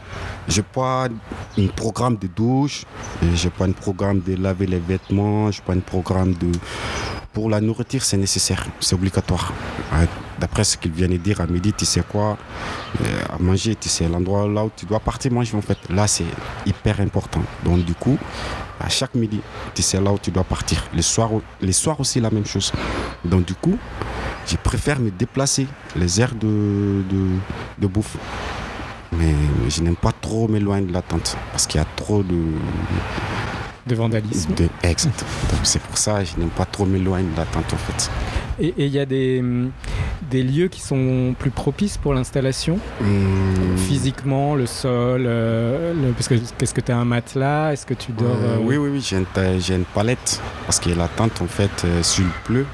je 0.47 0.61
n'ai 0.61 0.67
pas 0.73 1.09
un 1.59 1.67
programme 1.69 2.17
de 2.17 2.29
douche, 2.29 2.85
je 3.23 3.45
n'ai 3.45 3.51
pas 3.51 3.65
un 3.65 3.73
programme 3.73 4.21
de 4.21 4.35
laver 4.37 4.67
les 4.67 4.79
vêtements, 4.79 5.51
je 5.51 5.59
n'ai 5.59 5.65
pas 5.65 5.73
un 5.73 5.81
programme 5.81 6.35
de, 6.35 6.53
pour 7.33 7.51
la 7.51 7.61
nourriture, 7.61 8.03
c'est 8.03 8.17
nécessaire, 8.17 8.67
c'est 8.81 8.95
obligatoire. 8.95 9.53
D'après 10.41 10.63
ce 10.65 10.77
qu'ils 10.77 10.93
viennent 10.93 11.11
de 11.13 11.17
dire 11.17 11.41
à 11.41 11.47
midi, 11.47 11.73
tu 11.73 11.85
sais 11.85 12.03
quoi, 12.09 12.39
euh, 13.01 13.05
à 13.35 13.39
manger, 13.39 13.75
tu 13.75 13.89
sais 13.89 14.09
l'endroit 14.09 14.47
là 14.49 14.65
où 14.65 14.71
tu 14.77 14.87
dois 14.87 15.01
partir 15.01 15.33
manger 15.33 15.57
en 15.57 15.63
fait. 15.63 15.79
Là, 15.91 16.07
c'est 16.07 16.25
hyper 16.65 17.01
important. 17.01 17.43
Donc 17.65 17.85
du 17.85 17.95
coup, 17.95 18.17
à 18.81 18.89
chaque 18.89 19.15
midi, 19.17 19.41
tu 19.75 19.83
sais 19.83 20.01
là 20.01 20.13
où 20.13 20.19
tu 20.19 20.31
dois 20.31 20.45
partir. 20.45 20.85
Les 20.95 21.03
soirs, 21.03 21.31
les 21.61 21.73
soirs 21.73 21.99
aussi, 21.99 22.21
la 22.21 22.31
même 22.31 22.47
chose. 22.47 22.71
Donc 23.25 23.45
du 23.47 23.55
coup, 23.55 23.77
je 24.47 24.57
préfère 24.57 25.01
me 25.01 25.11
déplacer 25.11 25.67
les 25.97 26.21
aires 26.21 26.35
de, 26.35 27.03
de, 27.11 27.27
de 27.79 27.87
bouffe. 27.89 28.17
Mais 29.13 29.35
je 29.69 29.83
n'aime 29.83 29.97
pas 29.97 30.13
trop 30.13 30.47
m'éloigner 30.49 30.87
de 30.87 30.93
la 30.93 31.03
tente 31.03 31.37
parce 31.51 31.67
qu'il 31.67 31.81
y 31.81 31.83
a 31.83 31.87
trop 31.97 32.23
de, 32.23 32.37
de 33.87 33.95
vandalisme. 33.95 34.55
de- 34.55 34.69
exact. 34.83 35.25
C'est 35.63 35.81
pour 35.83 35.97
ça 35.99 36.21
que 36.21 36.27
je 36.27 36.37
n'aime 36.39 36.51
pas 36.51 36.67
trop 36.67 36.85
m'éloigner 36.87 37.29
de 37.33 37.37
la 37.37 37.47
tente 37.47 37.73
en 37.73 37.77
fait. 37.79 38.11
Et 38.61 38.69
et 38.77 38.87
il 38.87 38.93
y 38.93 38.99
a 38.99 39.07
des, 39.07 39.41
hum, 39.41 39.71
des 40.31 40.43
lieux 40.43 40.69
qui 40.69 40.81
sont 40.81 41.35
plus 41.39 41.51
propices 41.51 41.97
pour 41.97 42.15
l'installation 42.15 42.79
Hum, 43.01 43.77
Physiquement, 43.77 44.55
le 44.55 44.67
sol, 44.67 45.25
euh, 45.27 45.95
le- 45.95 46.13
parce 46.13 46.29
que 46.29 46.35
qu'est-ce 46.59 46.75
que 46.75 46.81
tu 46.81 46.93
as 46.93 46.99
un 46.99 47.05
matelas 47.05 47.73
Est-ce 47.73 47.87
que 47.87 47.95
tu 47.95 48.13
dors 48.13 48.27
Euh, 48.37 48.59
oui, 48.61 48.77
oui, 48.77 48.91
oui, 48.93 49.01
j'ai 49.01 49.17
une, 49.75 49.85
palette. 49.85 50.41
Parce 50.67 50.79
que 50.81 50.91
la 50.91 51.09
tente, 51.09 51.41
en 51.41 51.47
fait, 51.47 51.71
euh, 51.85 52.03
s'il 52.03 52.27
pleut, 52.45 52.67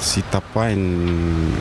si 0.00 0.20
tu 0.22 0.26
n'as 0.34 0.40
pas 0.40 0.70
une 0.70 1.54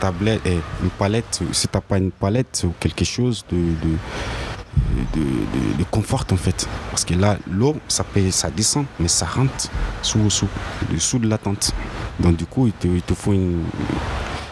tablette, 0.00 0.40
eh, 0.46 0.58
une 0.82 0.90
palette, 0.98 1.40
si 1.52 1.66
pas 1.68 1.98
une 1.98 2.10
palette 2.10 2.64
ou 2.66 2.72
quelque 2.80 3.04
chose 3.04 3.44
de, 3.50 3.56
de, 3.56 3.96
de, 5.14 5.20
de- 5.78 5.84
confort, 5.90 6.24
en 6.32 6.36
fait. 6.36 6.68
Parce 6.90 7.04
que 7.04 7.14
là, 7.14 7.38
l'eau, 7.50 7.76
ça, 7.88 8.04
ça 8.30 8.50
descend, 8.50 8.86
mais 8.98 9.08
ça 9.08 9.24
rentre 9.26 9.68
sous, 10.02 10.28
sous, 10.30 10.48
dessous 10.90 11.18
de 11.18 11.28
la 11.28 11.38
tente. 11.38 11.72
Donc, 12.20 12.36
du 12.36 12.44
coup, 12.46 12.66
il 12.66 12.72
te, 12.72 12.86
il 12.88 13.02
te 13.02 13.14
faut 13.14 13.32
une, 13.32 13.62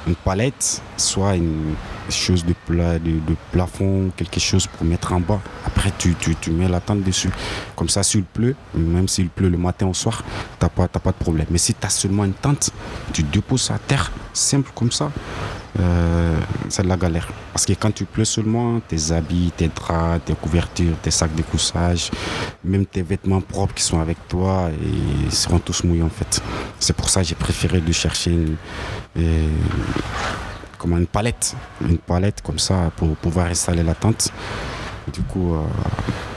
une 0.06 0.14
palette, 0.14 0.82
soit 0.96 1.34
une 1.36 1.74
chose 2.10 2.44
de, 2.44 2.54
pla- 2.66 2.98
de, 2.98 3.18
plafond, 3.52 4.10
quelque 4.16 4.38
chose 4.40 4.66
pour 4.66 4.86
mettre 4.86 5.12
en 5.12 5.20
bas. 5.20 5.40
Après, 5.66 5.90
tu, 5.98 6.14
tu, 6.14 6.50
mets 6.50 6.68
la 6.68 6.80
tente 6.80 7.02
dessus. 7.02 7.30
Comme 7.76 7.88
ça, 7.88 8.02
s'il 8.02 8.24
pleut, 8.24 8.54
même 8.74 9.08
s'il 9.08 9.28
pleut 9.28 9.48
le 9.48 9.58
matin 9.58 9.86
au 9.86 9.94
soir, 9.94 10.22
tu 10.60 10.64
n'as 10.64 10.68
pas, 10.68 10.88
pas 10.88 11.10
de 11.10 11.16
problème. 11.16 11.46
Mais 11.50 11.58
si 11.58 11.74
tu 11.74 11.86
as 11.86 11.90
seulement 11.90 12.24
une 12.24 12.34
tente, 12.34 12.70
tu 13.12 13.22
déposes 13.22 13.70
à 13.70 13.78
terre, 13.78 14.12
simple 14.32 14.70
comme 14.74 14.92
ça, 14.92 15.10
euh, 15.80 16.36
c'est 16.68 16.82
de 16.82 16.88
la 16.88 16.96
galère. 16.96 17.28
Parce 17.52 17.66
que 17.66 17.72
quand 17.72 17.92
tu 17.92 18.04
pleut 18.04 18.24
seulement, 18.24 18.80
tes 18.80 19.12
habits, 19.12 19.52
tes 19.56 19.68
draps, 19.68 20.24
tes 20.24 20.34
couvertures, 20.34 20.96
tes 21.02 21.10
sacs 21.10 21.34
de 21.34 21.42
couchage, 21.42 22.10
même 22.64 22.86
tes 22.86 23.02
vêtements 23.02 23.40
propres 23.40 23.74
qui 23.74 23.82
sont 23.82 24.00
avec 24.00 24.16
toi, 24.28 24.68
ils 25.26 25.32
seront 25.32 25.58
tous 25.58 25.84
mouillés 25.84 26.02
en 26.02 26.08
fait. 26.08 26.42
C'est 26.78 26.94
pour 26.96 27.08
ça 27.08 27.22
que 27.22 27.28
j'ai 27.28 27.34
préféré 27.34 27.80
de 27.80 27.92
chercher 27.92 28.30
une, 28.30 28.56
euh, 29.18 29.48
comment, 30.78 30.98
une 30.98 31.06
palette, 31.06 31.56
une 31.80 31.98
palette 31.98 32.40
comme 32.42 32.58
ça 32.58 32.90
pour 32.96 33.14
pouvoir 33.16 33.46
installer 33.46 33.82
la 33.82 33.94
tente. 33.94 34.32
Du 35.12 35.20
coup, 35.20 35.54
euh, 35.54 35.60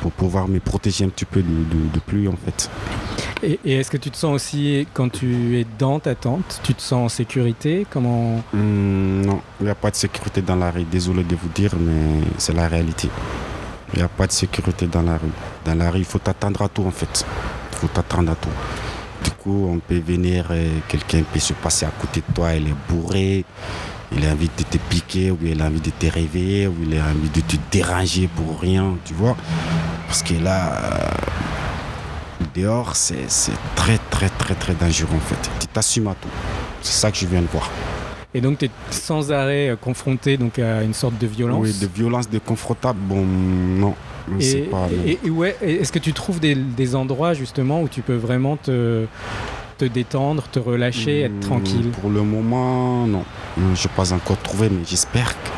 pour 0.02 0.12
pouvoir 0.12 0.48
me 0.50 0.60
protéger 0.60 1.06
un 1.06 1.10
petit 1.10 1.24
peu 1.26 1.42
de, 1.42 1.48
de, 1.48 1.90
de 1.94 2.00
pluie 2.00 2.28
en 2.28 2.36
fait. 2.36 2.70
Et, 3.44 3.60
est-ce 3.66 3.92
que 3.92 3.98
tu 3.98 4.10
te 4.10 4.18
sens 4.18 4.34
aussi, 4.34 4.88
quand 4.94 5.10
tu 5.10 5.60
es 5.60 5.66
dans 5.78 6.00
ta 6.00 6.16
tente, 6.16 6.60
tu 6.64 6.74
te 6.74 6.82
sens 6.82 7.06
en 7.06 7.10
sécurité? 7.10 7.86
Comment? 7.90 8.42
Hmm, 8.54 9.22
non, 9.22 9.42
il 9.60 9.66
n'y 9.66 9.70
a 9.70 9.76
pas 9.76 9.92
de 9.92 9.96
sécurité 9.96 10.42
dans 10.42 10.56
la 10.56 10.72
rue. 10.72 10.84
Désolé 10.84 11.24
de 11.24 11.36
vous 11.36 11.50
dire, 11.50 11.72
mais 11.80 12.22
c'est 12.38 12.54
la 12.54 12.68
réalité. 12.68 13.10
Il 13.94 14.00
n'y 14.00 14.06
a 14.06 14.10
pas 14.10 14.28
de 14.28 14.32
sécurité 14.32 14.88
dans 14.88 15.02
la 15.02 15.18
rue. 15.18 15.32
Dans 15.66 15.76
la 15.76 15.92
rue, 15.92 16.00
il 16.00 16.06
faut 16.06 16.20
t'attendre 16.20 16.62
à 16.64 16.70
tout 16.70 16.84
en 16.84 16.92
fait. 16.92 17.26
Il 17.74 17.78
faut 17.78 17.88
t'attendre 17.88 18.32
à 18.32 18.36
tout. 18.36 18.50
Du 19.24 19.32
coup, 19.32 19.70
on 19.72 19.80
peut 19.80 20.00
venir, 20.00 20.48
euh, 20.52 20.68
quelqu'un 20.88 21.22
peut 21.24 21.40
se 21.40 21.54
passer 21.54 21.86
à 21.86 21.92
côté 21.92 22.24
de 22.28 22.34
toi, 22.34 22.54
il 22.54 22.68
est 22.68 22.76
bourré, 22.90 23.46
il 24.16 24.26
a 24.26 24.32
envie 24.32 24.50
de 24.56 24.64
te 24.64 24.78
piquer, 24.78 25.32
ou 25.32 25.38
il 25.44 25.62
a 25.62 25.66
envie 25.66 25.82
de 25.82 25.90
te 25.90 26.06
réveiller, 26.06 26.68
ou 26.68 26.76
il 26.84 26.98
a 26.98 27.04
envie 27.06 27.30
de 27.30 27.42
te 27.42 27.56
déranger 27.72 28.30
pour 28.36 28.60
rien, 28.60 28.96
tu 29.06 29.14
vois. 29.14 29.36
Parce 30.08 30.22
que 30.22 30.36
là, 30.36 31.10
dehors, 32.56 32.96
c'est 32.96 33.30
c'est 33.30 33.52
très, 33.76 33.98
très, 34.10 34.30
très, 34.30 34.56
très 34.56 34.74
dangereux 34.74 35.16
en 35.16 35.20
fait. 35.20 35.50
Tu 35.60 35.68
t'assumes 35.68 36.08
à 36.08 36.16
tout. 36.16 36.30
C'est 36.82 36.94
ça 37.00 37.12
que 37.12 37.18
je 37.18 37.26
viens 37.26 37.42
de 37.42 37.48
voir. 37.48 37.70
Et 38.34 38.42
donc 38.42 38.60
tu 38.60 38.66
es 38.66 38.70
sans 38.92 39.32
arrêt 39.32 39.70
euh, 39.70 39.76
confronté 39.76 40.38
donc, 40.38 40.60
à 40.60 40.84
une 40.84 40.94
sorte 40.94 41.18
de 41.18 41.28
violence? 41.28 41.60
Oui, 41.64 41.74
de 41.80 41.88
violence, 41.88 42.30
de 42.30 42.40
confortable, 42.40 43.00
bon, 43.02 43.26
non. 43.26 43.96
c'est 44.40 44.60
Et, 44.60 44.62
pas. 44.64 44.88
non. 44.90 45.04
et- 45.06 45.20
et 45.26 45.30
ouais, 45.30 45.56
est-ce 45.62 45.92
que 45.92 46.00
tu 46.00 46.14
trouves 46.14 46.40
des, 46.40 46.54
des 46.56 46.96
endroits 46.96 47.34
justement 47.34 47.82
où 47.82 47.88
tu 47.88 48.02
peux 48.02 48.16
vraiment 48.18 48.58
te, 48.58 49.06
te 49.78 49.86
détendre, 49.86 50.44
te 50.52 50.60
relâcher, 50.60 51.22
être 51.22 51.32
Hmm, 51.36 51.40
tranquille? 51.40 51.90
Pour 52.02 52.10
le 52.12 52.22
moment, 52.22 53.08
non. 53.08 53.24
Euh, 53.60 53.74
Je 53.76 53.88
n'ai 53.88 53.94
pas 53.96 54.14
encore 54.14 54.38
trouvé, 54.44 54.70
mais 54.70 54.84
j'espère 54.86 55.30
que 55.34 55.50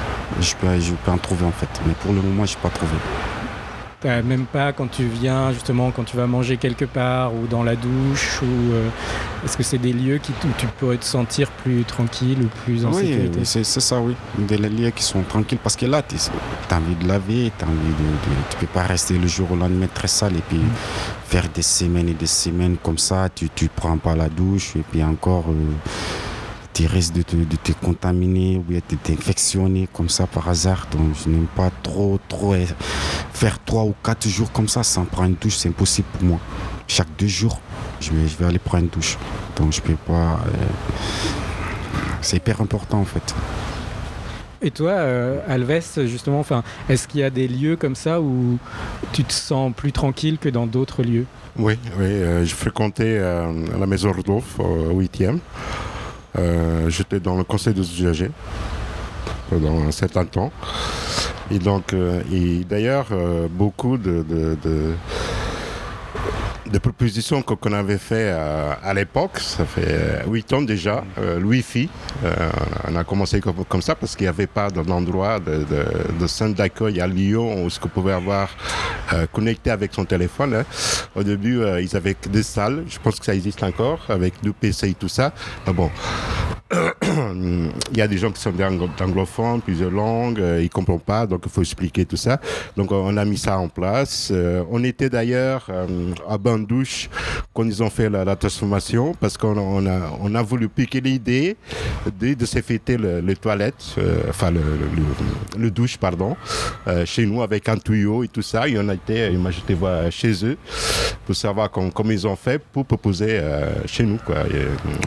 je 0.41 0.55
peux, 0.55 0.80
je 0.80 0.91
peux 0.93 1.11
en 1.11 1.17
trouver 1.17 1.45
en 1.45 1.51
fait. 1.51 1.69
Mais 1.86 1.93
pour 2.01 2.13
le 2.13 2.21
moment, 2.21 2.45
je 2.45 2.53
n'ai 2.55 2.61
pas 2.61 2.69
trouvé. 2.69 2.93
Même 4.04 4.45
pas 4.45 4.72
quand 4.72 4.88
tu 4.88 5.04
viens 5.04 5.52
justement 5.52 5.91
quand 5.91 6.06
tu 6.06 6.16
vas 6.16 6.26
manger 6.26 6.56
quelque 6.56 6.86
part 6.86 7.34
ou 7.34 7.47
dans 7.47 7.64
la 7.64 7.76
douche 7.76 8.41
ou 8.41 8.72
euh, 8.74 8.88
est-ce 9.43 9.58
que 9.58 9.64
c'est 9.64 9.78
des 9.78 9.91
lieux 9.91 10.20
qui, 10.20 10.32
où 10.32 10.47
tu 10.58 10.68
pourrais 10.80 10.95
te 10.97 11.04
sentir 11.04 11.50
plus 11.52 11.84
tranquille 11.84 12.38
ou 12.43 12.47
plus 12.64 12.86
en 12.86 12.91
oui, 12.93 13.08
sécurité? 13.08 13.39
oui, 13.39 13.45
c'est 13.45 13.64
ça, 13.66 14.00
oui. 14.00 14.16
Des 14.38 14.58
lieux 14.58 14.91
qui 14.91 15.04
sont 15.04 15.22
tranquilles. 15.24 15.60
Parce 15.62 15.76
que 15.76 15.86
là, 15.86 16.02
tu 16.02 16.16
as 16.16 16.78
envie 16.78 16.95
de 16.95 17.08
laver, 17.08 17.52
tu 17.58 17.66
envie 17.66 17.74
de, 17.76 18.04
de- 18.04 18.43
Tu 18.50 18.58
peux 18.58 18.68
pas 18.68 18.84
rester 18.84 19.18
le 19.18 19.28
jour 19.28 19.52
au 19.52 19.56
lendemain 19.58 19.88
très 19.93 20.08
sale 20.08 20.38
et 20.38 20.43
puis 20.47 20.62
faire 21.26 21.50
des 21.54 21.62
semaines 21.62 22.08
et 22.08 22.14
des 22.14 22.26
semaines 22.28 22.78
comme 22.82 22.97
ça. 22.97 23.28
Tu 23.36 23.45
ne 23.62 23.68
prends 23.76 23.97
pas 23.97 24.16
la 24.16 24.30
douche 24.30 24.78
et 24.78 24.84
puis 24.89 25.04
encore. 25.04 25.45
euh, 25.50 25.74
tu 26.80 26.86
risques 26.86 27.13
de 27.13 27.23
te, 27.23 27.36
de 27.36 27.55
te 27.57 27.73
contaminer 27.73 28.55
ou 28.55 28.61
bien 28.61 28.80
de 28.89 28.95
t'infectionner 28.95 29.89
comme 29.91 30.07
ça 30.07 30.27
par 30.27 30.47
hasard. 30.47 30.88
Donc 30.91 31.09
je 31.21 31.30
n'aime 31.30 31.47
pas 31.53 31.71
trop, 31.84 32.17
trop 32.30 32.55
faire 33.34 33.59
trois 33.65 33.84
ou 33.84 33.93
quatre 34.01 34.30
jours 34.30 34.49
comme 34.53 34.69
ça 34.69 34.82
sans 34.84 35.03
prendre 35.03 35.27
une 35.30 35.36
douche. 35.36 35.57
C'est 35.57 35.67
impossible 35.67 36.07
pour 36.13 36.23
moi. 36.23 36.39
Chaque 36.88 37.09
deux 37.17 37.27
jours, 37.27 37.59
je 37.99 38.11
vais, 38.11 38.27
je 38.30 38.38
vais 38.38 38.45
aller 38.45 38.59
prendre 38.59 38.86
une 38.86 38.89
douche. 38.89 39.17
Donc 39.57 39.73
je 39.73 39.82
peux 39.82 39.95
pas. 39.95 40.39
euh, 40.45 40.65
c'est 42.21 42.38
hyper 42.38 42.61
important 42.61 42.99
en 42.99 43.05
fait. 43.05 43.36
Et 44.61 44.71
toi, 44.71 44.91
euh, 44.91 45.39
Alves, 45.47 46.05
justement, 46.05 46.39
enfin, 46.39 46.63
est-ce 46.88 47.07
qu'il 47.09 47.19
y 47.19 47.23
a 47.23 47.30
des 47.30 47.47
lieux 47.49 47.75
comme 47.75 47.95
ça 47.95 48.21
où 48.21 48.57
tu 49.11 49.25
te 49.25 49.34
sens 49.34 49.73
plus 49.75 49.91
tranquille 49.91 50.38
que 50.38 50.49
dans 50.49 50.65
d'autres 50.65 51.03
lieux? 51.03 51.25
Oui, 51.57 51.77
oui 51.97 52.05
euh, 52.05 52.45
je 52.45 52.55
fréquentais 52.55 53.17
euh, 53.19 53.51
la 53.77 53.86
maison 53.86 54.11
Rodolphe 54.11 54.59
au 54.59 55.01
8e. 55.01 55.39
Euh, 56.39 56.89
J'étais 56.89 57.19
dans 57.19 57.35
le 57.37 57.43
conseil 57.43 57.73
des 57.73 57.81
usagers 57.81 58.31
pendant 59.49 59.81
un 59.83 59.91
certain 59.91 60.25
temps. 60.25 60.51
Et 61.51 61.59
donc, 61.59 61.93
euh, 61.93 62.21
d'ailleurs, 62.69 63.07
euh, 63.11 63.47
beaucoup 63.49 63.97
de- 63.97 64.25
de 66.72 66.78
propositions 66.78 67.41
qu'on 67.41 67.74
avait 67.74 67.97
fait 67.97 68.30
euh, 68.32 68.72
à 68.84 68.93
l'époque, 68.93 69.39
ça 69.39 69.65
fait 69.65 70.24
8 70.28 70.53
ans 70.53 70.61
déjà, 70.61 71.03
euh, 71.17 71.41
Wi-Fi, 71.41 71.89
euh, 72.24 72.49
on 72.88 72.95
a 72.95 73.03
commencé 73.03 73.41
comme, 73.41 73.82
ça 73.82 73.95
parce 73.95 74.15
qu'il 74.15 74.26
n'y 74.26 74.30
avait 74.30 74.47
pas 74.47 74.70
d'endroit 74.70 75.39
de, 75.39 75.63
de, 75.63 75.86
de 76.20 76.28
centre 76.28 76.55
d'accueil 76.55 77.01
à 77.01 77.07
Lyon 77.07 77.63
où 77.63 77.70
ce 77.70 77.80
qu'on 77.80 77.89
pouvait 77.89 78.13
avoir 78.13 78.49
euh, 79.13 79.26
connecté 79.32 79.72
avec 79.72 79.93
son 79.93 80.05
téléphone. 80.05 80.53
hein. 80.53 80.65
Au 81.15 81.24
début, 81.24 81.59
euh, 81.59 81.82
ils 81.82 81.95
avaient 81.95 82.15
des 82.30 82.43
salles, 82.43 82.84
je 82.88 82.99
pense 82.99 83.20
que 83.20 83.26
ça 83.26 83.34
existe 83.34 83.63
encore, 83.63 84.05
avec 84.09 84.34
deux 84.43 84.53
PC 84.53 84.89
et 84.89 84.93
tout 84.93 85.09
ça. 85.09 85.34
Mais 85.65 85.74
bon, 85.74 85.89
il 86.72 87.97
y 87.97 88.01
a 88.01 88.07
des 88.07 88.17
gens 88.17 88.32
qui 88.32 88.41
sont 88.41 88.53
anglophones, 89.01 89.61
plusieurs 89.61 89.89
langues, 89.91 90.39
euh, 90.39 90.59
ils 90.59 90.65
ne 90.65 90.70
comprennent 90.70 90.99
pas, 90.99 91.26
donc 91.26 91.41
il 91.45 91.51
faut 91.51 91.61
expliquer 91.61 92.05
tout 92.05 92.17
ça. 92.17 92.39
Donc 92.78 92.91
on 92.91 93.17
a 93.17 93.26
mis 93.26 93.38
ça 93.38 93.57
en 93.57 93.67
place. 93.70 94.30
Euh, 94.32 94.63
on 94.70 94.84
était 94.84 95.09
d'ailleurs 95.09 95.65
euh, 95.70 96.13
à 96.28 96.38
Bandouche 96.38 97.09
quand 97.53 97.63
ils 97.63 97.82
ont 97.82 97.89
fait 97.89 98.09
la, 98.09 98.36
transformation, 98.36 99.15
parce 99.20 99.38
qu'on 99.38 99.86
a, 100.36 100.41
voulu 100.43 100.70
piquer 100.70 101.01
l'idée 101.01 101.57
de, 102.20 102.45
se 102.45 102.61
fêter 102.61 102.97
le- 102.97 103.20
les 103.20 103.36
toilettes, 103.36 103.95
euh, 103.97 104.22
enfin 104.30 104.51
le, 104.51 105.72
douche, 105.72 105.97
pardon, 105.97 106.36
chez 107.05 107.26
nous 107.26 107.41
avec 107.41 107.67
un 107.70 107.78
tuyau 107.78 108.24
et 108.24 108.28
tout 108.28 108.41
ça. 108.41 108.67
Et 108.67 108.78
on 108.80 108.88
a 108.89 108.93
été, 108.93 109.30
moi 109.32 109.51
j'étais 109.51 109.74
voir 109.74 110.11
chez 110.11 110.45
eux 110.45 110.57
pour 111.26 111.36
savoir 111.36 111.70
com- 111.70 111.91
comment 111.93 112.11
ils 112.11 112.28
ont 112.28 112.36
fait 112.36 112.59
pour 112.59 112.86
proposer 112.86 113.41
chez 113.86 114.03
nous. 114.03 114.17
Quoi. 114.17 114.36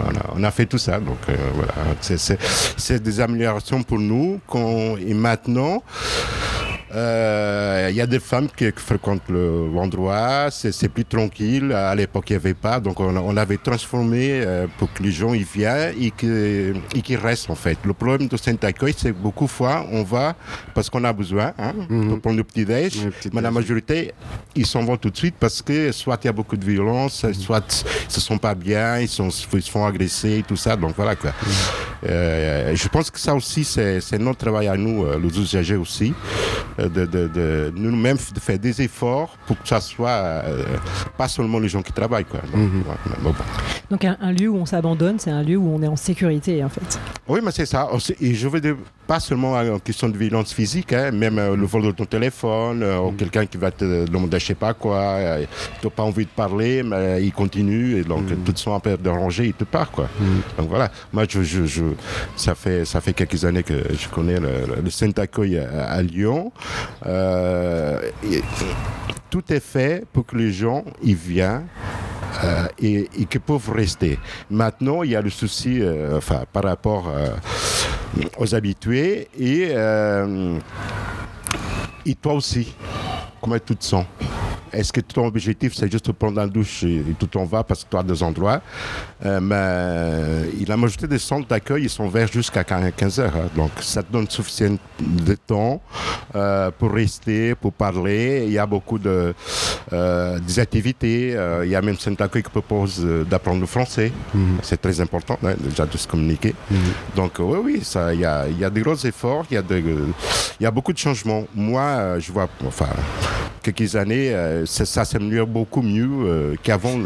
On, 0.01 0.11
a, 0.17 0.41
on 0.41 0.45
a 0.45 0.51
fait 0.51 0.67
tout 0.67 0.79
ça. 0.79 0.99
Donc 1.01 1.19
voilà, 1.55 1.73
c'est- 2.01 2.17
des 3.03 3.21
améliorations 3.21 3.83
pour 3.83 3.99
nous. 3.99 4.41
et 4.99 5.15
maintenant, 5.15 5.83
euh, 6.95 7.89
il 7.91 7.97
y 7.97 8.01
a 8.01 8.07
des 8.07 8.21
femmes 8.21 8.49
qui 8.55 8.71
fréquentent 8.77 9.29
le- 9.29 9.69
l'endroit, 9.73 10.49
c'est 10.51 10.73
c'est 10.73 10.89
plus 10.89 11.05
tranquille. 11.05 11.73
À 11.73 11.95
l'époque, 11.95 12.29
il 12.31 12.35
n'y 12.35 12.37
avait 12.37 12.55
pas, 12.55 12.81
donc 12.81 13.01
on, 13.01 13.17
on 13.17 13.37
avait 13.37 13.57
transformé 13.57 14.43
euh, 14.45 14.67
pour 14.79 14.93
que 14.93 15.03
les 15.03 15.11
gens 15.13 15.33
y 15.33 15.43
viennent 15.43 15.95
et 15.99 16.11
qu'ils 16.11 17.17
restent 17.17 17.51
en 17.51 17.55
fait. 17.55 17.79
Le 17.85 17.95
problème 17.95 18.29
de 18.29 18.37
cet 18.37 18.63
accueil, 18.65 18.95
c'est 18.97 19.11
que 19.13 19.17
beaucoup 19.19 19.45
de 19.47 19.51
fois, 19.51 19.87
on 19.91 20.03
va 20.03 20.35
parce 20.75 20.91
qu'on 20.91 21.05
a 21.05 21.13
besoin 21.13 21.53
hein, 21.59 21.73
pour 22.09 22.21
prendre 22.21 22.37
le 22.37 22.45
petit 22.45 22.65
déj, 22.65 23.09
mais 23.33 23.41
la 23.41 23.51
majorité, 23.51 24.13
ils 24.55 24.67
s'en 24.67 24.85
vont 24.85 24.97
tout 24.99 25.11
de 25.11 25.17
suite 25.17 25.37
parce 25.41 25.63
que 25.63 25.93
soit 25.93 26.19
il 26.23 26.27
y 26.27 26.31
a 26.31 26.33
beaucoup 26.33 26.57
de 26.57 26.65
violence, 26.65 27.25
soit 27.33 27.85
ils 28.09 28.13
se 28.13 28.21
sont 28.21 28.39
pas 28.39 28.55
bien, 28.55 28.99
ils, 28.99 29.09
sont, 29.09 29.29
ils 29.55 29.63
se 29.63 29.71
font 29.71 29.87
agresser 29.87 30.39
et 30.39 30.43
tout 30.43 30.57
ça. 30.57 30.77
Donc 30.77 30.93
voilà 30.97 31.17
quoi. 31.17 31.33
Euh, 32.05 32.73
je 32.75 32.89
pense 32.89 33.11
que 33.11 33.19
ça 33.19 33.35
aussi, 33.35 33.65
c'est 33.65 34.19
notre 34.19 34.39
travail 34.39 34.67
à 34.69 34.77
nous, 34.77 35.05
euh, 35.05 35.19
les 35.23 35.39
usagers 35.39 35.77
aussi, 35.77 36.13
euh, 36.13 36.62
de, 36.79 37.07
de, 37.07 37.29
de 37.29 37.73
nous-mêmes 37.77 38.17
de 38.35 38.41
faire 38.41 38.59
des 38.59 38.81
efforts 38.83 39.37
pour 39.47 39.61
que 39.61 39.69
ça 39.69 39.81
soit 39.81 40.09
euh, 40.09 40.65
pas 41.17 41.29
seulement 41.29 41.59
les 41.59 41.69
gens 41.69 41.83
qui 41.83 41.93
travaillent. 41.93 42.25
Quoi. 42.25 42.41
Donc, 42.53 42.71
voilà. 42.85 43.01
Bon, 43.23 43.31
bon. 43.31 43.45
Donc 43.91 44.05
un, 44.05 44.17
un 44.21 44.33
lieu 44.33 44.49
où 44.49 44.57
on 44.57 44.67
s'abandonne, 44.67 45.19
c'est 45.19 45.31
un 45.31 45.43
lieu 45.43 45.57
où 45.57 45.69
on 45.75 45.83
est 45.83 45.87
en 45.89 45.97
sécurité 45.97 46.63
en 46.65 46.69
fait. 46.69 46.99
Oui, 47.29 47.41
mais 47.45 47.51
c'est 47.53 47.67
ça. 47.67 47.89
Et 48.21 48.35
je 48.35 48.49
veux 48.49 48.61
dire, 48.61 48.77
pas 49.13 49.21
seulement 49.21 49.53
en 49.53 49.79
question 49.79 50.09
de 50.09 50.17
violence 50.17 50.55
physique, 50.55 50.95
hein, 50.95 51.11
même 51.11 51.39
euh, 51.39 51.55
le 51.55 51.67
vol 51.67 51.83
de 51.83 51.91
ton 51.91 52.07
téléphone, 52.07 52.83
euh, 52.83 52.99
ou 52.99 53.13
quelqu'un 53.13 53.45
qui 53.45 53.59
va 53.59 53.71
te 53.71 54.07
demander 54.07 54.39
je 54.41 54.47
sais 54.47 54.55
pas 54.55 54.73
quoi, 54.73 54.97
euh, 55.01 55.45
tu 55.83 55.87
n'as 55.87 55.91
pas 55.91 56.03
envie 56.03 56.25
de 56.25 56.31
parler, 56.31 56.83
mais 56.83 57.23
il 57.23 57.31
continue, 57.31 57.99
et 57.99 58.05
donc 58.05 58.25
tout 58.43 58.55
son 58.57 58.75
un 58.75 58.81
peu 58.81 58.97
dérangé, 58.97 59.45
il 59.49 59.53
te 59.53 59.65
part. 59.65 59.91
Quoi. 59.91 60.09
Donc 60.57 60.71
voilà, 60.71 60.91
moi, 61.13 61.25
je, 61.29 61.43
je, 61.43 61.67
je- 61.67 61.95
ça, 62.37 62.55
fait, 62.55 62.87
ça 62.87 63.03
fait 63.03 63.13
quelques 63.13 63.45
années 63.45 63.63
que 63.63 63.75
je 64.01 64.09
connais 64.09 64.41
le, 64.41 64.81
le, 64.83 64.91
Saint-Accueil 64.91 65.59
à, 65.59 65.91
à 65.93 66.01
Lyon. 66.01 66.51
Et- 67.05 68.43
tout 69.29 69.45
est 69.51 69.61
fait 69.65 70.05
pour 70.13 70.25
que 70.27 70.37
les 70.37 70.53
gens 70.53 70.85
y 71.03 71.13
viennent. 71.13 71.67
euh, 72.45 72.67
et, 72.81 73.09
et 73.21 73.25
qui 73.27 73.39
peuvent 73.39 73.71
rester. 73.71 74.19
Maintenant, 74.51 75.03
il 75.03 75.11
y 75.11 75.17
a 75.17 75.21
le 75.21 75.29
souci 75.29 75.81
euh, 75.83 76.17
enfin, 76.17 76.45
par 76.51 76.63
rapport 76.65 77.05
euh, 77.15 77.29
aux 78.39 78.55
habitués 78.55 79.29
et, 79.39 79.69
euh, 79.71 80.59
et 82.07 82.15
toi 82.15 82.35
aussi, 82.35 82.73
comment 83.41 83.57
tu 83.65 83.77
te 83.77 83.85
sens? 83.85 84.05
Est-ce 84.73 84.91
que 84.91 85.03
ton 85.03 85.27
objectif 85.27 85.75
c'est 85.75 85.93
juste 85.93 86.07
de 86.07 86.13
prendre 86.13 86.41
un 86.41 86.47
douche 86.47 86.83
et, 86.85 86.97
et 87.01 87.15
tout 87.19 87.37
en 87.37 87.45
va 87.45 87.63
parce 87.63 87.85
que 87.85 87.91
tu 87.91 87.97
as 87.99 88.03
des 88.03 88.23
endroits? 88.23 88.63
Euh, 89.23 89.39
Mais 89.39 89.55
euh, 89.59 90.45
la 90.67 90.79
majorité 90.79 91.07
des 91.07 91.19
centres 91.19 91.47
d'accueil 91.47 91.83
ils 91.83 91.91
sont 91.91 92.07
ouverts 92.07 92.29
jusqu'à 92.33 92.65
15 92.65 93.21
heures. 93.21 93.37
hein. 93.37 93.51
donc 93.55 93.71
ça 93.81 94.03
te 94.03 94.11
donne 94.11 94.27
suffisant 94.31 94.79
de 94.99 95.35
temps 95.35 95.83
euh, 96.35 96.71
pour 96.79 96.91
rester, 96.91 97.55
pour 97.55 97.75
parler. 97.75 98.45
Il 98.47 98.53
y 98.55 98.59
a 98.59 98.65
beaucoup 98.65 98.99
de 98.99 99.35
euh, 99.93 100.39
des 100.39 100.59
activités. 100.59 101.37
Il 101.65 101.69
y 101.69 101.77
a 101.77 101.83
même 101.83 101.99
centres 101.99 102.17
d'accueil 102.17 102.43
qui 102.43 102.49
proposent 102.51 103.03
euh, 103.05 103.25
d'apprendre 103.25 103.61
le 103.61 103.67
français. 103.67 104.11
C'est 104.63 104.81
très 104.81 104.99
important 105.03 105.39
hein, 105.45 105.53
déjà 105.59 105.85
de 105.85 105.99
se 105.99 106.09
communiquer. 106.09 106.55
Donc 107.15 107.39
euh, 107.41 107.43
oui, 107.43 107.59
oui, 107.63 107.81
ça, 107.85 108.15
il 108.15 108.21
y 108.21 108.25
a, 108.25 108.49
y 108.49 108.65
a 108.65 108.71
des 108.71 108.81
gros 108.81 108.97
efforts, 108.97 109.45
il 109.51 109.55
y 109.55 109.59
a, 109.59 109.63
de, 109.63 109.83
y 110.59 110.65
a 110.65 110.71
beaucoup 110.71 110.95
de 110.95 110.99
changements. 110.99 111.45
Moi, 111.55 111.83
euh, 111.99 112.21
je 112.21 112.33
vois, 112.33 112.49
enfin, 112.67 112.89
quelques 113.63 113.97
années, 113.97 114.33
euh, 114.33 114.67
ça, 114.67 115.05
s'améliore 115.05 115.47
beaucoup 115.47 115.83
mieux 115.83 116.09
euh, 116.11 116.55
qu'avant, 116.63 116.99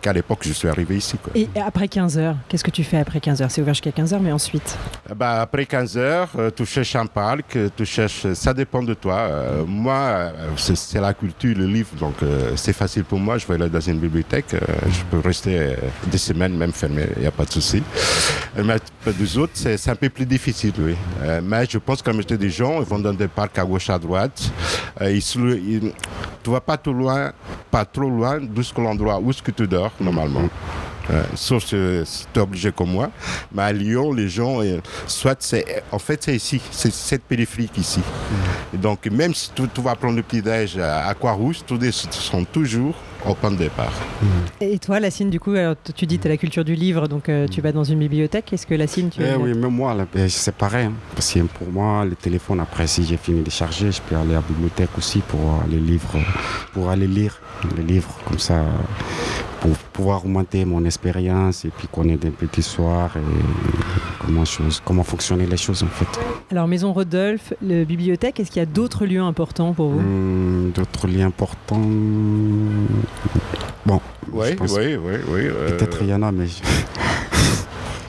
qu'à 0.00 0.12
l'époque 0.12 0.40
où 0.44 0.48
je 0.48 0.52
suis 0.52 0.68
arrivé 0.68 0.96
ici. 0.96 1.16
Quoi. 1.18 1.32
Et 1.34 1.48
après 1.60 1.88
15 1.88 2.18
heures, 2.18 2.36
qu'est-ce 2.48 2.64
que 2.64 2.70
tu 2.70 2.84
fais 2.84 2.98
après 2.98 3.20
15 3.20 3.42
heures? 3.42 3.50
C'est 3.50 3.60
ouvert 3.60 3.74
jusqu'à 3.74 3.92
15 3.92 4.14
heures, 4.14 4.20
mais 4.20 4.32
ensuite? 4.32 4.76
Bah, 5.14 5.42
après 5.42 5.66
15 5.66 5.96
heures, 5.98 6.28
tu 6.54 6.64
cherches 6.64 6.96
un 6.96 7.06
parc, 7.06 7.58
tu 7.76 7.84
cherches, 7.84 8.32
ça 8.34 8.54
dépend 8.54 8.82
de 8.82 8.94
toi. 8.94 9.28
Moi, 9.66 10.32
c'est 10.56 11.00
la 11.00 11.14
culture, 11.14 11.56
le 11.56 11.66
livre, 11.66 11.94
donc 11.98 12.14
c'est 12.56 12.72
facile 12.72 13.04
pour 13.04 13.18
moi. 13.18 13.38
Je 13.38 13.46
vais 13.46 13.54
aller 13.54 13.68
dans 13.68 13.80
une 13.80 13.98
bibliothèque, 13.98 14.50
je 14.52 15.02
peux 15.10 15.26
rester 15.26 15.76
des 16.06 16.18
semaines 16.18 16.56
même 16.56 16.72
fermé, 16.72 17.06
il 17.16 17.22
n'y 17.22 17.28
a 17.28 17.32
pas 17.32 17.44
de 17.44 17.52
souci. 17.52 17.82
Mais 18.62 18.76
les 19.12 19.38
autres, 19.38 19.52
c'est 19.54 19.88
un 19.90 19.94
peu 19.94 20.08
plus 20.08 20.26
difficile, 20.26 20.72
oui. 20.78 20.94
Euh, 21.22 21.40
mais 21.44 21.66
je 21.68 21.78
pense 21.78 22.02
que 22.02 22.06
la 22.10 22.14
majorité 22.14 22.36
des 22.38 22.50
gens, 22.50 22.80
ils 22.80 22.86
vont 22.86 22.98
dans 22.98 23.12
des 23.12 23.28
parcs 23.28 23.58
à 23.58 23.64
gauche, 23.64 23.90
à 23.90 23.98
droite. 23.98 24.50
Euh, 25.00 25.10
ils 25.12 25.22
se 25.22 25.38
le- 25.38 25.58
ils- 25.58 25.92
tu 26.42 26.50
vas 26.50 26.60
pas 26.60 26.76
trop 26.76 26.92
loin, 26.92 27.32
pas 27.70 27.84
trop 27.84 28.08
loin 28.08 28.38
jusqu'à 28.56 28.82
l'endroit 28.82 29.18
où 29.20 29.30
est-ce 29.30 29.42
que 29.42 29.50
tu 29.50 29.66
dors, 29.66 29.92
normalement. 30.00 30.48
Euh, 31.08 31.22
sauf 31.36 31.64
si 31.64 31.76
tu 32.32 32.38
es 32.40 32.42
obligé 32.42 32.72
comme 32.72 32.90
moi. 32.90 33.10
Mais 33.54 33.62
à 33.62 33.72
Lyon, 33.72 34.12
les 34.12 34.28
gens, 34.28 34.60
euh, 34.60 34.78
soit 35.06 35.36
c'est, 35.40 35.84
en 35.92 36.00
fait, 36.00 36.20
c'est 36.24 36.34
ici, 36.34 36.60
c'est 36.72 36.92
cette 36.92 37.22
périphérique 37.22 37.78
ici. 37.78 38.00
Et 38.74 38.76
donc, 38.76 39.06
même 39.06 39.32
si 39.32 39.50
tu, 39.54 39.62
tu 39.72 39.80
vas 39.80 39.94
prendre 39.94 40.16
le 40.16 40.22
petit-déj 40.22 40.78
à 40.78 41.06
Aquarousse, 41.06 41.62
tous 41.64 41.78
les 41.78 41.92
sont 41.92 42.44
toujours 42.44 42.94
au 43.28 43.34
point 43.34 43.50
de 43.50 43.56
départ. 43.56 43.92
Et 44.60 44.78
toi, 44.78 45.00
Lassine, 45.00 45.30
du 45.30 45.40
coup, 45.40 45.50
alors, 45.52 45.74
tu 45.94 46.06
dis 46.06 46.16
que 46.18 46.22
tu 46.22 46.28
as 46.28 46.30
la 46.30 46.36
culture 46.36 46.64
du 46.64 46.74
livre, 46.74 47.08
donc 47.08 47.28
euh, 47.28 47.46
tu 47.48 47.60
vas 47.60 47.72
dans 47.72 47.84
une 47.84 47.98
bibliothèque. 47.98 48.52
Est-ce 48.52 48.66
que 48.66 48.74
Lassine, 48.74 49.10
tu 49.10 49.20
Eh 49.22 49.26
es 49.30 49.36
oui, 49.36 49.54
même 49.54 49.70
moi, 49.70 49.94
ben, 50.14 50.28
c'est 50.28 50.54
pareil. 50.54 50.86
hein. 50.86 50.92
Parce 51.14 51.32
que 51.32 51.40
pour 51.40 51.68
moi, 51.70 52.04
le 52.04 52.14
téléphone, 52.14 52.60
après, 52.60 52.86
si 52.86 53.04
j'ai 53.04 53.16
fini 53.16 53.42
de 53.42 53.50
charger, 53.50 53.90
je 53.92 54.00
peux 54.00 54.16
aller 54.16 54.32
à 54.32 54.36
la 54.36 54.40
bibliothèque 54.42 54.90
aussi 54.96 55.20
pour 55.20 55.40
euh, 55.40 55.70
les 55.70 55.78
livres, 55.80 56.14
pour 56.72 56.90
aller 56.90 57.06
lire 57.06 57.40
les 57.76 57.82
livres, 57.82 58.14
comme 58.26 58.38
ça, 58.38 58.64
pour 59.60 59.72
pouvoir 59.92 60.24
augmenter 60.24 60.64
mon 60.64 60.84
expérience 60.84 61.64
et 61.64 61.70
puis 61.76 61.88
connaître 61.88 62.26
un 62.26 62.30
peu 62.30 62.46
l'histoire 62.54 63.16
et 63.16 63.20
comment, 64.24 64.44
chose, 64.44 64.80
comment 64.84 65.02
fonctionner 65.02 65.46
les 65.46 65.56
choses, 65.56 65.82
en 65.82 65.86
fait. 65.88 66.06
Alors, 66.50 66.68
Maison 66.68 66.92
Rodolphe, 66.92 67.54
le 67.62 67.84
bibliothèque, 67.84 68.38
est-ce 68.40 68.50
qu'il 68.50 68.60
y 68.60 68.62
a 68.62 68.66
d'autres 68.66 69.06
lieux 69.06 69.20
importants 69.22 69.72
pour 69.72 69.88
vous? 69.90 69.98
Hum, 69.98 70.72
D'autres 70.74 71.06
liens 71.08 71.26
importants. 71.28 71.80
Bon. 73.84 74.00
Oui, 74.32 74.56
oui, 74.60 74.68
oui, 74.96 74.96
oui. 75.28 75.40
euh, 75.46 75.70
Peut-être 75.70 75.98
il 76.02 76.08
y 76.08 76.14
en 76.14 76.22
a, 76.22 76.32
mais. 76.32 76.46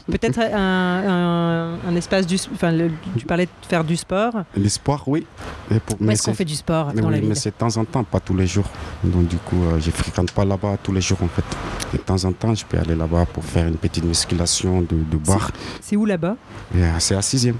Peut-être 0.09 0.39
un, 0.39 0.47
un- 0.55 1.79
un 1.87 1.95
espace 1.95 2.25
du. 2.25 2.37
Enfin, 2.53 2.71
le- 2.71 2.91
tu 3.17 3.25
parlais 3.25 3.45
de 3.45 3.51
faire 3.67 3.83
du 3.83 3.97
sport. 3.97 4.33
L'espoir, 4.55 5.03
oui. 5.07 5.25
Et 5.69 5.79
pour- 5.79 5.99
Où 5.99 6.03
mais 6.05 6.13
est-ce 6.13 6.23
qu'on 6.23 6.31
c'est- 6.31 6.37
fait 6.37 6.45
du 6.45 6.55
sport 6.55 6.91
mais 6.95 7.01
dans 7.01 7.07
oui, 7.09 7.13
la 7.15 7.19
ville 7.19 7.29
Mais 7.29 7.35
c'est 7.35 7.49
de 7.49 7.55
temps 7.55 7.75
en 7.75 7.83
temps, 7.83 8.03
pas 8.05 8.19
tous 8.21 8.35
les 8.35 8.47
jours. 8.47 8.69
Donc 9.03 9.27
du 9.27 9.35
coup, 9.37 9.61
euh, 9.65 9.79
je 9.81 9.91
fréquente 9.91 10.31
pas 10.31 10.45
là-bas 10.45 10.77
tous 10.81 10.93
les 10.93 11.01
jours 11.01 11.17
en 11.21 11.27
fait. 11.27 11.43
De 11.91 11.97
temps 11.97 12.23
en 12.23 12.31
temps, 12.31 12.55
je 12.55 12.63
peux 12.65 12.77
aller 12.77 12.95
là-bas 12.95 13.25
pour 13.33 13.43
faire 13.43 13.67
une 13.67 13.75
petite 13.75 14.05
musculation 14.05 14.81
de, 14.81 14.87
de 14.95 15.17
barre. 15.17 15.51
C'est 15.81 15.95
où 15.97 16.05
là-bas? 16.05 16.37
Et, 16.75 16.79
C'est 16.99 17.15
à 17.15 17.21
sixième. 17.21 17.57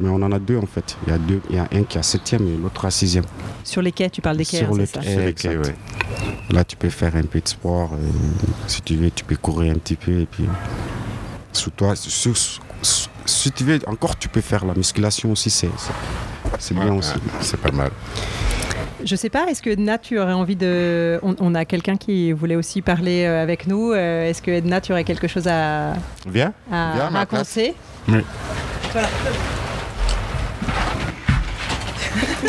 Mais 0.00 0.08
on 0.08 0.16
en 0.22 0.32
a 0.32 0.38
deux 0.38 0.56
en 0.58 0.66
fait. 0.66 0.96
Il 1.06 1.10
y 1.12 1.14
a 1.14 1.18
deux, 1.18 1.40
il 1.50 1.56
y 1.56 1.58
a 1.58 1.64
un 1.72 1.82
qui 1.82 1.96
est 1.98 2.00
à 2.00 2.02
septième 2.02 2.46
et 2.48 2.56
l'autre 2.56 2.84
à 2.86 2.90
sixième. 2.90 3.24
Sur 3.64 3.82
les 3.82 3.92
quais, 3.92 4.08
tu 4.10 4.20
parles 4.22 4.38
des 4.38 4.44
quais, 4.46 4.58
Sur 4.58 4.68
hein, 4.72 4.76
le 4.78 4.86
c'est 4.86 4.94
ça 4.94 5.00
quai, 5.02 5.28
exact. 5.28 5.74
Là, 6.50 6.64
tu 6.64 6.76
peux 6.76 6.90
faire 6.90 7.14
un 7.16 7.22
peu 7.22 7.40
de 7.40 7.48
sport. 7.48 7.90
euh, 7.92 7.98
si 8.66 8.80
tu 8.82 8.96
veux, 8.96 9.10
tu 9.10 9.24
peux 9.24 9.36
courir 9.36 9.72
un 9.72 9.78
petit 9.78 9.96
peu 9.96 10.20
et 10.20 10.26
puis 10.26 10.44
sous 11.52 11.70
toi, 11.70 11.94
si 11.96 13.50
tu 13.52 13.64
veux, 13.64 13.78
encore, 13.86 14.18
tu 14.18 14.28
peux 14.28 14.40
faire 14.40 14.64
la 14.64 14.74
musculation 14.74 15.32
aussi. 15.32 15.50
C'est 15.50 15.68
bien 16.74 16.90
Ouais, 16.90 16.98
aussi. 16.98 17.14
c'est 17.40 17.60
pas 17.60 17.70
mal. 17.70 17.90
Je 19.04 19.16
sais 19.16 19.30
pas, 19.30 19.46
est-ce 19.48 19.60
que 19.62 19.70
Edna, 19.70 19.98
tu 19.98 20.18
aurais 20.20 20.32
envie 20.32 20.54
de. 20.54 21.18
On, 21.22 21.34
on 21.40 21.54
a 21.56 21.64
quelqu'un 21.64 21.96
qui 21.96 22.30
voulait 22.32 22.54
aussi 22.54 22.82
parler 22.82 23.24
euh, 23.24 23.42
avec 23.42 23.66
nous. 23.66 23.90
Euh, 23.92 24.28
est-ce 24.28 24.40
que 24.40 24.50
Edna, 24.52 24.80
tu 24.80 24.92
aurais 24.92 25.02
quelque 25.02 25.26
chose 25.26 25.48
à, 25.48 25.94
Viens, 26.26 26.52
à 26.70 26.92
viens 26.94 27.06
à 27.06 27.10
raconter? 27.10 27.74
Oui. 28.08 28.20
Voilà. 28.92 29.08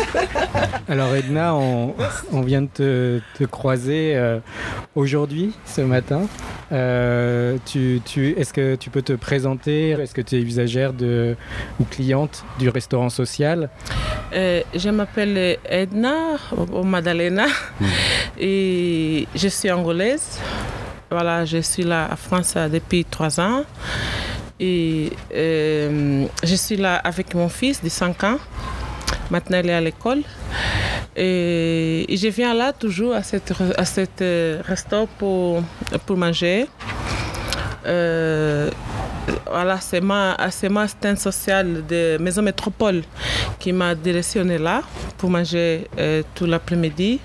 Alors 0.88 1.14
Edna, 1.14 1.54
on, 1.54 1.94
on 2.32 2.40
vient 2.42 2.62
de 2.62 2.68
te, 2.72 3.20
te 3.38 3.44
croiser 3.44 4.12
euh, 4.16 4.38
aujourd'hui, 4.94 5.54
ce 5.66 5.80
matin. 5.80 6.22
Euh, 6.72 7.56
tu, 7.64 8.00
tu, 8.04 8.30
Est-ce 8.38 8.52
que 8.52 8.74
tu 8.76 8.90
peux 8.90 9.02
te 9.02 9.12
présenter? 9.12 9.90
Est-ce 9.90 10.14
que 10.14 10.20
tu 10.20 10.36
es 10.36 10.40
usagère 10.40 10.92
de, 10.92 11.36
ou 11.80 11.84
cliente 11.84 12.44
du 12.58 12.68
restaurant 12.68 13.10
social? 13.10 13.70
Euh, 14.32 14.62
je 14.74 14.90
m'appelle 14.90 15.58
Edna 15.68 16.36
ou 16.72 16.82
Madalena 16.82 17.46
et 18.38 19.28
je 19.34 19.48
suis 19.48 19.70
angolaise. 19.70 20.38
Voilà, 21.10 21.44
je 21.44 21.58
suis 21.58 21.84
là 21.84 22.08
en 22.10 22.16
France 22.16 22.54
depuis 22.72 23.04
trois 23.04 23.38
ans 23.38 23.64
et 24.58 25.12
je 25.30 26.54
suis 26.56 26.76
là 26.76 26.96
avec 26.96 27.34
mon 27.34 27.48
fils 27.48 27.82
de 27.82 27.88
5 27.88 28.24
ans. 28.24 28.38
Maintenant, 29.34 29.58
il 29.64 29.68
est 29.68 29.74
à 29.74 29.80
l'école. 29.80 30.22
Et, 31.16 32.06
je 32.08 32.28
viens 32.28 32.54
là 32.54 32.72
toujours 32.72 33.14
à 33.16 33.24
cette, 33.24 33.52
à 33.76 33.84
cette 33.84 34.22
euh, 34.22 34.62
resto 34.64 35.08
pour, 35.18 35.60
pour 36.06 36.16
manger. 36.16 36.68
Euh, 37.84 38.70
voilà, 39.50 39.80
c'est 39.80 40.00
ma, 40.00 40.36
ma 40.70 40.86
sociale 41.16 41.84
de 41.84 42.16
Maison 42.20 42.42
Métropole 42.42 43.02
qui 43.58 43.72
m'a 43.72 43.96
directionné 43.96 44.56
là 44.56 44.82
pour 45.18 45.30
manger 45.30 45.88
euh, 45.98 46.22
tout 46.36 46.46
l'après-midi. 46.46 47.18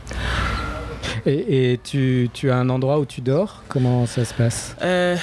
Et, 1.26 1.74
et 1.74 1.78
tu, 1.84 2.30
tu 2.34 2.50
as 2.52 2.58
un 2.58 2.70
endroit 2.70 3.00
où 3.00 3.06
tu 3.06 3.22
dors? 3.22 3.64
Comment 3.68 4.06
ça 4.06 4.24
se 4.26 4.34
passe? 4.34 4.76
Euh, 4.82 5.16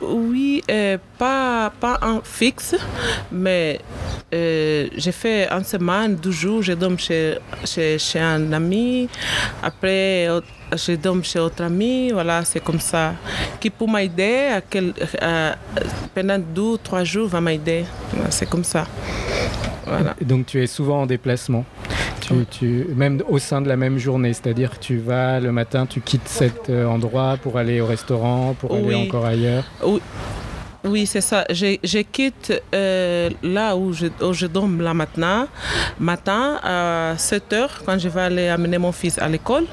oui, 0.00 0.62
euh, 0.70 0.98
pas, 1.18 1.72
pas 1.80 1.98
en 2.02 2.20
fixe, 2.22 2.74
mais 3.30 3.80
euh, 4.34 4.88
j'ai 4.96 5.12
fait 5.12 5.48
une 5.50 5.64
semaine, 5.64 6.16
deux 6.16 6.30
jours, 6.32 6.62
je 6.62 6.72
dors 6.72 6.98
chez, 6.98 7.36
chez, 7.64 7.98
chez 7.98 8.18
un 8.20 8.52
ami, 8.52 9.08
après 9.62 10.28
je 10.72 10.92
dors 10.94 11.22
chez 11.24 11.38
autre 11.40 11.62
ami, 11.64 12.10
voilà, 12.12 12.44
c'est 12.44 12.60
comme 12.62 12.80
ça. 12.80 13.14
Qui 13.60 13.70
peut 13.70 13.86
m'aider 13.86 14.48
à 14.56 14.60
quel- 14.60 14.94
à- 15.20 15.56
pendant 16.14 16.38
deux, 16.38 16.78
trois 16.82 17.04
jours, 17.04 17.28
va 17.28 17.40
m'aider. 17.40 17.84
Voilà, 18.12 18.30
C'est 18.30 18.48
comme 18.48 18.64
ça. 18.64 18.86
Voilà. 19.86 20.14
Donc 20.20 20.46
tu 20.46 20.62
es 20.62 20.66
souvent 20.66 21.02
en 21.02 21.06
déplacement? 21.06 21.64
Tu, 22.30 22.46
tu- 22.58 22.86
même 22.94 23.22
au 23.28 23.38
sein 23.38 23.60
de 23.60 23.68
la 23.68 23.76
même 23.76 23.98
journée, 23.98 24.32
c'est-à-dire 24.32 24.70
que 24.78 24.78
tu 24.84 24.98
vas 24.98 25.40
le 25.40 25.52
matin, 25.52 25.86
tu 25.86 26.00
quittes 26.00 26.28
cet 26.28 26.70
euh, 26.70 26.86
endroit 26.86 27.36
pour 27.42 27.58
aller 27.58 27.80
au 27.80 27.86
restaurant, 27.86 28.54
pour 28.58 28.74
aller 28.74 28.94
encore 28.94 29.24
ailleurs. 29.26 29.64
Oui, 29.84 30.00
oui 30.84 31.06
c'est 31.06 31.20
ça. 31.20 31.44
Je, 31.50 31.76
je 31.84 31.98
quitte 31.98 32.52
euh, 32.74 33.28
là 33.42 33.76
où 33.76 33.92
je, 33.92 34.06
où 34.22 34.32
je 34.32 34.46
dors 34.46 34.68
là 34.68 34.94
maintenant, 34.94 35.46
matin 35.98 36.58
à 36.62 37.14
7 37.18 37.52
heures, 37.52 37.82
quand 37.84 37.98
je 37.98 38.08
vais 38.08 38.20
aller 38.22 38.48
amener 38.48 38.78
mon 38.78 38.92
fils 38.92 39.18
à 39.18 39.28
l'école. 39.28 39.64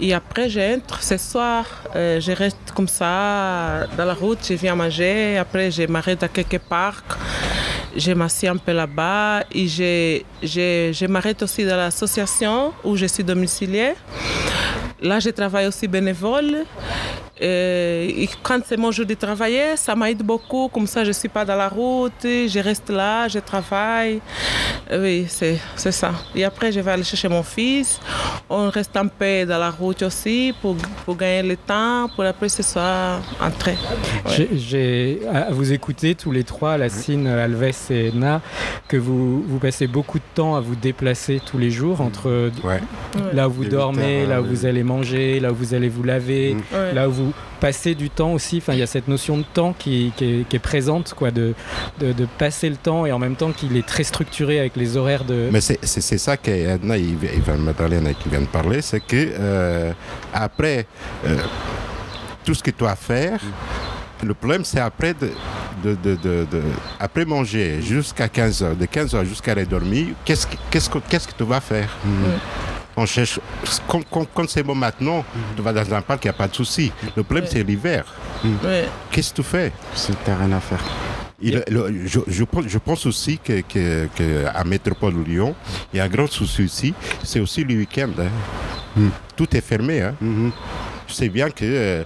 Et 0.00 0.14
après, 0.14 0.48
j'entre 0.48 1.02
ce 1.02 1.16
soir, 1.16 1.64
euh, 1.94 2.18
je 2.20 2.32
reste 2.32 2.72
comme 2.74 2.88
ça 2.88 3.86
dans 3.96 4.04
la 4.04 4.14
route, 4.14 4.38
je 4.48 4.54
viens 4.54 4.74
manger. 4.74 5.38
Après, 5.38 5.70
je 5.70 5.84
m'arrête 5.86 6.22
à 6.24 6.28
quelques 6.28 6.58
parcs. 6.58 7.04
Je 7.96 8.12
m'assieds 8.12 8.48
un 8.48 8.56
peu 8.56 8.72
là-bas 8.72 9.44
et 9.52 9.68
je, 9.68 11.06
m'arrête 11.06 11.42
aussi 11.42 11.64
dans 11.64 11.76
l'association 11.76 12.72
où 12.84 12.96
je 12.96 13.06
suis 13.06 13.24
domiciliée. 13.24 13.94
Là, 15.00 15.18
je 15.20 15.30
travaille 15.30 15.66
aussi 15.66 15.88
bénévole. 15.88 16.64
Et, 17.44 18.22
et 18.22 18.28
quand 18.42 18.60
c'est 18.64 18.76
mon 18.76 18.92
jour 18.92 19.04
de 19.04 19.14
travailler, 19.14 19.76
ça 19.76 19.96
m'aide 19.96 20.22
beaucoup. 20.22 20.68
Comme 20.68 20.86
ça, 20.86 21.02
je 21.02 21.08
ne 21.08 21.12
suis 21.12 21.28
pas 21.28 21.44
dans 21.44 21.56
la 21.56 21.68
route, 21.68 22.12
je 22.22 22.60
reste 22.62 22.88
là, 22.90 23.26
je 23.26 23.40
travaille. 23.40 24.20
Oui, 24.92 25.26
c'est 25.28 25.58
c'est 25.74 25.90
ça. 25.92 26.12
Et 26.36 26.44
après, 26.44 26.70
je 26.70 26.78
vais 26.80 26.90
aller 26.92 27.02
chercher 27.02 27.28
mon 27.28 27.42
fils. 27.42 27.98
On 28.48 28.68
reste 28.70 28.96
un 28.96 29.08
peu 29.08 29.44
dans 29.46 29.58
la 29.58 29.70
route 29.70 30.02
aussi 30.02 30.54
pour, 30.60 30.76
pour 31.04 31.16
gagner 31.16 31.42
le 31.48 31.56
temps, 31.56 32.08
pour 32.14 32.24
après 32.24 32.48
ce 32.48 32.62
soir 32.62 33.20
entrer. 33.40 33.76
Ouais. 34.26 34.32
J'ai- 34.36 34.48
J'ai 34.72 35.20
à 35.32 35.50
vous 35.50 35.72
écouter 35.72 36.14
tous 36.14 36.30
les 36.30 36.44
trois, 36.44 36.76
Lacine, 36.78 37.26
Alves 37.26 37.72
et 37.90 38.12
Na, 38.12 38.40
que 38.88 38.96
vous, 38.96 39.42
vous 39.42 39.58
passez 39.58 39.86
beaucoup 39.86 40.18
de 40.18 40.24
temps 40.34 40.54
à 40.54 40.60
vous 40.60 40.76
déplacer 40.76 41.40
tous 41.44 41.58
les 41.58 41.70
jours 41.70 42.00
entre 42.00 42.50
là 43.32 43.48
où 43.48 43.52
vous 43.52 43.62
Les 43.64 43.68
dormez, 43.70 44.26
là 44.26 44.40
où 44.40 44.44
oui. 44.44 44.50
vous 44.50 44.66
allez 44.66 44.82
manger, 44.82 45.40
là 45.40 45.50
où 45.52 45.54
vous 45.54 45.74
allez 45.74 45.88
vous 45.88 46.02
laver, 46.04 46.56
Ouais. 46.72 46.92
là 46.94 47.08
où 47.08 47.12
vous 47.12 47.31
passez 47.60 47.94
du 47.94 48.10
temps 48.10 48.32
aussi. 48.32 48.58
Enfin, 48.58 48.72
il 48.72 48.78
y 48.78 48.82
a 48.82 48.86
cette 48.86 49.08
notion 49.08 49.38
de 49.38 49.44
temps 49.44 49.74
qui, 49.78 50.12
qui 50.16 50.24
est, 50.24 50.48
qui 50.48 50.56
est 50.56 50.58
présente, 50.58 51.14
quoi, 51.14 51.30
de, 51.30 51.54
de, 52.00 52.12
de 52.12 52.26
passer 52.38 52.68
le 52.70 52.76
temps 52.76 53.06
et 53.06 53.12
en 53.12 53.18
même 53.18 53.36
temps 53.36 53.52
qu'il 53.52 53.76
est 53.76 53.86
très 53.86 54.04
structuré 54.04 54.58
avec 54.58 54.76
les 54.76 54.96
horaires 54.96 55.24
de. 55.24 55.48
Mais 55.52 55.60
c'est 55.60 56.18
ça 56.18 56.36
qu'Edna 56.36 56.96
et 56.98 57.02
Ivan 57.02 57.58
Madalena 57.58 58.14
qui 58.14 58.28
vient 58.28 58.40
de 58.40 58.46
parler, 58.46 58.82
c'est 58.82 59.00
que 59.00 59.16
euh, 59.38 59.92
après 60.32 60.86
euh, 61.26 61.36
tout 62.44 62.54
ce 62.54 62.62
que 62.62 62.70
tu 62.70 62.84
as 62.84 62.90
à 62.90 62.96
faire, 62.96 63.40
le 64.24 64.34
problème 64.34 64.64
c'est 64.64 64.78
après 64.80 65.14
de, 65.14 65.30
de, 65.84 65.94
de- 66.02 66.16
de- 66.16 66.46
de- 66.50 66.62
après 67.00 67.24
manger 67.24 67.80
jusqu'à 67.82 68.26
15h, 68.26 68.76
de 68.76 68.86
15h 68.86 69.24
jusqu'à 69.24 69.52
aller 69.52 69.64
dormir, 69.66 70.08
qu'est-ce 70.24 70.46
que, 70.46 70.56
qu'est-ce 70.70 70.88
que, 70.90 70.98
qu'est-ce 71.08 71.26
que 71.28 71.34
tu 71.36 71.44
vas 71.44 71.60
faire? 71.60 71.88
On 72.96 73.06
cherche, 73.06 73.40
quand, 73.88 74.02
quand- 74.10 74.26
quand 74.34 74.48
c'est 74.48 74.62
bon 74.62 74.74
maintenant, 74.74 75.24
tu 75.56 75.62
vas 75.62 75.72
dans 75.72 75.94
un 75.94 76.02
parc, 76.02 76.24
il 76.24 76.28
n'y 76.28 76.30
a 76.30 76.34
pas 76.34 76.48
de 76.48 76.54
souci. 76.54 76.92
Le 77.16 77.22
problème 77.22 77.46
c'est 77.48 77.62
l'hiver. 77.62 78.04
Ouais. 78.64 78.86
Qu'est-ce 79.10 79.30
que 79.30 79.36
tu 79.36 79.42
fais? 79.42 79.72
C'est 79.94 80.12
t'as 80.24 80.36
rien 80.36 80.52
à 80.52 80.60
faire. 80.60 80.82
il- 81.40 81.62
le- 81.68 82.06
je, 82.06 82.20
je 82.28 82.44
pense, 82.44 82.64
je 82.68 82.78
pense 82.78 83.06
aussi 83.06 83.38
qu'à 83.38 83.62
que, 83.62 84.06
que 84.16 84.44
à 84.54 84.62
Métropole 84.64 85.14
Lyon, 85.24 85.54
il 85.92 85.96
y 85.96 86.00
a 86.00 86.04
un 86.04 86.08
grand 86.08 86.28
souci 86.30 86.62
aussi, 86.64 86.94
c'est 87.24 87.40
aussi 87.40 87.64
le 87.64 87.74
week-end. 87.76 88.10
hein. 88.20 89.02
Tout 89.36 89.56
est 89.56 89.60
fermé. 89.62 90.02
Hein. 90.02 90.14
Je 91.12 91.16
sais 91.18 91.28
bien 91.28 91.50
que 91.50 91.64
euh, 91.64 92.04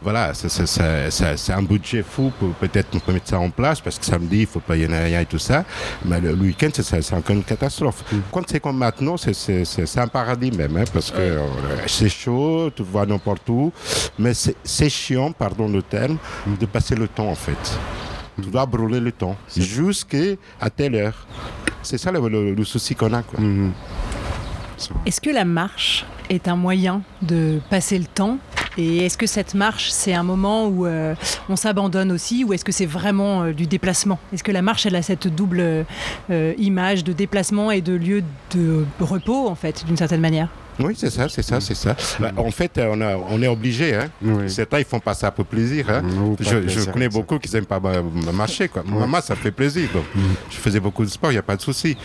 voilà, 0.00 0.32
c'est- 0.32 1.52
un 1.52 1.62
budget 1.62 2.02
fou 2.02 2.32
pour 2.38 2.48
peut-être 2.54 2.88
on 2.94 2.98
peut 3.00 3.12
mettre 3.12 3.28
ça 3.28 3.38
en 3.38 3.50
place 3.50 3.80
parce 3.82 3.98
que 3.98 4.06
samedi 4.06 4.40
il 4.40 4.46
faut 4.46 4.60
payer 4.60 4.86
rien 4.86 5.20
et 5.20 5.26
tout 5.26 5.38
ça, 5.38 5.64
mais 6.06 6.20
le, 6.20 6.28
le 6.30 6.34
week-end 6.42 6.70
c'est 6.72 7.12
encore 7.14 7.36
une 7.36 7.44
catastrophe. 7.44 8.02
Quand 8.32 8.42
c'est 8.48 8.60
comme 8.60 8.78
maintenant, 8.78 9.16
c'est- 9.18 9.98
un 9.98 10.08
paradis 10.08 10.50
même 10.52 10.76
hein, 10.78 10.84
parce 10.92 11.10
que 11.10 11.18
euh, 11.18 11.40
c'est 11.86 12.08
chaud, 12.08 12.70
tu 12.74 12.82
vois 12.82 13.04
n'importe 13.04 13.46
où, 13.50 13.72
mais 14.18 14.32
c'est 14.34 14.88
chiant, 14.90 15.32
pardon 15.32 15.68
le 15.68 15.82
terme, 15.82 16.16
de 16.58 16.64
passer 16.66 16.94
le 16.94 17.08
temps 17.08 17.28
en 17.28 17.34
fait. 17.34 17.78
Tu 18.42 18.48
dois 18.50 18.64
brûler 18.66 19.00
le 19.00 19.12
temps 19.12 19.36
jusqu'à 19.56 20.70
telle 20.74 20.94
heure. 20.94 21.26
C'est 21.82 21.98
ça 21.98 22.10
le, 22.10 22.26
le- 22.28 22.54
le 22.54 22.64
souci 22.64 22.94
qu'on 22.94 23.12
a. 23.12 23.22
Quoi. 23.22 23.38
Est-ce 25.06 25.20
que 25.20 25.30
la 25.30 25.44
marche 25.44 26.04
est 26.30 26.48
un 26.48 26.56
moyen 26.56 27.02
de 27.22 27.60
passer 27.70 27.98
le 27.98 28.04
temps 28.06 28.38
et 28.78 29.06
est-ce 29.06 29.16
que 29.16 29.26
cette 29.26 29.54
marche, 29.54 29.88
c'est 29.88 30.12
un 30.12 30.22
moment 30.22 30.66
où 30.66 30.84
euh, 30.84 31.14
on 31.48 31.56
s'abandonne 31.56 32.12
aussi 32.12 32.44
ou 32.44 32.52
est-ce 32.52 32.62
que 32.62 32.72
c'est 32.72 32.84
vraiment 32.84 33.44
euh, 33.44 33.52
du 33.54 33.66
déplacement? 33.66 34.18
Est-ce 34.34 34.44
que 34.44 34.52
la 34.52 34.60
marche, 34.60 34.84
elle 34.84 34.96
a 34.96 35.00
cette 35.00 35.28
double 35.28 35.86
euh, 36.30 36.52
image 36.58 37.02
de 37.02 37.14
déplacement 37.14 37.70
et 37.70 37.80
de 37.80 37.94
lieu 37.94 38.22
de 38.54 38.84
repos, 39.00 39.48
en 39.48 39.54
fait, 39.54 39.86
d'une 39.86 39.96
certaine 39.96 40.20
manière? 40.20 40.48
Oui, 40.78 40.92
c'est 40.94 41.08
ça, 41.08 41.26
c'est 41.30 41.40
ça, 41.40 41.58
c'est 41.58 41.74
ça. 41.74 41.96
Bah, 42.20 42.32
en 42.36 42.50
fait, 42.50 42.78
on, 42.78 43.00
a- 43.00 43.16
on 43.16 43.40
est 43.40 43.48
obligé. 43.48 43.94
Hein. 43.94 44.10
Certains, 44.46 44.80
ils 44.80 44.84
font 44.84 45.00
pas 45.00 45.14
ça 45.14 45.30
pour 45.30 45.46
plaisir. 45.46 45.88
Hein. 45.88 46.02
je, 46.38 46.90
connais 46.90 47.08
beaucoup 47.08 47.38
qui 47.38 47.50
n'aiment 47.54 47.64
pas 47.64 47.80
ma- 47.80 48.02
ma- 48.02 48.32
marcher. 48.32 48.68
Quoi. 48.68 48.82
Maman, 48.86 49.22
ça 49.22 49.36
fait 49.36 49.52
plaisir. 49.52 49.88
donc. 49.94 50.04
Je 50.50 50.56
faisais 50.58 50.80
beaucoup 50.80 51.02
de 51.02 51.08
sport, 51.08 51.30
il 51.30 51.34
n'y 51.36 51.38
a 51.38 51.42
pas 51.42 51.56
de 51.56 51.62
souci. 51.62 51.96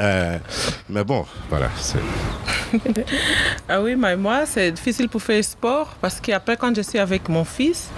Euh, 0.00 0.38
mais 0.88 1.02
bon, 1.04 1.26
voilà. 1.50 1.68
Ah 3.68 3.80
oui, 3.82 3.96
mais 3.96 4.16
moi, 4.16 4.44
c'est 4.46 4.70
difficile 4.72 5.08
pour 5.08 5.22
faire 5.22 5.42
sport 5.44 5.88
parce 6.00 6.20
qu'après, 6.20 6.56
quand 6.56 6.74
je 6.74 6.82
suis 6.82 6.98
avec 6.98 7.28
mon 7.28 7.44
fils, 7.44 7.88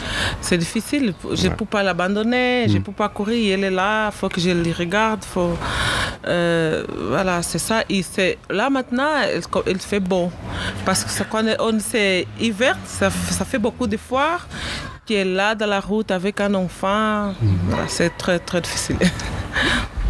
c'est 0.40 0.59
difficile. 0.59 1.12
Je 1.32 1.44
ne 1.44 1.48
Ouais. 1.51 1.57
peux 1.57 1.64
pas 1.64 1.82
l'abandonner, 1.82 2.66
je 2.68 2.74
ne 2.74 2.78
Mm. 2.78 2.82
peux 2.84 2.92
pas 2.92 3.09
courir. 3.09 3.59
Il 3.59 3.64
est 3.64 3.70
là, 3.70 4.09
il 4.09 4.12
faut 4.16 4.28
que 4.28 4.40
je 4.40 4.51
le 4.51 4.72
regarde. 4.72 5.24
Faut, 5.24 5.57
euh, 6.26 6.84
voilà, 7.09 7.42
c'est 7.42 7.59
ça. 7.59 7.82
Et 7.88 8.05
là, 8.48 8.70
maintenant, 8.70 9.11
il, 9.66 9.78
fait 9.78 10.01
bon. 10.01 10.30
Parce 10.84 11.05
que 11.05 11.11
ça- 11.11 11.24
quand 11.30 11.44
on, 11.59 11.78
c'est 11.80 12.26
hiver, 12.40 12.76
ça, 12.84 13.11
ça 13.11 13.44
fait 13.44 13.59
beaucoup 13.59 13.86
d'efforts. 13.86 14.46
Tu 15.07 15.14
es 15.14 15.24
là 15.24 15.55
dans 15.55 15.66
la 15.66 15.80
route 15.80 16.11
avec 16.11 16.40
un 16.40 16.55
enfant. 16.55 17.34
Voilà, 17.68 17.86
c'est 17.88 18.16
très, 18.16 18.38
très 18.38 18.61
difficile. 18.61 18.96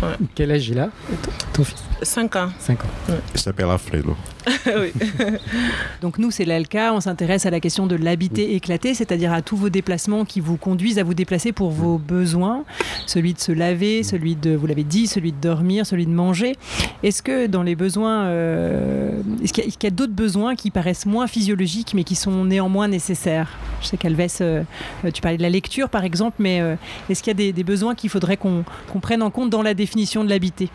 Ouais. 0.03 0.17
Quel 0.35 0.51
âge 0.53 0.69
il 0.69 0.79
a, 0.79 0.89
ton, 1.23 1.31
ton 1.53 1.65
fils? 1.65 1.83
5 2.03 2.37
ans. 2.37 2.51
5 2.59 2.85
ans. 2.85 2.89
Il 3.35 3.41
s'appelle 3.41 3.69
Alfredo. 3.69 4.17
oui. 4.67 4.93
Donc 6.03 6.19
nous, 6.19 6.31
c'est 6.31 6.45
l'ALCA, 6.45 6.95
on 6.95 7.01
s'intéresse 7.01 7.47
à 7.47 7.51
la 7.51 7.61
question 7.61 7.87
de 7.87 7.97
l'habiter 7.97 8.55
éclaté, 8.55 8.95
c'est-à-dire 8.95 9.33
à 9.33 9.43
tous 9.43 9.57
vos 9.57 9.69
déplacements 9.69 10.25
qui 10.25 10.41
vous 10.41 10.57
conduisent 10.57 10.99
à 10.99 11.05
vous 11.05 11.15
déplacer 11.15 11.53
pour 11.53 11.71
vos 11.71 11.99
besoins, 11.99 12.65
celui 13.07 13.35
de 13.35 13.41
se 13.41 13.53
laver, 13.53 14.03
celui 14.03 14.37
de, 14.37 14.55
vous 14.55 14.67
l'avez 14.67 14.85
dit, 14.85 15.07
celui 15.07 15.33
de 15.33 15.41
dormir, 15.41 15.87
celui 15.87 16.07
de 16.07 16.13
manger. 16.13 16.57
Est-ce 17.03 17.23
que 17.23 17.47
dans 17.47 17.63
les 17.63 17.75
besoins, 17.75 18.25
euh, 18.25 19.23
est-ce 19.43 19.53
qu'il 19.53 19.65
y 19.83 19.87
a, 19.87 19.91
d'autres 19.91 20.13
besoins 20.13 20.55
qui 20.55 20.71
paraissent 20.71 21.07
moins 21.07 21.27
physiologiques 21.27 21.95
mais 21.95 22.05
qui 22.05 22.15
sont 22.15 22.45
néanmoins 22.45 22.89
nécessaires? 22.89 23.59
Je 23.81 23.87
sais 23.87 23.97
qu'Alves, 23.97 24.21
euh, 24.41 24.63
euh, 25.05 25.11
tu 25.11 25.21
parlais 25.21 25.39
de 25.39 25.43
la 25.43 25.51
lecture 25.51 25.89
par 25.89 26.05
exemple, 26.05 26.37
mais 26.39 26.61
euh, 26.61 26.77
est-ce 27.09 27.23
qu'il 27.23 27.31
y 27.31 27.33
a 27.33 27.35
des, 27.35 27.53
des 27.53 27.65
besoins 27.65 27.95
qu'il 27.95 28.11
faudrait 28.11 28.37
qu'on 28.37 28.65
qu'on 28.93 29.01
prenne 29.01 29.23
en 29.23 29.31
compte 29.31 29.51
dans 29.51 29.63
la 29.63 29.75
définition 29.75 30.25
de 30.25 30.29
l'habiter 30.29 30.69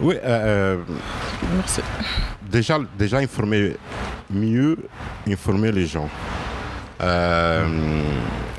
Oui, 0.00 0.16
euh, 0.24 0.78
Merci. 1.56 1.82
déjà, 2.50 2.78
déjà 2.98 3.18
informer, 3.18 3.76
mieux 4.30 4.76
informer 5.28 5.72
les 5.72 5.86
gens. 5.86 6.08
Euh, 7.02 7.66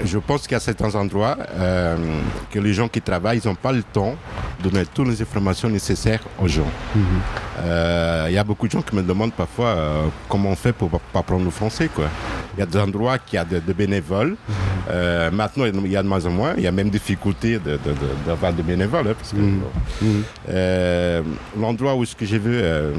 je 0.04 0.18
pense 0.18 0.42
qu'il 0.44 0.54
y 0.54 0.56
a 0.56 0.60
certains 0.60 0.94
endroits 0.96 1.38
euh, 1.54 1.96
que 2.50 2.58
les 2.60 2.74
gens 2.74 2.88
qui 2.88 3.00
travaillent, 3.02 3.40
ils 3.44 3.48
n'ont 3.48 3.54
pas 3.56 3.72
le 3.72 3.84
temps 3.84 4.16
de 4.64 4.70
donner 4.70 4.86
toutes 4.92 5.08
les 5.10 5.22
informations 5.22 5.70
nécessaires 5.70 6.22
aux 6.40 6.48
gens. 6.48 6.66
Euh, 7.60 8.26
Il 8.30 8.34
y 8.34 8.38
a 8.40 8.44
beaucoup 8.44 8.66
de 8.68 8.72
gens 8.72 8.82
qui 8.82 8.96
me 8.96 9.04
demandent 9.04 9.34
parfois 9.34 9.68
euh, 9.68 10.08
comment 10.28 10.50
on 10.50 10.56
fait 10.56 10.74
pour 10.74 10.90
pas 10.90 11.20
apprendre 11.20 11.46
le 11.46 11.52
français. 11.52 11.88
Quoi. 11.94 12.06
Il 12.58 12.60
y 12.60 12.64
a 12.64 12.66
des 12.66 12.78
endroits 12.80 13.18
qui 13.18 13.38
a 13.38 13.46
de, 13.46 13.60
de 13.60 13.74
bénévoles. 13.74 14.36
Euh, 14.90 15.32
maintenant, 15.32 15.66
il 15.66 15.92
y 15.92 15.96
a 15.96 16.04
de 16.04 16.08
moins 16.08 16.26
en 16.26 16.32
moins. 16.32 16.54
Il 16.58 16.64
y 16.64 16.68
a 16.68 16.72
même 16.72 16.90
difficulté 16.90 17.54
de- 17.60 17.72
de- 17.72 17.78
de- 17.78 18.26
d'avoir 18.28 18.52
des 18.54 18.64
bénévoles. 18.64 19.08
hein, 19.08 19.14
parce 19.18 19.32
que, 19.32 19.38
euh, 20.50 21.22
L'endroit 21.60 21.96
où 21.96 22.04
ce 22.06 22.16
que 22.16 22.26
j'ai 22.26 22.40
vu 22.40 22.54
euh, 22.56 22.94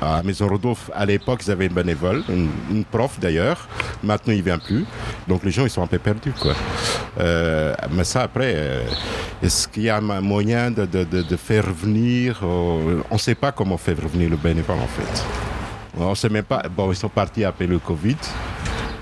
à 0.00 0.22
Maison 0.22 0.48
Rodolphe, 0.48 0.90
à 0.94 1.06
l'époque, 1.06 1.40
ils 1.46 1.50
avaient 1.50 1.66
une 1.66 1.72
bénévole, 1.72 2.22
une, 2.28 2.50
une 2.70 2.84
prof 2.84 3.18
d'ailleurs. 3.20 3.66
Maintenant, 4.02 4.32
il 4.32 4.38
ne 4.40 4.44
vient 4.44 4.58
plus. 4.58 4.84
Donc 5.26 5.44
les 5.44 5.50
gens, 5.50 5.64
ils 5.64 5.70
sont 5.70 5.82
un 5.82 5.86
peu 5.86 5.98
perdus. 5.98 6.32
Quoi. 6.38 6.54
Euh, 7.20 7.74
mais 7.92 8.04
ça, 8.04 8.22
après, 8.22 8.52
euh, 8.54 8.82
est-ce 9.42 9.66
qu'il 9.66 9.84
y 9.84 9.88
a 9.90 9.96
un 9.96 10.20
moyen 10.20 10.70
de, 10.70 10.84
de- 10.86 11.04
de- 11.04 11.22
de 11.22 11.36
faire 11.36 11.66
revenir 11.66 12.40
euh, 12.42 13.00
On 13.10 13.14
ne 13.14 13.18
sait 13.18 13.34
pas 13.34 13.50
comment 13.52 13.76
faire 13.78 13.96
revenir 14.02 14.30
le 14.30 14.36
bénévole, 14.36 14.76
en 14.78 14.86
fait. 14.86 15.24
On 16.00 16.14
sait 16.14 16.28
même 16.28 16.44
pas. 16.44 16.62
Bon, 16.68 16.90
ils 16.92 16.96
sont 16.96 17.08
partis 17.08 17.44
après 17.44 17.66
le 17.66 17.78
Covid. 17.78 18.16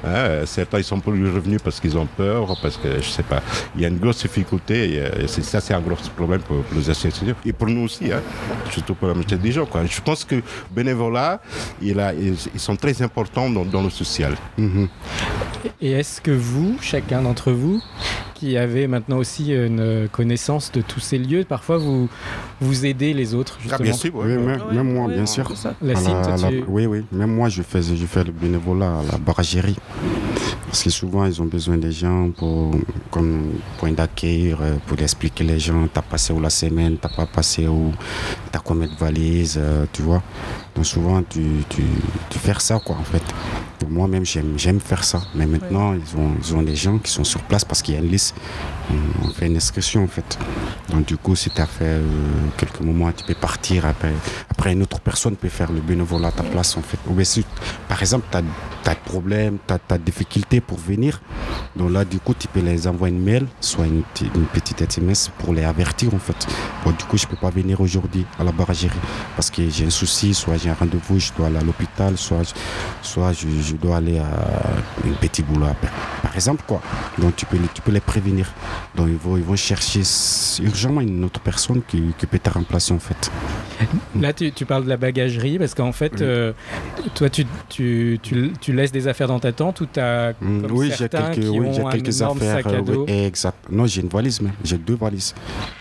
Hein, 0.07 0.45
certains 0.47 0.79
ils 0.79 0.85
sont 0.85 1.01
plus 1.01 1.29
revenus 1.31 1.61
parce 1.63 1.81
qu'ils 1.81 1.97
ont 1.99 2.07
peur, 2.07 2.57
parce 2.63 2.77
que 2.77 2.89
je 3.01 3.09
sais 3.09 3.23
pas. 3.23 3.43
Il 3.75 3.83
y 3.83 3.85
a 3.85 3.89
une 3.89 3.99
grosse 3.99 4.23
difficulté. 4.23 4.95
et, 4.95 5.01
euh, 5.01 5.27
ça, 5.27 5.61
c'est 5.61 5.75
un 5.75 5.81
gros 5.81 5.97
problème 6.17 6.41
pour, 6.41 6.63
pour 6.63 6.79
les 6.79 6.89
associations 6.91 7.35
et 7.45 7.53
pour 7.53 7.69
nous 7.69 7.83
aussi, 7.85 8.13
hein, 8.13 8.21
surtout 8.71 8.95
pour 8.95 9.09
la 9.09 9.15
majorité 9.15 9.37
des 9.37 9.53
gens. 9.53 9.67
Quoi. 9.67 9.85
Je 9.87 10.01
pense 10.01 10.25
que 10.25 10.37
bénévolat, 10.75 11.41
il 11.83 11.99
a, 12.01 12.13
ils, 12.15 12.37
ils 12.55 12.61
sont 12.61 12.77
très 12.77 13.01
importants 13.03 13.51
dans, 13.51 13.65
dans 13.65 13.83
le 13.83 13.91
social. 13.91 14.35
Et 15.81 15.93
est-ce 15.93 16.21
que 16.21 16.31
vous, 16.31 16.77
chacun 16.81 17.23
d'entre 17.23 17.51
vous, 17.53 17.81
qui 18.35 18.57
avez 18.59 18.87
maintenant 18.87 19.17
aussi 19.17 19.53
une 19.53 20.09
connaissance 20.13 20.71
de 20.71 20.83
tous 20.83 21.01
ces 21.01 21.19
lieux, 21.19 21.45
parfois 21.49 21.79
vous, 21.79 22.09
vous 22.61 22.85
aidez 22.87 23.15
les 23.15 23.35
autres 23.35 23.57
justement 23.61 23.83
bien 23.83 23.93
sûr, 23.95 24.11
Oui, 24.15 24.27
même, 24.27 24.61
même 24.73 24.93
moi, 24.93 25.09
bien 25.09 25.25
sûr. 25.27 25.51
La 25.83 25.95
la- 25.95 26.01
toi, 26.01 26.37
la- 26.43 26.49
tu- 26.49 26.65
Oui, 26.69 26.85
oui. 26.87 27.05
Même 27.13 27.35
moi, 27.35 27.49
je 27.49 27.63
fais, 27.63 27.83
je 27.83 28.07
fais 28.07 28.25
le 28.25 28.33
bénévolat 28.33 28.99
à 29.01 29.13
la 29.13 29.19
baragerie. 29.19 29.77
Parce 30.67 30.83
que 30.83 30.91
souvent, 30.91 31.25
ils 31.25 31.41
ont 31.41 31.47
besoin 31.47 31.79
des 31.79 31.93
gens 31.93 32.31
pour, 32.37 32.73
comme 33.11 33.53
point 33.79 33.93
d'accueil, 33.93 34.55
euh, 34.61 34.77
pour 34.87 35.01
expliquer 35.01 35.45
les 35.45 35.59
gens, 35.59 35.89
t'as 35.93 36.03
passé 36.03 36.33
où 36.33 36.41
la 36.41 36.51
semaine, 36.51 36.99
t'as 37.01 37.09
pas 37.09 37.27
passé 37.27 37.67
où. 37.67 37.93
t'as 38.53 38.59
combien 38.59 38.89
de 38.89 38.95
valises, 38.95 39.57
euh, 39.59 39.87
tu 39.93 40.03
vois. 40.03 40.23
Donc 40.75 40.85
souvent, 40.85 41.23
tu, 41.23 41.65
tu, 41.69 41.83
tu 42.29 42.39
fais 42.39 42.53
ça, 42.59 42.79
quoi, 42.85 42.97
en 42.97 43.05
fait. 43.05 43.23
Moi-même, 43.89 44.25
j'aime, 44.25 44.81
faire 44.81 45.05
ça. 45.05 45.23
Mais 45.35 45.47
maintenant, 45.47 45.95
ils, 45.95 46.19
ont, 46.19 46.33
ils 46.43 46.55
ont 46.55 46.63
des 46.63 46.75
gens 46.75 46.99
qui 46.99 47.11
sont 47.11 47.25
sur 47.25 47.41
place 47.43 47.65
parce 47.65 47.81
qu'il 47.81 47.95
y 47.95 47.97
a 47.97 48.01
une 48.01 48.11
liste. 48.11 48.35
On, 48.91 49.29
on 49.29 49.31
fait 49.31 49.47
une 49.47 49.57
inscription, 49.57 50.05
en 50.05 50.09
fait. 50.09 50.39
Donc 50.91 51.07
du 51.07 51.17
coup, 51.17 51.37
si 51.37 51.51
tu 51.51 51.61
as 51.61 51.67
fait 51.67 51.85
euh, 51.85 52.03
quelques 52.57 52.81
moments, 52.81 53.11
tu 53.13 53.25
peux 53.25 53.35
partir. 53.35 53.87
Après, 53.87 54.13
après, 54.51 54.73
une 54.73 54.83
autre 54.83 55.01
personne 55.01 55.37
peut 55.37 55.49
faire 55.49 55.71
le 55.73 55.81
bénévolat 55.81 56.29
à 56.29 56.33
ta 56.33 56.43
place, 56.43 56.77
en 56.77 56.83
fait. 56.83 56.99
Ou 57.09 57.15
bien 57.15 57.25
si, 57.25 57.45
par 57.89 58.01
exemple, 58.01 58.27
tu 58.31 58.39
as, 58.89 58.95
des 58.95 59.01
problèmes, 59.01 59.59
tu 59.66 59.74
as, 59.74 59.99
des 59.99 60.05
difficultés 60.05 60.61
pour 60.61 60.78
venir. 60.78 61.20
Donc 61.77 61.91
là, 61.93 62.05
du 62.05 62.18
coup, 62.20 62.33
tu 62.39 62.49
peux 62.49 62.61
les 62.61 62.87
envoyer 62.89 63.14
une 63.14 63.22
mail, 63.22 63.47
soit 63.61 63.87
une, 63.87 64.03
petite- 64.03 64.35
une 64.35 64.47
petite 64.47 64.81
SMS 64.81 65.31
pour 65.39 65.53
les 65.53 65.62
avertir, 65.64 66.14
en 66.14 66.18
fait. 66.18 66.47
Bon, 66.85 66.91
du 66.93 67.05
coup, 67.05 67.18
je 67.18 67.27
peux 67.27 67.37
pas 67.37 67.51
venir 67.51 67.81
aujourd'hui 67.81 68.24
à 68.39 68.45
la 68.45 68.53
baragerie 68.53 68.89
parce 69.37 69.51
que 69.51 69.68
j'ai 69.68 69.85
un 69.87 69.91
souci, 69.91 70.33
soit 70.33 70.57
j'ai 70.57 70.70
un 70.70 70.74
rendez-vous, 70.74 71.18
je 71.20 71.31
dois 71.37 71.49
aller 71.49 71.59
à 71.59 71.62
l'hôpital, 71.62 72.16
soit, 72.16 72.43
soit 73.03 73.33
je, 73.35 73.47
je 73.62 73.74
dois 73.77 73.99
aller 73.99 74.18
à 74.18 74.24
un 74.24 75.12
petit 75.20 75.43
boulot. 75.43 75.66
Par 76.22 76.35
exemple, 76.35 76.64
quoi. 76.66 76.81
Donc, 77.18 77.37
tu 77.37 77.45
peux, 77.45 77.59
les- 77.59 77.68
tu 77.74 77.83
peux 77.83 77.93
les 77.93 78.01
prévenir. 78.01 78.51
Donc, 78.95 79.09
ils 79.09 79.16
vont, 79.16 79.37
ils 79.37 79.43
vont 79.45 79.57
chercher 79.57 80.01
urgemment 80.62 81.03
une 81.03 81.24
autre 81.24 81.41
personne 81.41 81.83
qui, 81.87 82.03
qui 82.16 82.27
peut 82.27 82.39
te 82.39 82.49
remplacer, 82.51 82.93
en 82.95 82.99
fait. 82.99 83.31
Là, 84.18 84.33
tu, 84.33 84.51
tu 84.53 84.64
parles 84.64 84.85
de 84.85 84.89
la 84.89 84.97
bagagerie 84.97 85.59
parce 85.59 85.74
qu'en 85.74 85.93
fait, 85.93 86.22
euh, 86.22 86.53
toi, 87.14 87.29
tu, 87.29 87.45
tu, 87.68 88.18
tu, 88.61 88.72
laisses 88.72 88.93
des 88.93 89.09
affaires 89.09 89.29
dans 89.29 89.39
ta 89.41 89.53
tente 89.53 89.83
ou 89.83 89.87
tu 89.87 90.01
as 90.01 90.33
comme 90.33 90.47
Mm, 90.47 90.66
oui, 90.70 90.91
j'ai 90.97 91.09
quelques, 91.09 91.41
qui 91.41 91.49
oui, 91.49 91.66
j'ai 91.73 91.83
quelques 91.91 92.23
affaires. 92.23 92.67
euh, 92.67 92.83
oui, 93.07 93.12
exact. 93.12 93.59
Non, 93.71 93.87
j'ai 93.87 94.01
une 94.03 94.09
valise, 94.09 94.41
mais 94.41 94.51
j'ai 94.64 94.79
deux 94.79 94.97
valises. 94.97 95.35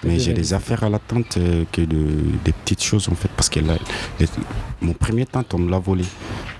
Mais 0.03 0.19
j'ai 0.19 0.33
des 0.33 0.53
affaires 0.53 0.83
à 0.83 0.89
la 0.89 0.99
tente 0.99 1.37
euh, 1.37 1.63
que 1.71 1.81
de, 1.81 1.97
des 2.43 2.51
petites 2.51 2.83
choses 2.83 3.07
en 3.09 3.15
fait, 3.15 3.29
parce 3.35 3.49
que 3.49 3.59
là, 3.59 3.75
les- 4.19 4.27
mon 4.81 4.93
premier 4.93 5.25
tente, 5.25 5.53
on 5.53 5.59
me 5.59 5.69
l'a 5.71 5.79
volé. 5.79 6.03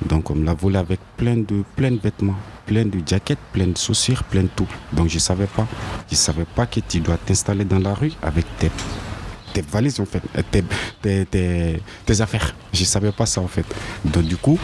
Donc 0.07 0.29
on 0.31 0.35
me 0.35 0.45
l'a 0.45 0.53
volé 0.53 0.77
avec 0.77 0.99
plein 1.17 1.37
de, 1.37 1.63
plein 1.75 1.91
de 1.91 1.99
vêtements, 1.99 2.35
plein 2.65 2.85
de 2.85 2.99
jackets, 3.05 3.37
plein 3.53 3.67
de 3.67 3.77
chaussures, 3.77 4.23
plein 4.23 4.43
de 4.43 4.49
tout. 4.55 4.67
Donc 4.93 5.09
je 5.09 5.19
savais 5.19 5.47
pas. 5.47 5.67
Je 6.09 6.15
savais 6.15 6.45
pas 6.55 6.65
que 6.65 6.79
tu 6.79 6.99
dois 6.99 7.17
t'installer 7.17 7.65
dans 7.65 7.79
la 7.79 7.93
rue 7.93 8.11
avec 8.21 8.45
tes 8.57 8.69
tes 9.55 9.61
valises 9.61 9.99
en 10.01 10.05
fait, 10.05 10.21
tes, 10.51 10.63
tes, 11.01 11.25
tes- 12.05 12.21
affaires. 12.21 12.53
Je 12.73 12.83
savais 12.83 13.11
pas 13.11 13.25
ça 13.25 13.39
en 13.41 13.47
fait. 13.47 13.65
Donc 14.03 14.23
du 14.25 14.37
coup, 14.37 14.59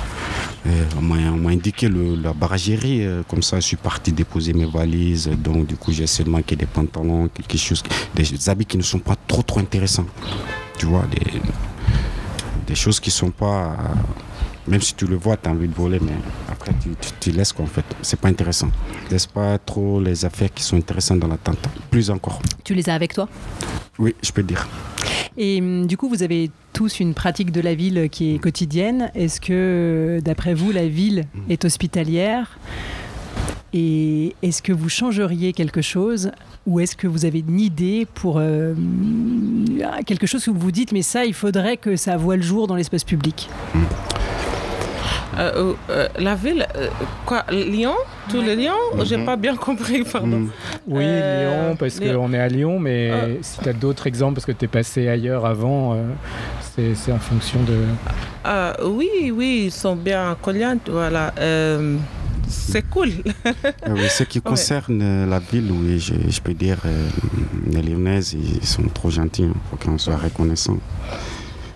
euh, 0.68 0.70
on 0.98 1.02
m'a 1.02 1.50
indiqué 1.50 1.88
le, 1.88 2.16
la 2.16 2.34
baragerie, 2.34 3.06
euh, 3.06 3.24
comme 3.30 3.42
ça 3.42 3.56
je 3.62 3.68
suis 3.72 3.78
parti 3.90 4.12
déposer 4.12 4.54
mes 4.54 4.66
valises. 4.66 5.30
Donc 5.48 5.66
du 5.68 5.76
coup 5.82 5.92
j'ai 5.94 6.08
seulement 6.08 6.42
que 6.42 6.56
des 6.56 6.66
pantalons, 6.78 7.30
quelque 7.30 7.58
chose, 7.58 7.82
des 8.14 8.50
habits 8.50 8.66
qui 8.66 8.78
ne 8.78 8.84
sont 8.84 9.00
pas 9.00 9.16
trop 9.28 9.42
trop 9.44 9.60
intéressants. 9.60 10.06
Tu 10.78 10.86
vois, 10.88 11.06
des, 11.16 11.40
des 12.68 12.76
choses 12.76 13.00
qui 13.00 13.12
sont 13.12 13.32
pas... 13.32 13.78
même 14.68 14.82
si 14.82 14.94
tu 14.94 15.06
le 15.06 15.16
vois, 15.16 15.38
tu 15.38 15.50
as 15.50 15.52
envie 15.52 15.68
de 15.68 15.74
voler, 15.74 16.00
mais 16.00 16.14
après 16.50 16.72
tu, 16.82 16.90
tu, 17.00 17.10
tu 17.20 17.32
laisses 17.32 17.54
quoi 17.54 17.66
en 17.66 17.68
fait. 17.68 17.86
C'est 18.02 18.20
pas 18.20 18.30
intéressant. 18.30 18.70
Laisse 19.10 19.26
pas 19.26 19.58
trop 19.58 20.00
les 20.00 20.26
affaires 20.26 20.54
qui 20.54 20.64
sont 20.64 20.78
intéressantes 20.78 21.20
dans 21.20 21.28
la 21.28 21.38
tente. 21.38 21.60
Plus 21.90 22.10
encore. 22.10 22.42
Tu 22.64 22.74
les 22.74 22.90
as 22.90 22.94
avec 22.94 23.14
toi? 23.14 23.28
Oui, 24.00 24.16
je 24.22 24.32
peux 24.32 24.44
dire. 24.44 24.68
Et 25.38 25.62
hum, 25.62 25.88
du 25.88 25.98
coup, 25.98 26.10
vous 26.10 26.24
avez 26.24 26.52
tous 26.74 27.00
une 27.00 27.14
pratique 27.14 27.52
de 27.52 27.62
la 27.62 27.76
ville 27.76 28.10
qui 28.10 28.36
est 28.36 28.40
quotidienne. 28.40 29.12
Est-ce 29.16 29.40
que, 29.42 30.20
d'après 30.24 30.54
vous, 30.54 30.72
la 30.72 30.88
ville 30.88 31.26
est 31.50 31.66
hospitalière? 31.66 32.58
Et 33.74 34.36
est-ce 34.42 34.62
que 34.62 34.74
vous 34.74 34.90
changeriez 34.90 35.54
quelque 35.54 35.82
chose? 35.82 36.32
Ou 36.68 36.80
est-ce 36.80 36.96
que 36.96 37.08
vous 37.08 37.26
avez 37.26 37.40
une 37.40 37.60
idée 37.60 38.06
pour 38.14 38.38
euh, 38.38 38.74
quelque 40.06 40.28
chose 40.28 40.44
que 40.44 40.52
vous 40.52 40.60
vous 40.60 40.72
dites, 40.72 40.92
mais 40.92 41.02
ça, 41.02 41.26
il 41.26 41.34
faudrait 41.34 41.78
que 41.78 41.96
ça 41.96 42.18
voie 42.18 42.36
le 42.36 42.42
jour 42.42 42.68
dans 42.68 42.76
l'espace 42.76 43.04
public? 43.04 43.50
Euh, 43.76 43.80
euh, 45.42 45.74
euh, 45.90 46.08
la 46.20 46.36
ville, 46.36 46.66
euh, 46.76 46.88
quoi, 47.26 47.44
Lyon? 47.50 47.96
Tous 48.30 48.42
les 48.42 48.56
Lyon 48.56 48.74
J'ai 49.04 49.18
Mhm. 49.18 49.26
pas 49.26 49.36
bien 49.36 49.56
compris, 49.56 50.04
pardon. 50.04 50.48
Oui, 50.88 51.04
Euh, 51.06 51.68
Lyon, 51.70 51.76
parce 51.76 52.00
Lyon. 52.00 52.22
qu'on 52.28 52.34
est 52.34 52.40
à 52.40 52.48
Lyon, 52.48 52.80
mais 52.80 53.12
Euh. 53.12 53.36
si 53.42 53.60
tu 53.60 53.70
as 53.70 53.74
d'autres 53.74 54.08
exemples, 54.08 54.36
parce 54.36 54.46
que 54.46 54.52
tu 54.52 54.66
es 54.66 54.68
passé 54.68 55.08
ailleurs 55.08 55.46
avant, 55.46 55.94
euh, 55.96 56.04
c'est 56.96 57.12
en 57.12 57.20
fonction 57.20 57.60
de... 57.64 57.76
Ah, 58.44 58.76
oui, 58.86 59.32
oui, 59.34 59.64
ils 59.66 59.72
sont 59.72 59.96
bien 59.96 60.36
collants, 60.42 60.78
voilà. 60.88 61.34
Euh, 61.40 61.98
c'est 62.48 62.88
cool. 62.90 63.10
Ah 63.84 63.92
oui, 63.96 64.08
ce 64.10 64.24
qui 64.24 64.38
Ouais. 64.40 64.44
concerne 64.52 65.02
euh, 65.02 65.26
la 65.26 65.40
ville, 65.40 65.72
oui, 65.72 66.00
je, 66.00 66.14
je 66.30 66.42
peux 66.42 66.54
dire, 66.54 66.78
euh, 66.86 67.08
les 67.72 67.82
Lyonnaises, 67.82 68.34
ils 68.34 68.66
sont 68.66 68.84
trop 68.94 69.10
gentils, 69.10 69.44
il 69.44 69.54
faut 69.70 69.78
qu'on 69.78 69.98
soit 69.98 70.18
reconnaissant. 70.18 70.78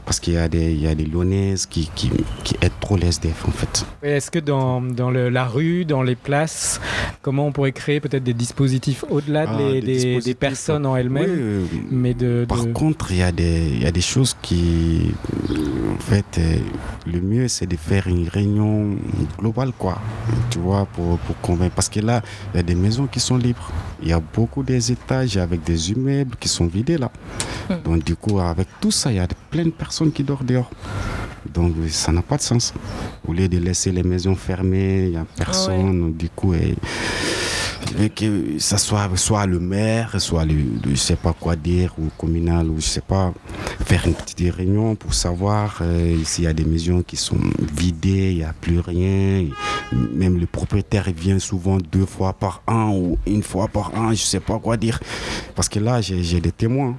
Parce 0.06 0.20
qu'il 0.20 0.34
y, 0.36 0.38
a 0.38 0.48
des- 0.48 0.72
il 0.72 0.82
y 0.82 0.88
a 0.88 0.94
des 0.94 1.06
Lyonnaises 1.06 1.66
qui, 1.66 1.90
qui, 1.96 2.12
qui 2.44 2.56
aident 2.62 2.72
trop 2.80 2.96
les 2.96 3.08
SDF, 3.08 3.46
en 3.48 3.52
fait. 3.52 3.86
Est-ce 4.04 4.30
que 4.30 4.38
dans, 4.38 4.80
dans 4.82 5.10
le- 5.10 5.30
la 5.30 5.46
rue, 5.46 5.84
dans 5.84 6.04
les 6.04 6.16
places, 6.16 6.80
comment 7.24 7.48
on 7.48 7.52
pourrait 7.52 7.72
créer 7.72 8.00
peut-être 8.00 8.24
des 8.24 8.36
dispositifs 8.36 9.04
au-delà 9.10 9.46
Ah, 9.48 9.58
des, 9.58 9.74
des 9.74 9.82
des- 9.82 9.94
dispositifs, 9.94 10.26
des 10.26 10.36
personnes 10.36 10.86
en 10.86 10.94
Oui, 10.94 11.00
elles-mêmes 11.00 11.26
euh, 11.28 11.66
mais 11.90 12.14
de, 12.14 12.46
Par 12.48 12.66
de- 12.66 12.72
contre, 12.72 13.12
il 13.12 13.18
y, 13.18 13.24
a 13.24 13.32
des- 13.32 13.68
il 13.68 13.82
y 13.82 13.88
a 13.88 13.92
des 13.92 14.02
choses 14.02 14.36
qui. 14.44 15.12
En 15.50 16.00
fait, 16.00 16.38
euh, 16.38 16.58
le 17.08 17.22
mieux, 17.22 17.48
c'est 17.48 17.66
de 17.66 17.76
faire 17.78 18.06
une 18.08 18.28
réunion 18.28 18.98
globale, 19.40 19.72
quoi. 19.78 20.00
Tu 20.52 20.60
vois, 20.60 20.86
pour, 20.86 21.18
pour 21.20 21.40
convaincre. 21.42 21.74
Parce 21.74 21.90
que 21.90 22.00
là, 22.00 22.22
il 22.54 22.58
y 22.58 22.60
a 22.60 22.64
des 22.64 22.76
maisons 22.76 23.08
qui 23.08 23.20
sont 23.20 23.38
libres. 23.38 23.72
Il 24.04 24.10
y 24.10 24.14
a 24.14 24.20
beaucoup 24.20 24.62
des 24.62 24.92
étages 24.92 25.38
avec 25.38 25.64
des 25.64 25.92
immeubles 25.92 26.36
qui 26.40 26.48
sont 26.50 26.68
vidés, 26.68 26.98
là. 27.00 27.10
Donc, 27.84 28.04
du 28.04 28.16
coup, 28.16 28.40
avec 28.40 28.68
tout 28.80 28.92
ça, 28.92 29.12
il 29.12 29.16
y 29.16 29.20
a 29.20 29.28
plein 29.50 29.64
de 29.66 29.70
personnes 29.72 30.05
qui 30.12 30.24
dorment 30.24 30.46
dehors. 30.46 30.70
Donc, 31.54 31.74
ça 31.90 32.12
n'a 32.12 32.22
pas 32.22 32.38
de 32.38 32.42
sens. 32.42 32.74
Au 33.28 33.34
lieu 33.34 33.48
de 33.48 33.58
laisser 33.58 33.92
les 33.92 34.04
maisons 34.04 34.36
fermées, 34.36 35.06
il 35.06 35.10
n'y 35.12 35.18
a 35.18 35.26
personne. 35.38 36.14
Du 36.14 36.30
coup, 36.30 36.54
et 36.54 36.76
que 38.16 38.58
ça 38.60 38.78
soit 38.78 39.10
soit 39.16 39.46
le 39.46 39.60
maire, 39.60 40.20
soit 40.20 40.46
le, 40.46 40.54
le- 40.56 40.92
je 40.92 40.96
sais 40.96 41.16
pas 41.16 41.34
quoi 41.34 41.56
dire, 41.56 41.94
ou 41.98 42.10
communal, 42.18 42.68
ou 42.70 42.76
je 42.78 42.86
sais 42.86 43.02
pas, 43.02 43.34
faire 43.86 44.06
une 44.08 44.14
petite 44.14 44.54
réunion 44.56 44.96
pour 44.96 45.14
savoir 45.14 45.80
euh, 45.82 46.18
s'il 46.24 46.44
y 46.46 46.48
a 46.48 46.54
des 46.54 46.66
maisons 46.66 47.04
qui 47.04 47.16
sont 47.18 47.38
vidées, 47.78 48.32
il 48.32 48.38
n'y 48.38 48.44
a 48.44 48.54
plus 48.54 48.80
rien. 48.80 49.46
Même 49.92 50.38
le 50.40 50.46
propriétaire 50.48 51.06
vient 51.16 51.40
souvent 51.40 51.78
deux 51.78 52.06
fois 52.06 52.34
par 52.34 52.62
an 52.68 52.92
ou 52.96 53.18
une 53.26 53.44
fois 53.44 53.68
par 53.68 53.94
an, 53.96 54.12
je 54.12 54.24
sais 54.24 54.40
pas 54.40 54.60
quoi 54.60 54.78
dire. 54.78 55.00
Parce 55.56 55.70
que 55.70 55.80
là, 55.80 56.02
j'ai 56.02 56.40
des 56.42 56.52
témoins. 56.52 56.96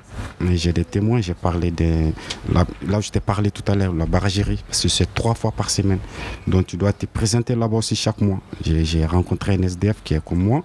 J'ai 0.55 0.73
des 0.73 0.85
témoins, 0.85 1.21
j'ai 1.21 1.35
parlé 1.35 1.71
de. 1.71 2.11
Là, 2.53 2.65
où 2.99 3.03
je 3.03 3.11
t'ai 3.11 3.21
parlé 3.21 3.51
tout 3.51 3.71
à 3.71 3.75
l'heure, 3.75 3.93
la 3.93 4.07
baragerie, 4.07 4.63
parce 4.67 4.83
que 4.83 4.89
c'est 4.89 5.13
trois 5.15 5.35
fois 5.35 5.53
par 5.53 5.69
semaine. 5.71 5.99
Donc 6.47 6.67
tu 6.67 6.77
dois 6.77 6.93
te 6.93 7.07
présenter 7.07 7.55
là-bas 7.55 7.77
aussi 7.79 7.97
chaque 7.97 8.21
mois. 8.21 8.41
J'ai 8.65 9.05
rencontré 9.05 9.55
un 9.55 9.63
SDF 9.63 9.97
qui 10.05 10.15
est 10.15 10.25
comme 10.25 10.43
moi. 10.43 10.63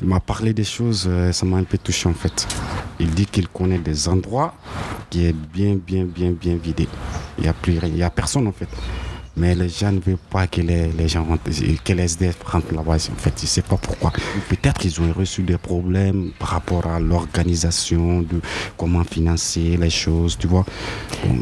Il 0.00 0.08
m'a 0.08 0.20
parlé 0.20 0.52
des 0.52 0.64
choses, 0.64 1.06
euh, 1.08 1.32
ça 1.32 1.46
m'a 1.46 1.58
un 1.58 1.64
peu 1.64 1.78
touché 1.78 2.08
en 2.08 2.14
fait. 2.14 2.46
Il 2.98 3.10
dit 3.10 3.26
qu'il 3.26 3.48
connaît 3.48 3.78
des 3.78 4.08
endroits 4.08 4.54
qui 5.10 5.26
est 5.26 5.32
bien, 5.32 5.76
bien, 5.76 6.04
bien, 6.04 6.32
bien 6.32 6.56
vidé. 6.56 6.88
Il 7.38 7.44
n'y 7.44 7.48
a 7.48 7.52
plus 7.52 7.78
rien, 7.78 7.88
il 7.88 7.94
n'y 7.94 8.02
a 8.02 8.10
personne 8.10 8.46
en 8.46 8.52
fait. 8.52 8.68
Mais 9.34 9.54
les 9.54 9.68
gens 9.70 9.92
ne 9.92 10.00
veulent 10.00 10.18
pas 10.30 10.46
que 10.46 10.60
les, 10.60 10.88
les 10.88 11.08
gens 11.08 11.24
rentrent, 11.24 11.44
que 11.44 11.92
les 11.94 12.02
SDF 12.02 12.36
rentrent 12.44 12.74
là-bas. 12.74 12.96
En 12.96 12.98
fait, 12.98 13.32
je 13.38 13.42
ne 13.42 13.46
sais 13.46 13.62
pas 13.62 13.78
pourquoi. 13.78 14.12
Peut-être 14.48 14.78
qu'ils 14.78 15.00
ont 15.00 15.10
reçu 15.12 15.42
des 15.42 15.56
problèmes 15.56 16.32
par 16.38 16.48
rapport 16.48 16.86
à 16.86 17.00
l'organisation, 17.00 18.20
de 18.20 18.40
comment 18.76 19.04
financer 19.04 19.78
les 19.78 19.88
choses, 19.88 20.36
tu 20.36 20.48
vois. 20.48 20.66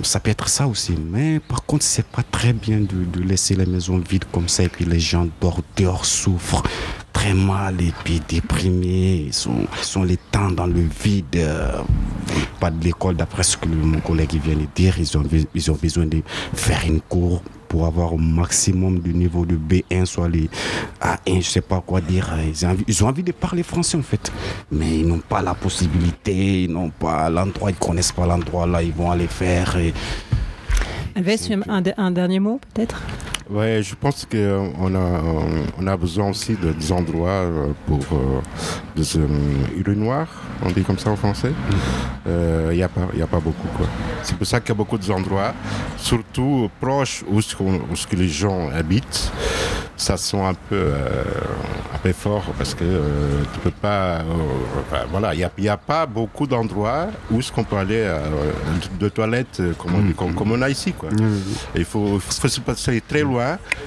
Ça 0.05 0.21
peut 0.21 0.31
être 0.31 0.49
ça 0.49 0.69
aussi. 0.69 0.95
Mais 1.11 1.41
par 1.41 1.65
contre, 1.65 1.85
c'est 1.85 2.07
pas 2.07 2.23
très 2.23 2.53
bien 2.53 2.79
de, 2.79 3.21
laisser 3.21 3.57
les 3.57 3.67
maisons 3.67 3.99
vides 3.99 4.25
comme 4.31 4.49
ça 4.49 4.63
et 4.63 4.69
puis 4.69 4.85
les 4.85 5.01
gens 5.01 5.27
dorment 5.41 5.63
dehors, 5.77 6.05
souffrent 6.05 6.63
très 7.21 7.35
mal 7.35 7.81
et 7.83 7.93
puis 8.03 8.21
déprimés. 8.27 9.25
Ils 9.27 9.33
sont, 9.33 9.67
ils 9.79 9.85
sont 9.85 10.03
les 10.05 10.17
temps 10.17 10.51
dans 10.51 10.67
le 10.67 10.81
vide. 11.05 11.47
pas 12.59 12.71
de 12.71 12.83
l'école, 12.83 13.17
d'après 13.17 13.43
ce 13.43 13.57
que 13.59 13.69
mon 13.69 14.01
collègue 14.01 14.41
vient 14.43 14.57
de 14.57 14.67
dire. 14.75 14.99
Ils 14.99 15.19
ont, 15.19 15.25
ils 15.55 15.71
ont 15.71 15.79
besoin 15.81 16.07
de 16.07 16.23
faire 16.55 16.83
une 16.87 17.01
cour 17.03 17.43
pour 17.69 17.87
avoir 17.87 18.15
au 18.15 18.17
maximum 18.17 19.01
du 19.01 19.13
niveau 19.13 19.45
de 19.45 19.57
B1, 19.57 20.07
soit 20.07 20.29
les 20.29 20.49
A1, 21.01 21.43
je 21.43 21.49
sais 21.49 21.61
pas 21.61 21.83
quoi 21.87 22.01
dire. 22.01 22.27
Ils 22.49 22.65
ont, 22.67 22.71
envie, 22.71 22.85
ils 22.89 23.05
ont 23.05 23.09
envie 23.09 23.23
de 23.23 23.33
parler 23.33 23.63
français 23.63 23.99
en 23.99 24.03
fait. 24.03 24.33
Mais 24.73 25.01
ils 25.01 25.07
n'ont 25.07 25.19
pas 25.21 25.43
la 25.43 25.55
possibilité, 25.55 26.65
ils 26.65 26.73
n'ont 26.73 26.91
pas 26.91 27.29
l'endroit, 27.29 27.71
ils 27.71 27.77
connaissent 27.77 28.13
pas 28.13 28.27
l'endroit 28.27 28.67
là, 28.67 28.83
ils 28.83 28.93
vont 28.93 29.11
aller 29.11 29.29
faire. 29.29 29.77
Et... 29.77 29.93
Alves, 31.15 31.37
un, 31.69 31.83
un 31.99 32.11
dernier 32.11 32.41
mot 32.41 32.61
peut-être? 32.73 33.03
Ouais, 33.51 33.83
je 33.83 33.97
pense 33.97 34.25
qu'on 34.31 34.95
a, 34.95 35.21
on 35.79 35.87
a 35.89 35.97
besoin 35.97 36.29
aussi 36.31 36.55
de, 36.55 36.71
des 36.73 36.93
endroits 36.93 37.29
euh, 37.31 37.67
pour 37.87 37.99
euh, 38.13 38.41
des 38.95 39.17
euh, 39.17 39.27
urinoirs, 39.77 40.29
on 40.65 40.71
dit 40.71 40.83
comme 40.85 40.99
ça 40.99 41.11
en 41.11 41.17
français. 41.17 41.53
Il 42.27 42.77
n'y 42.77 42.83
a, 42.83 42.89
pas- 42.89 43.09
y 43.17 43.23
a 43.23 43.27
pas 43.27 43.41
beaucoup. 43.41 43.67
quoi. 43.77 43.87
C'est 44.23 44.37
pour 44.37 44.47
ça 44.47 44.61
qu'il 44.61 44.69
y 44.69 44.73
a 44.73 44.75
beaucoup 44.77 44.99
d'endroits, 44.99 45.53
surtout 45.97 46.71
proches 46.81 47.25
où, 47.29 47.41
ce 47.41 47.57
où 47.61 47.97
ce 47.97 48.07
que 48.07 48.15
les 48.15 48.29
gens 48.29 48.71
habitent. 48.71 49.33
ça 49.97 50.17
sent 50.17 50.41
un 50.41 50.55
peu, 50.55 50.77
euh, 50.77 51.25
un 51.95 51.99
peu 51.99 52.13
fort 52.13 52.45
parce 52.57 52.75
que 52.75 52.85
euh, 52.85 53.43
tu 53.53 53.59
peux 53.61 53.71
pas. 53.73 54.19
euh, 54.21 54.23
enfin, 54.83 55.03
voilà, 55.11 55.35
il 55.35 55.47
n'y 55.59 55.69
a, 55.69 55.73
a 55.73 55.77
pas 55.77 56.07
beaucoup 56.07 56.47
d'endroits 56.47 57.09
où 57.31 57.39
est-ce 57.41 57.51
qu'on 57.53 57.65
peut 57.65 57.77
aller 57.77 58.03
euh, 58.07 58.19
de 58.99 59.09
toilettes 59.09 59.59
euh, 59.61 59.73
comme, 59.75 59.93
on, 59.97 60.13
comme, 60.13 60.35
comme 60.35 60.53
on 60.53 60.63
a 60.63 60.71
ici. 60.71 60.93
Quoi. 60.93 61.09
Il 61.75 61.85
faut, 61.85 62.19
faut 62.21 62.49
se 62.49 62.61
passer 62.61 63.01
très 63.07 63.23
loin. 63.23 63.40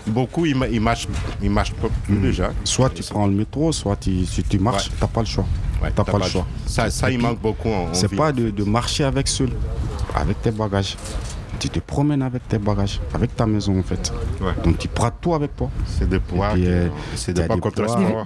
Beaucoup, 0.08 0.46
ils, 0.46 0.56
ma- 0.56 0.68
ils 0.68 0.82
marchent, 0.82 1.08
ils 1.42 1.50
marchent 1.50 1.74
pas 1.74 1.88
plus 2.06 2.18
déjà. 2.18 2.52
Soit 2.64 2.90
tu 2.90 3.04
prends 3.04 3.26
le 3.28 3.34
métro, 3.34 3.72
soit 3.72 3.96
tu- 3.96 4.26
si 4.26 4.44
tu 4.44 4.60
marches, 4.60 4.86
tu 4.90 5.02
n'as 5.02 5.08
pas 5.08 5.22
le 5.22 5.26
choix. 5.28 5.46
Ouais, 5.82 5.90
t'as 5.90 6.04
t'as 6.04 6.12
pas 6.12 6.20
pas 6.20 6.26
le 6.26 6.32
choix. 6.32 6.46
Ça- 6.66 6.90
ça, 6.90 7.10
il 7.12 7.20
manque 7.20 7.40
beaucoup 7.42 7.70
C'est 7.94 8.14
pas 8.16 8.32
de, 8.32 8.50
de 8.50 8.64
marcher 8.64 9.04
avec 9.04 9.28
seul, 9.28 9.50
avec 10.16 10.42
tes 10.42 10.52
bagages. 10.52 10.96
Tu 11.64 11.70
te 11.70 11.80
promènes 11.80 12.22
avec 12.22 12.46
tes 12.50 12.58
bagages, 12.58 13.00
avec 13.14 13.38
ta 13.38 13.46
maison 13.46 13.80
en 13.80 13.84
fait. 13.84 14.12
Donc 14.66 14.78
tu 14.80 14.90
prends 14.90 15.12
tout 15.22 15.34
avec 15.34 15.56
toi. 15.56 15.70
C'est 15.88 16.10
des 16.10 16.20
poids, 16.20 16.50
qui- 16.56 16.66
c'est 17.16 17.32
des 17.32 17.48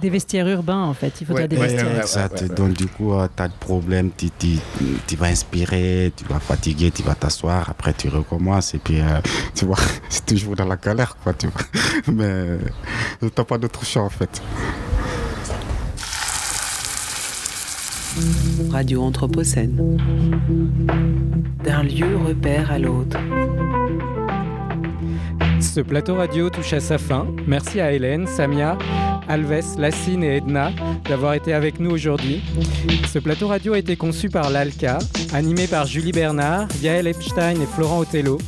des 0.00 0.10
vestiaires 0.10 0.48
urbains, 0.48 0.82
en 0.82 0.92
fait. 0.92 1.12
Il 1.20 1.26
faudra 1.28 1.42
des 1.46 1.54
vestiaires. 1.68 2.00
exact. 2.00 2.52
Donc 2.56 2.72
du 2.72 2.88
coup, 2.88 3.12
tu 3.36 3.40
as 3.42 3.46
le 3.46 3.52
problème, 3.60 4.10
tu, 4.16 4.28
tu- 4.30 4.58
tu 5.06 5.14
vas 5.14 5.26
inspirer, 5.28 6.12
tu 6.16 6.24
vas 6.24 6.40
fatiguer, 6.40 6.90
tu 6.90 7.04
vas 7.04 7.14
t'asseoir, 7.14 7.70
après 7.70 7.92
tu 7.92 8.08
recommences 8.08 8.74
et 8.74 8.78
puis 8.78 8.98
euh, 9.00 9.20
tu 9.54 9.66
vois, 9.66 9.76
c'est 10.08 10.26
toujours 10.26 10.56
dans 10.56 10.64
la 10.66 10.74
galère 10.76 11.16
quoi, 11.22 11.32
tu 11.32 11.46
vois. 11.46 11.62
Mais 12.12 12.58
tu 13.20 13.26
n'as 13.38 13.44
pas 13.44 13.56
d'autre 13.56 13.84
choix 13.84 14.02
en 14.02 14.08
fait. 14.10 14.42
Radio 18.70 19.02
Anthropocène. 19.02 19.98
D'un 21.64 21.82
lieu 21.82 22.16
repère 22.16 22.70
à 22.70 22.78
l'autre. 22.78 23.18
Ce 25.60 25.80
plateau 25.80 26.16
radio 26.16 26.50
touche 26.50 26.72
à 26.72 26.80
sa 26.80 26.98
fin. 26.98 27.26
Merci 27.46 27.80
à 27.80 27.92
Hélène, 27.92 28.26
Samia, 28.26 28.78
Alves, 29.28 29.78
Lassine 29.78 30.22
et 30.22 30.36
Edna 30.36 30.72
d'avoir 31.08 31.34
été 31.34 31.52
avec 31.52 31.80
nous 31.80 31.90
aujourd'hui. 31.90 32.42
Ce 33.12 33.18
plateau 33.18 33.48
radio 33.48 33.72
a 33.72 33.78
été 33.78 33.96
conçu 33.96 34.28
par 34.28 34.50
l'ALCA, 34.50 34.98
animé 35.32 35.66
par 35.66 35.86
Julie 35.86 36.12
Bernard, 36.12 36.68
Yael 36.82 37.06
Epstein 37.06 37.60
et 37.60 37.66
Florent 37.66 38.00
Othello. 38.00 38.38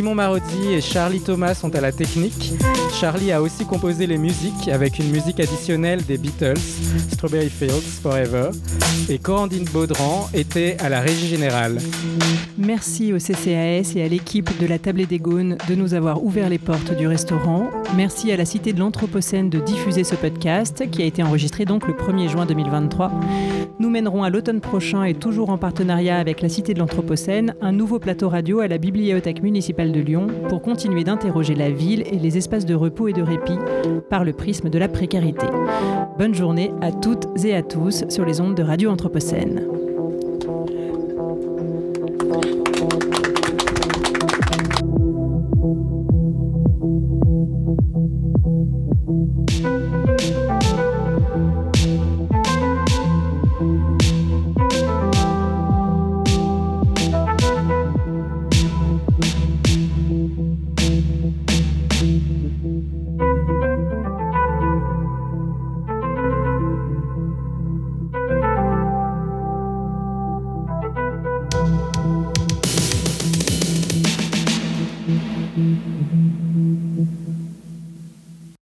Simon 0.00 0.14
Marodi 0.14 0.72
et 0.72 0.80
Charlie 0.80 1.20
Thomas 1.20 1.52
sont 1.52 1.76
à 1.76 1.80
la 1.82 1.92
technique. 1.92 2.54
Charlie 2.98 3.32
a 3.32 3.42
aussi 3.42 3.66
composé 3.66 4.06
les 4.06 4.16
musiques 4.16 4.68
avec 4.68 4.98
une 4.98 5.10
musique 5.10 5.40
additionnelle 5.40 6.02
des 6.06 6.16
Beatles, 6.16 6.56
Strawberry 7.10 7.50
Fields 7.50 8.00
Forever. 8.02 8.48
Et 9.10 9.18
Corandine 9.18 9.66
Baudran 9.70 10.26
était 10.32 10.78
à 10.80 10.88
la 10.88 11.00
régie 11.00 11.26
générale. 11.26 11.80
Merci 12.56 13.12
au 13.12 13.18
CCAS 13.18 13.92
et 13.96 14.02
à 14.02 14.08
l'équipe 14.08 14.50
de 14.58 14.66
la 14.66 14.78
Tablée 14.78 15.06
des 15.06 15.18
Gaunes 15.18 15.56
de 15.68 15.74
nous 15.74 15.92
avoir 15.92 16.24
ouvert 16.24 16.48
les 16.48 16.58
portes 16.58 16.96
du 16.96 17.06
restaurant. 17.06 17.68
Merci 17.96 18.32
à 18.32 18.36
la 18.36 18.44
Cité 18.44 18.72
de 18.72 18.78
l'Anthropocène 18.78 19.50
de 19.50 19.60
diffuser 19.60 20.04
ce 20.04 20.14
podcast 20.14 20.88
qui 20.90 21.02
a 21.02 21.06
été 21.06 21.22
enregistré 21.22 21.64
donc 21.64 21.86
le 21.86 21.94
1er 21.94 22.28
juin 22.28 22.46
2023. 22.46 23.10
Nous 23.78 23.88
mènerons 23.88 24.22
à 24.22 24.30
l'automne 24.30 24.60
prochain 24.60 25.04
et 25.04 25.14
toujours 25.14 25.50
en 25.50 25.58
partenariat 25.58 26.18
avec 26.18 26.42
la 26.42 26.48
Cité 26.48 26.74
de 26.74 26.78
l'Anthropocène 26.78 27.54
un 27.62 27.72
nouveau 27.72 27.98
plateau 27.98 28.28
radio 28.28 28.60
à 28.60 28.68
la 28.68 28.78
Bibliothèque 28.78 29.42
municipale 29.42 29.89
de 29.92 30.00
Lyon 30.00 30.26
pour 30.48 30.62
continuer 30.62 31.04
d'interroger 31.04 31.54
la 31.54 31.70
ville 31.70 32.02
et 32.10 32.18
les 32.18 32.36
espaces 32.36 32.66
de 32.66 32.74
repos 32.74 33.08
et 33.08 33.12
de 33.12 33.22
répit 33.22 33.58
par 34.08 34.24
le 34.24 34.32
prisme 34.32 34.70
de 34.70 34.78
la 34.78 34.88
précarité. 34.88 35.46
Bonne 36.18 36.34
journée 36.34 36.72
à 36.80 36.92
toutes 36.92 37.26
et 37.44 37.54
à 37.54 37.62
tous 37.62 38.04
sur 38.08 38.24
les 38.24 38.40
ondes 38.40 38.54
de 38.54 38.62
Radio 38.62 38.90
Anthropocène. 38.90 39.79